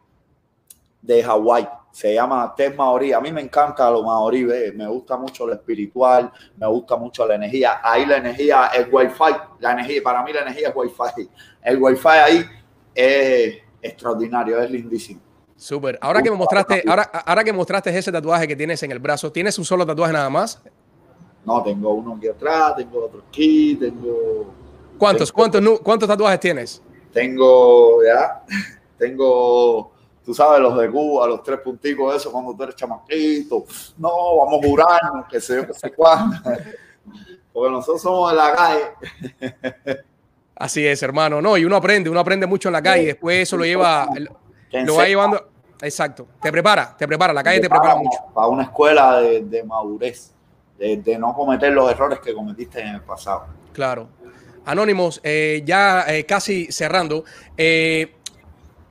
de 1.03 1.23
Hawái 1.23 1.69
se 1.97 2.13
llama 2.13 2.53
Test 2.55 2.77
Maorí. 2.77 3.15
A 3.15 3.21
mí 3.23 3.33
me 3.33 3.41
encanta 3.41 3.91
lo 3.91 4.03
maorí, 4.03 4.45
me 4.45 4.87
gusta 4.87 5.17
mucho 5.17 5.47
lo 5.47 5.55
espiritual, 5.55 6.31
me 6.59 6.67
gusta 6.67 6.95
mucho 6.95 7.27
la 7.27 7.37
energía. 7.37 7.81
Ahí 7.83 8.05
la 8.05 8.19
energía 8.19 8.67
es 8.67 8.87
Wi-Fi, 8.93 9.35
la 9.61 9.73
energía, 9.73 10.03
para 10.03 10.23
mí 10.23 10.31
la 10.31 10.43
energía 10.43 10.69
es 10.69 10.77
Wi-Fi. 10.77 11.27
El 11.63 11.83
Wi-Fi 11.83 12.09
ahí 12.09 12.45
es 12.95 13.57
extraordinario, 13.81 14.61
es 14.61 14.71
lindísimo. 14.71 15.23
Súper. 15.57 15.99
Ahora 16.03 16.21
que 16.21 16.31
me 16.31 16.37
mostraste, 16.37 16.85
ahora, 16.87 17.05
ahora 17.05 17.43
que 17.43 17.53
mostraste 17.55 17.99
ese 17.99 18.13
tatuaje 18.13 18.47
que 18.47 18.57
tienes 18.57 18.83
en 18.83 18.93
el 18.93 18.99
brazo, 18.99 19.33
¿tienes 19.33 19.59
un 19.59 19.65
solo 19.65 19.87
tatuaje 19.87 20.13
nada 20.13 20.29
más? 20.29 20.63
No, 21.47 21.63
tengo 21.63 21.95
uno 21.95 22.17
aquí 22.19 22.29
atrás, 22.29 22.77
tengo 22.77 23.07
otro 23.07 23.23
aquí, 23.27 23.75
tengo. 23.77 24.53
¿Cuántos? 24.99 25.33
¿Cuántos, 25.33 25.81
¿Cuántos 25.81 26.07
tatuajes 26.07 26.41
tienes? 26.41 26.83
Tengo, 27.11 28.05
ya, 28.05 28.45
tengo 28.99 29.96
tú 30.27 30.35
sabes, 30.35 30.61
los 30.61 30.77
de 30.77 30.91
Cuba, 30.91 31.29
los 31.29 31.43
tres 31.45 31.61
punticos, 31.61 32.17
eso, 32.17 32.33
cuando 32.33 32.53
tú 32.55 32.65
eres 32.65 32.75
chamaquito, 32.75 33.65
no, 33.97 34.39
vamos 34.39 34.61
a 34.61 34.67
jurarnos, 34.67 35.27
que 35.31 35.41
sé 35.41 35.57
yo, 35.57 35.67
que 35.69 35.73
sé 35.73 35.93
cuándo. 35.93 36.37
Porque 37.53 37.71
nosotros 37.71 38.03
somos 38.03 38.33
de 38.33 38.37
la 38.37 38.53
calle. 38.53 39.55
Así 40.57 40.85
es, 40.85 41.01
hermano. 41.03 41.41
No, 41.41 41.57
y 41.57 41.65
uno 41.65 41.77
aprende, 41.77 42.11
uno 42.11 42.19
aprende 42.19 42.47
mucho 42.47 42.69
en 42.69 42.73
la 42.73 42.83
calle, 42.83 43.07
después 43.07 43.43
eso 43.43 43.57
lo 43.57 43.65
lleva, 43.65 44.09
lo 44.73 44.97
va 44.97 45.07
llevando. 45.07 45.49
Exacto, 45.81 46.27
te 46.43 46.51
prepara, 46.51 46.97
te 46.97 47.07
prepara, 47.07 47.33
la 47.33 47.45
calle 47.45 47.61
te 47.61 47.69
prepara 47.69 47.95
mucho. 47.95 48.19
Para 48.35 48.49
una 48.49 48.65
escuela 48.65 49.21
de, 49.21 49.63
madurez, 49.63 50.33
de, 50.77 50.97
de 50.97 51.19
no 51.19 51.33
cometer 51.35 51.73
los 51.73 51.91
errores 51.91 52.19
que 52.19 52.35
cometiste 52.35 52.81
en 52.81 52.97
el 52.97 53.01
pasado. 53.03 53.47
Claro. 53.73 54.09
Anónimos, 54.67 55.21
eh, 55.23 55.63
ya 55.65 56.05
eh, 56.09 56.27
casi 56.27 56.73
cerrando, 56.73 57.25
eh, 57.57 58.16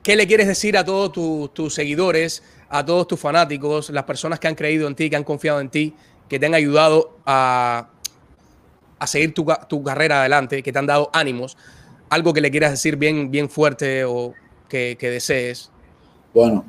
¿qué 0.06 0.14
le 0.14 0.28
quieres 0.28 0.46
decir 0.46 0.78
a 0.78 0.84
todos 0.84 1.12
tus 1.52 1.74
seguidores, 1.74 2.44
a 2.68 2.86
todos 2.86 3.08
tus 3.08 3.18
fanáticos, 3.18 3.90
las 3.90 4.04
personas 4.04 4.38
que 4.38 4.46
han 4.46 4.54
creído 4.54 4.86
en 4.86 4.94
ti, 4.94 5.10
que 5.10 5.16
han 5.16 5.24
confiado 5.24 5.58
en 5.58 5.68
ti, 5.68 5.96
que 6.28 6.38
te 6.38 6.46
han 6.46 6.54
ayudado 6.54 7.16
a, 7.26 7.88
a 9.00 9.06
seguir 9.08 9.34
tu, 9.34 9.44
tu, 9.68 9.82
carrera 9.82 10.20
adelante, 10.20 10.62
que 10.62 10.72
te 10.72 10.78
han 10.78 10.86
dado 10.86 11.10
ánimos? 11.12 11.58
Algo 12.08 12.32
que 12.32 12.40
le 12.40 12.52
quieras 12.52 12.70
decir 12.70 12.94
bien, 12.94 13.32
bien 13.32 13.50
fuerte 13.50 14.04
o 14.04 14.32
que, 14.68 14.96
que 14.96 15.10
desees. 15.10 15.72
Bueno, 16.32 16.64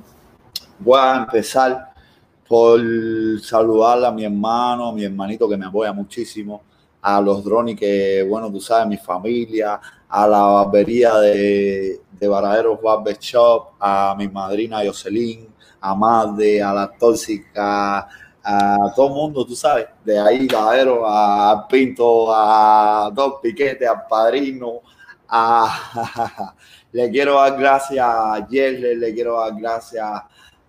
voy 0.79 0.99
a 0.99 1.17
empezar 1.17 1.93
por 2.47 2.81
saludar 3.43 4.03
a 4.03 4.11
mi 4.11 4.25
hermano, 4.25 4.87
a 4.87 4.93
mi 4.93 5.03
hermanito 5.03 5.47
que 5.47 5.57
me 5.57 5.67
apoya 5.67 5.93
muchísimo, 5.93 6.63
a 7.01 7.21
los 7.21 7.43
drones 7.43 7.79
que, 7.79 8.25
bueno, 8.27 8.51
tú 8.51 8.59
sabes, 8.59 8.87
mi 8.87 8.97
familia, 8.97 9.79
a 10.09 10.27
la 10.27 10.41
barbería 10.41 11.15
de, 11.15 12.01
de 12.11 12.27
Barajeros 12.27 12.81
Barber 12.81 13.17
Shop, 13.19 13.73
a 13.79 14.15
mi 14.17 14.27
madrina 14.27 14.81
Jocelyn, 14.85 15.47
a 15.79 15.95
Madde, 15.95 16.61
a 16.61 16.73
la 16.73 16.91
tóxica, 16.91 18.07
a 18.43 18.93
todo 18.95 19.07
el 19.07 19.13
mundo, 19.13 19.45
tú 19.45 19.55
sabes, 19.55 19.87
de 20.03 20.19
ahí, 20.19 20.47
Barajeros, 20.47 20.99
a 21.05 21.67
Pinto, 21.69 22.33
a 22.33 23.11
Dos 23.13 23.35
Piquete, 23.41 23.87
a 23.87 24.07
Padrino, 24.07 24.81
a, 25.27 26.53
le 26.91 27.09
quiero 27.11 27.35
dar 27.35 27.57
gracias 27.57 28.05
a 28.05 28.47
Yerle, 28.47 28.95
le 28.95 29.13
quiero 29.13 29.39
dar 29.39 29.53
gracias 29.55 30.05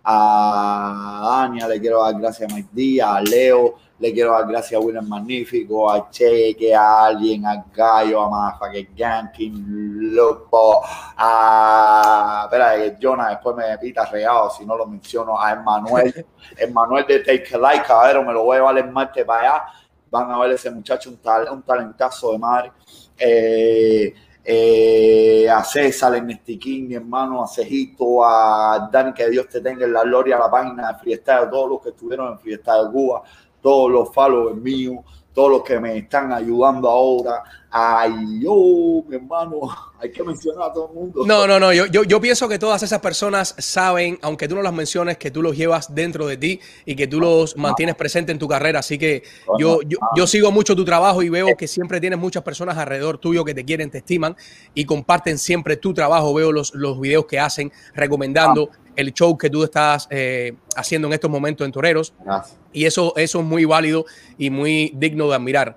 a 0.04 1.42
Ania, 1.42 1.68
le 1.68 1.80
quiero 1.80 2.02
dar 2.02 2.18
gracias 2.18 2.50
a 2.50 2.54
Mike 2.54 2.70
Díaz, 2.72 3.08
a 3.08 3.20
Leo, 3.20 3.76
le 3.98 4.12
quiero 4.12 4.32
dar 4.32 4.46
gracias 4.46 4.80
a 4.80 4.84
William 4.84 5.06
Magnífico, 5.08 5.90
a 5.90 6.08
Cheque, 6.10 6.74
a 6.74 7.06
Alien, 7.06 7.44
a 7.46 7.64
Gallo, 7.74 8.22
a 8.22 8.28
Motherfucker 8.28 8.94
Ganking, 8.94 10.14
Loco, 10.14 10.82
a. 11.16 12.42
Espera, 12.44 12.76
que 12.76 12.96
Jonah 13.00 13.30
después 13.30 13.56
me 13.56 13.76
pita 13.78 14.04
regado 14.06 14.50
si 14.50 14.64
no 14.64 14.76
lo 14.76 14.86
menciono, 14.86 15.40
a 15.40 15.52
Emmanuel, 15.52 16.26
Emmanuel 16.56 17.04
de 17.06 17.20
Take 17.20 17.54
a 17.54 17.58
Like, 17.58 17.86
cabrón, 17.86 18.26
me 18.26 18.32
lo 18.32 18.44
voy 18.44 18.56
a 18.56 18.60
llevar 18.60 18.78
el 18.78 18.90
martes 18.90 19.24
para 19.24 19.40
allá. 19.40 19.64
Van 20.10 20.30
a 20.30 20.38
ver 20.38 20.52
ese 20.52 20.70
muchacho, 20.70 21.10
un, 21.10 21.16
tal, 21.18 21.48
un 21.50 21.62
talentazo 21.62 22.32
de 22.32 22.38
madre. 22.38 22.72
Eh, 23.18 24.14
eh, 24.50 25.46
a 25.50 25.62
César, 25.62 26.14
Ernestiquín, 26.14 26.88
mi 26.88 26.94
hermano, 26.94 27.44
a 27.44 27.46
Cejito, 27.46 28.24
a 28.24 28.88
Dani, 28.90 29.12
que 29.12 29.28
Dios 29.28 29.46
te 29.46 29.60
tenga 29.60 29.84
en 29.84 29.92
la 29.92 30.04
gloria, 30.04 30.36
a 30.36 30.38
la 30.38 30.50
página 30.50 30.90
de 30.90 30.98
Freestyle, 30.98 31.50
todos 31.50 31.68
los 31.68 31.82
que 31.82 31.90
estuvieron 31.90 32.32
en 32.32 32.38
Freestyle 32.38 32.86
de 32.86 32.90
Cuba, 32.90 33.22
todos 33.68 33.90
los 33.90 34.14
followers 34.14 34.56
míos, 34.56 35.04
todos 35.34 35.50
los 35.50 35.62
que 35.62 35.78
me 35.78 35.98
están 35.98 36.32
ayudando 36.32 36.88
ahora. 36.88 37.44
Ay, 37.70 38.40
yo, 38.40 39.04
mi 39.06 39.16
hermano, 39.16 39.60
hay 40.00 40.10
que 40.10 40.22
mencionar 40.24 40.70
a 40.70 40.72
todo 40.72 40.88
el 40.88 40.94
mundo. 40.94 41.26
No, 41.26 41.46
no, 41.46 41.60
no, 41.60 41.72
yo, 41.72 41.84
yo, 41.86 42.02
yo, 42.02 42.18
pienso 42.20 42.48
que 42.48 42.58
todas 42.58 42.82
esas 42.82 43.00
personas 43.00 43.54
saben, 43.58 44.18
aunque 44.22 44.48
tú 44.48 44.54
no 44.54 44.62
las 44.62 44.72
menciones, 44.72 45.18
que 45.18 45.30
tú 45.30 45.42
los 45.42 45.54
llevas 45.54 45.94
dentro 45.94 46.26
de 46.26 46.38
ti 46.38 46.60
y 46.86 46.96
que 46.96 47.06
tú 47.06 47.20
los 47.20 47.56
mantienes 47.58 47.94
presentes 47.94 48.32
en 48.32 48.38
tu 48.38 48.48
carrera. 48.48 48.78
Así 48.78 48.96
que 48.96 49.22
yo, 49.58 49.82
yo, 49.82 49.98
yo 50.16 50.26
sigo 50.26 50.50
mucho 50.50 50.74
tu 50.74 50.84
trabajo 50.84 51.22
y 51.22 51.28
veo 51.28 51.56
que 51.58 51.68
siempre 51.68 52.00
tienes 52.00 52.18
muchas 52.18 52.42
personas 52.42 52.78
alrededor 52.78 53.18
tuyo 53.18 53.44
que 53.44 53.54
te 53.54 53.64
quieren, 53.64 53.90
te 53.90 53.98
estiman 53.98 54.34
y 54.72 54.86
comparten 54.86 55.36
siempre 55.36 55.76
tu 55.76 55.92
trabajo. 55.92 56.32
Veo 56.32 56.52
los, 56.52 56.74
los 56.74 56.98
videos 56.98 57.26
que 57.26 57.38
hacen 57.38 57.70
recomendando 57.94 58.70
el 58.96 59.12
show 59.12 59.36
que 59.38 59.50
tú 59.50 59.62
estás 59.62 60.08
eh, 60.10 60.54
haciendo 60.74 61.06
en 61.06 61.14
estos 61.14 61.30
momentos 61.30 61.64
en 61.64 61.72
Toreros. 61.72 62.14
Gracias. 62.24 62.58
Y 62.72 62.84
eso, 62.84 63.12
eso 63.16 63.40
es 63.40 63.44
muy 63.44 63.64
válido 63.64 64.04
y 64.38 64.50
muy 64.50 64.92
digno 64.96 65.28
de 65.28 65.36
admirar. 65.36 65.76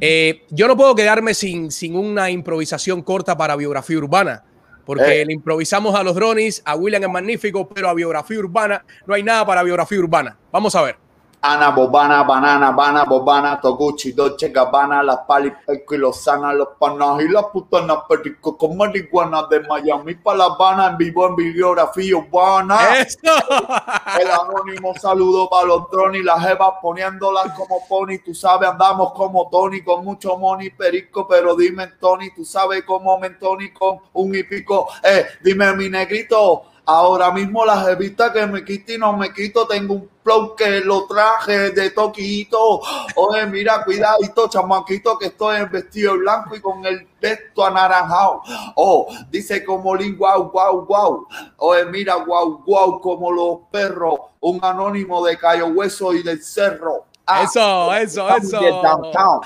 Eh, 0.00 0.44
yo 0.50 0.68
no 0.68 0.76
puedo 0.76 0.94
quedarme 0.94 1.34
sin, 1.34 1.70
sin 1.70 1.96
una 1.96 2.30
improvisación 2.30 3.02
corta 3.02 3.36
para 3.36 3.56
biografía 3.56 3.98
urbana, 3.98 4.44
porque 4.84 5.22
Eh. 5.22 5.24
le 5.26 5.32
improvisamos 5.32 5.94
a 5.94 6.02
los 6.02 6.14
drones, 6.14 6.62
a 6.64 6.74
William 6.76 7.02
el 7.02 7.10
Magnífico, 7.10 7.68
pero 7.68 7.88
a 7.88 7.94
biografía 7.94 8.38
urbana 8.38 8.84
no 9.06 9.14
hay 9.14 9.22
nada 9.22 9.46
para 9.46 9.62
biografía 9.62 9.98
urbana. 9.98 10.36
Vamos 10.50 10.74
a 10.74 10.82
ver. 10.82 10.96
Ana, 11.44 11.70
Bobana, 11.70 12.22
Banana, 12.22 12.70
Bana, 12.70 13.04
Bobana, 13.04 13.60
Toguchi, 13.60 14.12
Dolce 14.12 14.50
Gabbana, 14.50 15.02
las 15.02 15.18
Pali, 15.26 15.52
Peco 15.66 15.96
y 15.96 15.98
Lozana, 15.98 16.52
los 16.52 16.68
panas 16.78 17.20
y 17.20 17.28
las 17.28 17.46
putanas, 17.46 17.98
perico 18.08 18.56
con 18.56 18.76
marihuana 18.76 19.48
de 19.50 19.58
Miami 19.60 20.14
para 20.14 20.38
La 20.38 20.44
Habana, 20.44 20.86
en 20.90 20.98
vivo 20.98 21.26
en 21.26 21.34
bibliografía 21.34 22.16
urbana. 22.16 22.98
Eso. 23.00 23.18
El 24.20 24.30
anónimo 24.30 24.94
saludo 24.94 25.50
para 25.50 25.66
los 25.66 25.90
drones 25.90 26.20
y 26.20 26.24
las 26.24 26.40
jevas 26.46 26.74
poniéndolas 26.80 27.52
como 27.54 27.88
pony. 27.88 28.18
Tú 28.24 28.34
sabes, 28.34 28.68
andamos 28.68 29.12
como 29.12 29.48
Tony 29.50 29.82
con 29.82 30.04
mucho 30.04 30.38
money, 30.38 30.70
perico, 30.70 31.26
pero 31.26 31.56
dime, 31.56 31.88
Tony, 31.98 32.30
tú 32.34 32.44
sabes 32.44 32.84
cómo 32.84 33.18
me 33.18 33.30
Tony 33.30 33.72
con 33.72 33.98
un 34.12 34.32
y 34.32 34.44
pico. 34.44 34.86
Eh, 35.02 35.26
dime, 35.42 35.74
mi 35.74 35.88
negrito, 35.88 36.62
ahora 36.92 37.32
mismo 37.32 37.64
la 37.64 37.80
jevita 37.80 38.32
que 38.32 38.46
me 38.46 38.64
quito 38.64 38.92
y 38.92 38.98
no 38.98 39.16
me 39.16 39.32
quito, 39.32 39.66
tengo 39.66 39.94
un 39.94 40.10
flow 40.22 40.54
que 40.54 40.80
lo 40.80 41.06
traje 41.06 41.70
de 41.70 41.90
Toquito. 41.90 42.80
Oye, 43.16 43.46
mira, 43.46 43.84
cuidadito, 43.84 44.48
chamaquito, 44.48 45.18
que 45.18 45.26
estoy 45.26 45.56
en 45.56 45.70
vestido 45.70 46.16
blanco 46.18 46.54
y 46.54 46.60
con 46.60 46.84
el 46.84 47.06
pesto 47.18 47.64
anaranjado. 47.64 48.42
Oh, 48.76 49.06
dice 49.30 49.64
como 49.64 49.96
guau, 50.16 50.50
guau, 50.50 50.84
guau. 50.84 51.26
Oye, 51.56 51.86
mira, 51.86 52.16
guau, 52.16 52.62
guau, 52.64 53.00
como 53.00 53.32
los 53.32 53.58
perros. 53.70 54.20
Un 54.40 54.60
anónimo 54.62 55.24
de 55.24 55.38
Cayo 55.38 55.68
Hueso 55.68 56.12
y 56.12 56.22
del 56.22 56.42
Cerro. 56.42 57.06
Ah, 57.26 57.44
Eso, 57.44 57.94
eso, 57.94 58.28
eso. 58.36 58.58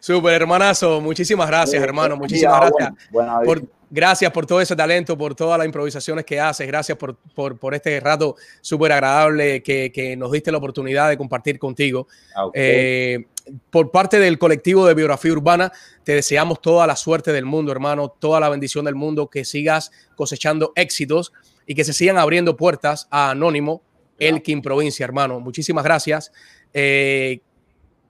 Súper 0.00 0.34
hermanazo, 0.34 1.00
muchísimas 1.00 1.46
gracias, 1.46 1.82
hermano, 1.82 2.16
muchísimas 2.16 2.60
mira, 2.60 2.70
gracias. 2.78 3.10
buena- 3.10 3.34
buena 3.38 3.46
Por, 3.46 3.68
gracias 3.90 4.30
por 4.32 4.46
todo 4.46 4.60
ese 4.60 4.76
talento, 4.76 5.16
por 5.16 5.34
todas 5.34 5.58
las 5.58 5.66
improvisaciones 5.66 6.24
que 6.24 6.40
haces, 6.40 6.66
gracias 6.66 6.98
por, 6.98 7.16
por, 7.34 7.58
por 7.58 7.74
este 7.74 7.98
rato 8.00 8.36
súper 8.60 8.92
agradable 8.92 9.62
que, 9.62 9.90
que 9.92 10.16
nos 10.16 10.32
diste 10.32 10.52
la 10.52 10.58
oportunidad 10.58 11.08
de 11.08 11.16
compartir 11.16 11.58
contigo. 11.58 12.06
Ah. 12.36 12.48
Eh, 12.52 13.26
por 13.70 13.90
parte 13.90 14.18
del 14.18 14.38
colectivo 14.38 14.86
de 14.86 14.94
Biografía 14.94 15.32
Urbana, 15.32 15.70
te 16.02 16.14
deseamos 16.14 16.60
toda 16.62 16.86
la 16.86 16.96
suerte 16.96 17.30
del 17.32 17.44
mundo, 17.44 17.72
hermano, 17.72 18.08
toda 18.08 18.40
la 18.40 18.48
bendición 18.48 18.86
del 18.86 18.94
mundo, 18.94 19.28
que 19.28 19.44
sigas 19.44 19.90
cosechando 20.16 20.72
éxitos 20.76 21.32
y 21.66 21.74
que 21.74 21.84
se 21.84 21.92
sigan 21.92 22.16
abriendo 22.18 22.56
puertas 22.56 23.06
a 23.10 23.30
Anónimo, 23.30 23.82
Elkin 24.18 24.62
Provincia, 24.62 25.04
hermano. 25.04 25.40
Muchísimas 25.40 25.84
gracias. 25.84 26.32
Eh, 26.72 27.40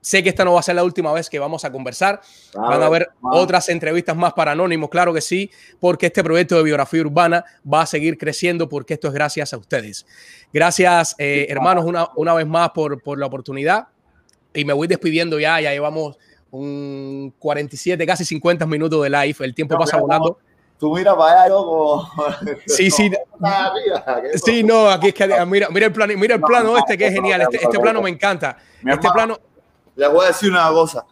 sé 0.01 0.21
que 0.21 0.29
esta 0.29 0.45
no 0.45 0.53
va 0.53 0.59
a 0.59 0.63
ser 0.63 0.75
la 0.75 0.83
última 0.83 1.11
vez 1.13 1.29
que 1.29 1.39
vamos 1.39 1.65
a 1.65 1.71
conversar. 1.71 2.21
Van 2.53 2.81
a 2.81 2.85
haber 2.85 3.09
otras 3.21 3.69
entrevistas 3.69 4.15
más 4.15 4.33
para 4.33 4.51
Anónimos, 4.51 4.89
claro 4.89 5.13
que 5.13 5.21
sí, 5.21 5.49
porque 5.79 6.05
este 6.05 6.23
proyecto 6.23 6.57
de 6.57 6.63
biografía 6.63 7.01
urbana 7.01 7.43
va 7.71 7.81
a 7.81 7.85
seguir 7.87 8.17
creciendo 8.17 8.69
porque 8.69 8.93
esto 8.93 9.07
es 9.07 9.13
gracias 9.13 9.53
a 9.53 9.57
ustedes. 9.57 10.05
Gracias, 10.53 11.15
eh, 11.17 11.47
hermanos, 11.49 11.85
una, 11.85 12.09
una 12.15 12.35
vez 12.35 12.45
más 12.45 12.69
por, 12.69 13.01
por 13.01 13.17
la 13.17 13.25
oportunidad. 13.25 13.87
Y 14.53 14.63
me 14.63 14.73
voy 14.73 14.87
despidiendo 14.87 15.39
ya, 15.39 15.59
ya 15.59 15.71
llevamos 15.71 16.17
un 16.51 17.33
47, 17.39 18.05
casi 18.05 18.25
50 18.25 18.65
minutos 18.65 19.03
de 19.03 19.09
live. 19.09 19.35
El 19.39 19.55
tiempo 19.55 19.73
No, 19.73 19.79
pasa 19.79 19.97
volando. 19.97 20.39
Tú 20.77 20.93
mira 20.93 21.15
para 21.15 21.43
allá, 21.43 21.49
loco. 21.49 22.09
Sí, 22.67 22.91
sí. 22.91 23.05
Está 23.05 23.67
arriba, 23.67 24.21
¿qué 24.21 24.37
Sí, 24.37 24.63
no, 24.63 24.89
aquí 24.89 25.07
es 25.07 25.13
que 25.13 25.45
mira, 25.45 25.69
mira 25.69 25.85
el 25.85 25.93
plano, 25.93 26.13
mira 26.17 26.35
el 26.35 26.41
No, 26.41 26.47
plano 26.47 26.71
no, 26.73 26.77
este 26.77 26.97
que 26.97 27.07
es 27.07 27.13
genial. 27.13 27.41
Este, 27.41 27.57
este 27.57 27.77
no, 27.77 27.81
plano 27.81 27.99
no. 27.99 28.03
me 28.03 28.09
encanta. 28.09 28.57
Este 28.85 29.09
plano, 29.11 29.39
Les 29.95 30.11
voy 30.11 30.25
a 30.25 30.27
decir 30.27 30.51
una 30.51 30.69
cosa. 30.69 31.05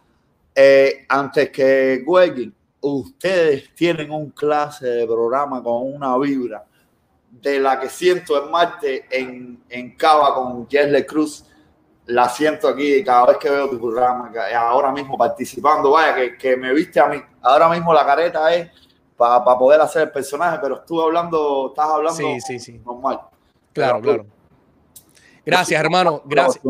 Eh, 0.54 1.06
antes 1.08 1.50
que 1.50 2.02
jueguen, 2.04 2.54
ustedes 2.80 3.74
tienen 3.74 4.10
un 4.10 4.30
clase 4.30 4.86
de 4.86 5.06
programa 5.06 5.62
con 5.62 5.94
una 5.94 6.16
vibra 6.18 6.64
de 7.30 7.58
la 7.58 7.80
que 7.80 7.88
siento 7.88 8.42
en 8.42 8.50
Marte 8.50 9.06
en, 9.10 9.62
en 9.68 9.96
Cava 9.96 10.34
con 10.34 10.68
Jesle 10.68 11.04
Cruz. 11.06 11.44
La 12.06 12.28
siento 12.28 12.68
aquí 12.68 13.02
cada 13.02 13.26
vez 13.26 13.38
que 13.38 13.48
veo 13.48 13.68
tu 13.70 13.80
programa, 13.80 14.30
ahora 14.56 14.92
mismo 14.92 15.16
participando. 15.16 15.90
Vaya, 15.92 16.14
que, 16.14 16.36
que 16.36 16.56
me 16.56 16.72
viste 16.74 17.00
a 17.00 17.06
mí. 17.06 17.20
Ahora 17.40 17.68
mismo 17.70 17.94
la 17.94 18.04
careta 18.04 18.54
es 18.54 18.70
para 19.16 19.44
poder 19.58 19.80
hacer 19.80 20.02
el 20.02 20.10
personaje, 20.10 20.58
pero 20.60 20.76
estuve 20.76 21.02
hablando, 21.02 21.68
estás 21.68 21.88
hablando 21.88 22.16
Sí, 22.16 22.40
sí, 22.40 22.58
sí. 22.58 22.80
normal. 22.84 23.20
claro, 23.72 24.00
Pero, 24.00 24.14
claro. 24.14 24.26
Gracias, 25.46 25.80
hermano. 25.80 26.22
Gracias. 26.24 26.62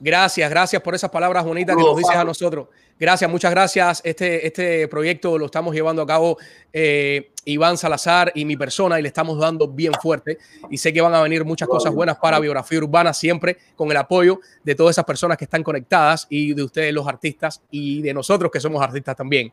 Gracias, 0.00 0.48
gracias 0.48 0.80
por 0.80 0.94
esas 0.94 1.10
palabras 1.10 1.44
bonitas 1.44 1.76
que 1.76 1.82
nos 1.82 1.96
dices 1.96 2.14
a 2.14 2.24
nosotros. 2.24 2.68
Gracias, 3.00 3.30
muchas 3.30 3.50
gracias. 3.50 4.00
Este, 4.04 4.46
este 4.46 4.88
proyecto 4.88 5.38
lo 5.38 5.46
estamos 5.46 5.74
llevando 5.74 6.02
a 6.02 6.06
cabo 6.06 6.36
eh, 6.72 7.32
Iván 7.44 7.76
Salazar 7.76 8.30
y 8.34 8.44
mi 8.44 8.56
persona 8.56 8.98
y 8.98 9.02
le 9.02 9.08
estamos 9.08 9.38
dando 9.38 9.68
bien 9.68 9.92
fuerte. 10.00 10.38
Y 10.70 10.78
sé 10.78 10.92
que 10.92 11.00
van 11.00 11.14
a 11.14 11.22
venir 11.22 11.44
muchas 11.44 11.68
cosas 11.68 11.92
buenas 11.92 12.16
para 12.18 12.38
biografía 12.38 12.78
urbana 12.78 13.12
siempre 13.12 13.56
con 13.74 13.90
el 13.90 13.96
apoyo 13.96 14.40
de 14.62 14.74
todas 14.74 14.94
esas 14.94 15.04
personas 15.04 15.36
que 15.36 15.44
están 15.44 15.62
conectadas 15.62 16.26
y 16.28 16.54
de 16.54 16.62
ustedes 16.62 16.92
los 16.92 17.06
artistas 17.06 17.60
y 17.70 18.02
de 18.02 18.14
nosotros 18.14 18.50
que 18.52 18.60
somos 18.60 18.82
artistas 18.82 19.16
también. 19.16 19.52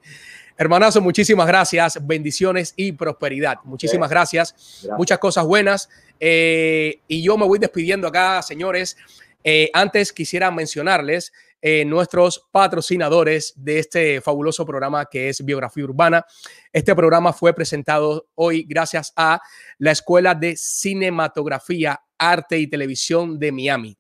Hermanazo, 0.58 1.02
muchísimas 1.02 1.48
gracias, 1.48 2.06
bendiciones 2.06 2.74
y 2.76 2.94
prosperidad. 2.94 3.58
Muchísimas 3.64 4.10
gracias, 4.10 4.54
Gracias. 4.54 4.98
muchas 4.98 5.20
cosas 5.20 5.46
buenas. 5.46 5.90
Eh, 6.20 7.00
y 7.08 7.22
yo 7.22 7.38
me 7.38 7.46
voy 7.46 7.60
despidiendo 7.60 8.08
acá, 8.08 8.42
señores. 8.42 8.96
Eh, 9.48 9.70
antes 9.74 10.12
quisiera 10.12 10.50
mencionarles 10.50 11.32
eh, 11.62 11.86
nuestros 11.86 12.48
patrocinadores 12.52 13.54
de 13.56 13.78
este 13.78 14.20
fabuloso 14.20 14.66
programa 14.66 15.06
que 15.06 15.30
es 15.30 15.46
Biografía 15.46 15.84
Urbana. 15.84 16.26
Este 16.74 16.96
programa 16.96 17.32
fue 17.32 17.54
presentado 17.54 18.28
hoy 18.34 18.66
gracias 18.68 19.14
a 19.16 19.40
la 19.78 19.92
Escuela 19.92 20.34
de 20.34 20.58
Cinematografía, 20.58 22.02
Arte 22.18 22.58
y 22.58 22.66
Televisión 22.66 23.38
de 23.38 23.52
Miami, 23.52 23.96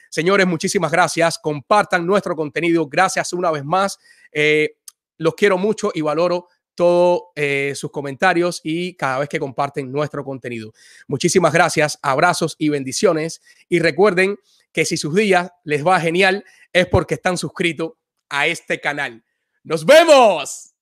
Señores, 0.10 0.48
muchísimas 0.48 0.92
gracias. 0.92 1.38
Compartan 1.40 2.06
nuestro 2.06 2.36
contenido. 2.36 2.88
Gracias 2.88 3.34
una 3.34 3.52
vez 3.52 3.66
más. 3.66 4.00
Eh, 4.32 4.78
los 5.18 5.34
quiero 5.36 5.58
mucho 5.58 5.92
y 5.94 6.02
valoro 6.02 6.48
todos 6.76 7.24
eh, 7.36 7.74
sus 7.76 7.92
comentarios 7.92 8.62
y 8.64 8.96
cada 8.96 9.20
vez 9.20 9.30
que 9.30 9.40
comparten 9.40 9.92
nuestro 9.92 10.24
contenido. 10.24 10.74
Muchísimas 11.08 11.54
gracias, 11.54 12.00
abrazos 12.02 12.56
y 12.58 12.70
bendiciones. 12.70 13.42
Y 13.70 13.80
recuerden 13.80 14.38
que 14.72 14.86
si 14.86 14.98
sus 14.98 15.14
días 15.14 15.52
les 15.64 15.86
va 15.86 16.00
genial 16.00 16.44
es 16.72 16.88
porque 16.88 17.16
están 17.16 17.38
suscritos 17.38 17.94
a 18.30 18.48
este 18.48 18.80
canal. 18.80 19.24
¡Nos 19.64 19.86
vemos! 19.86 20.73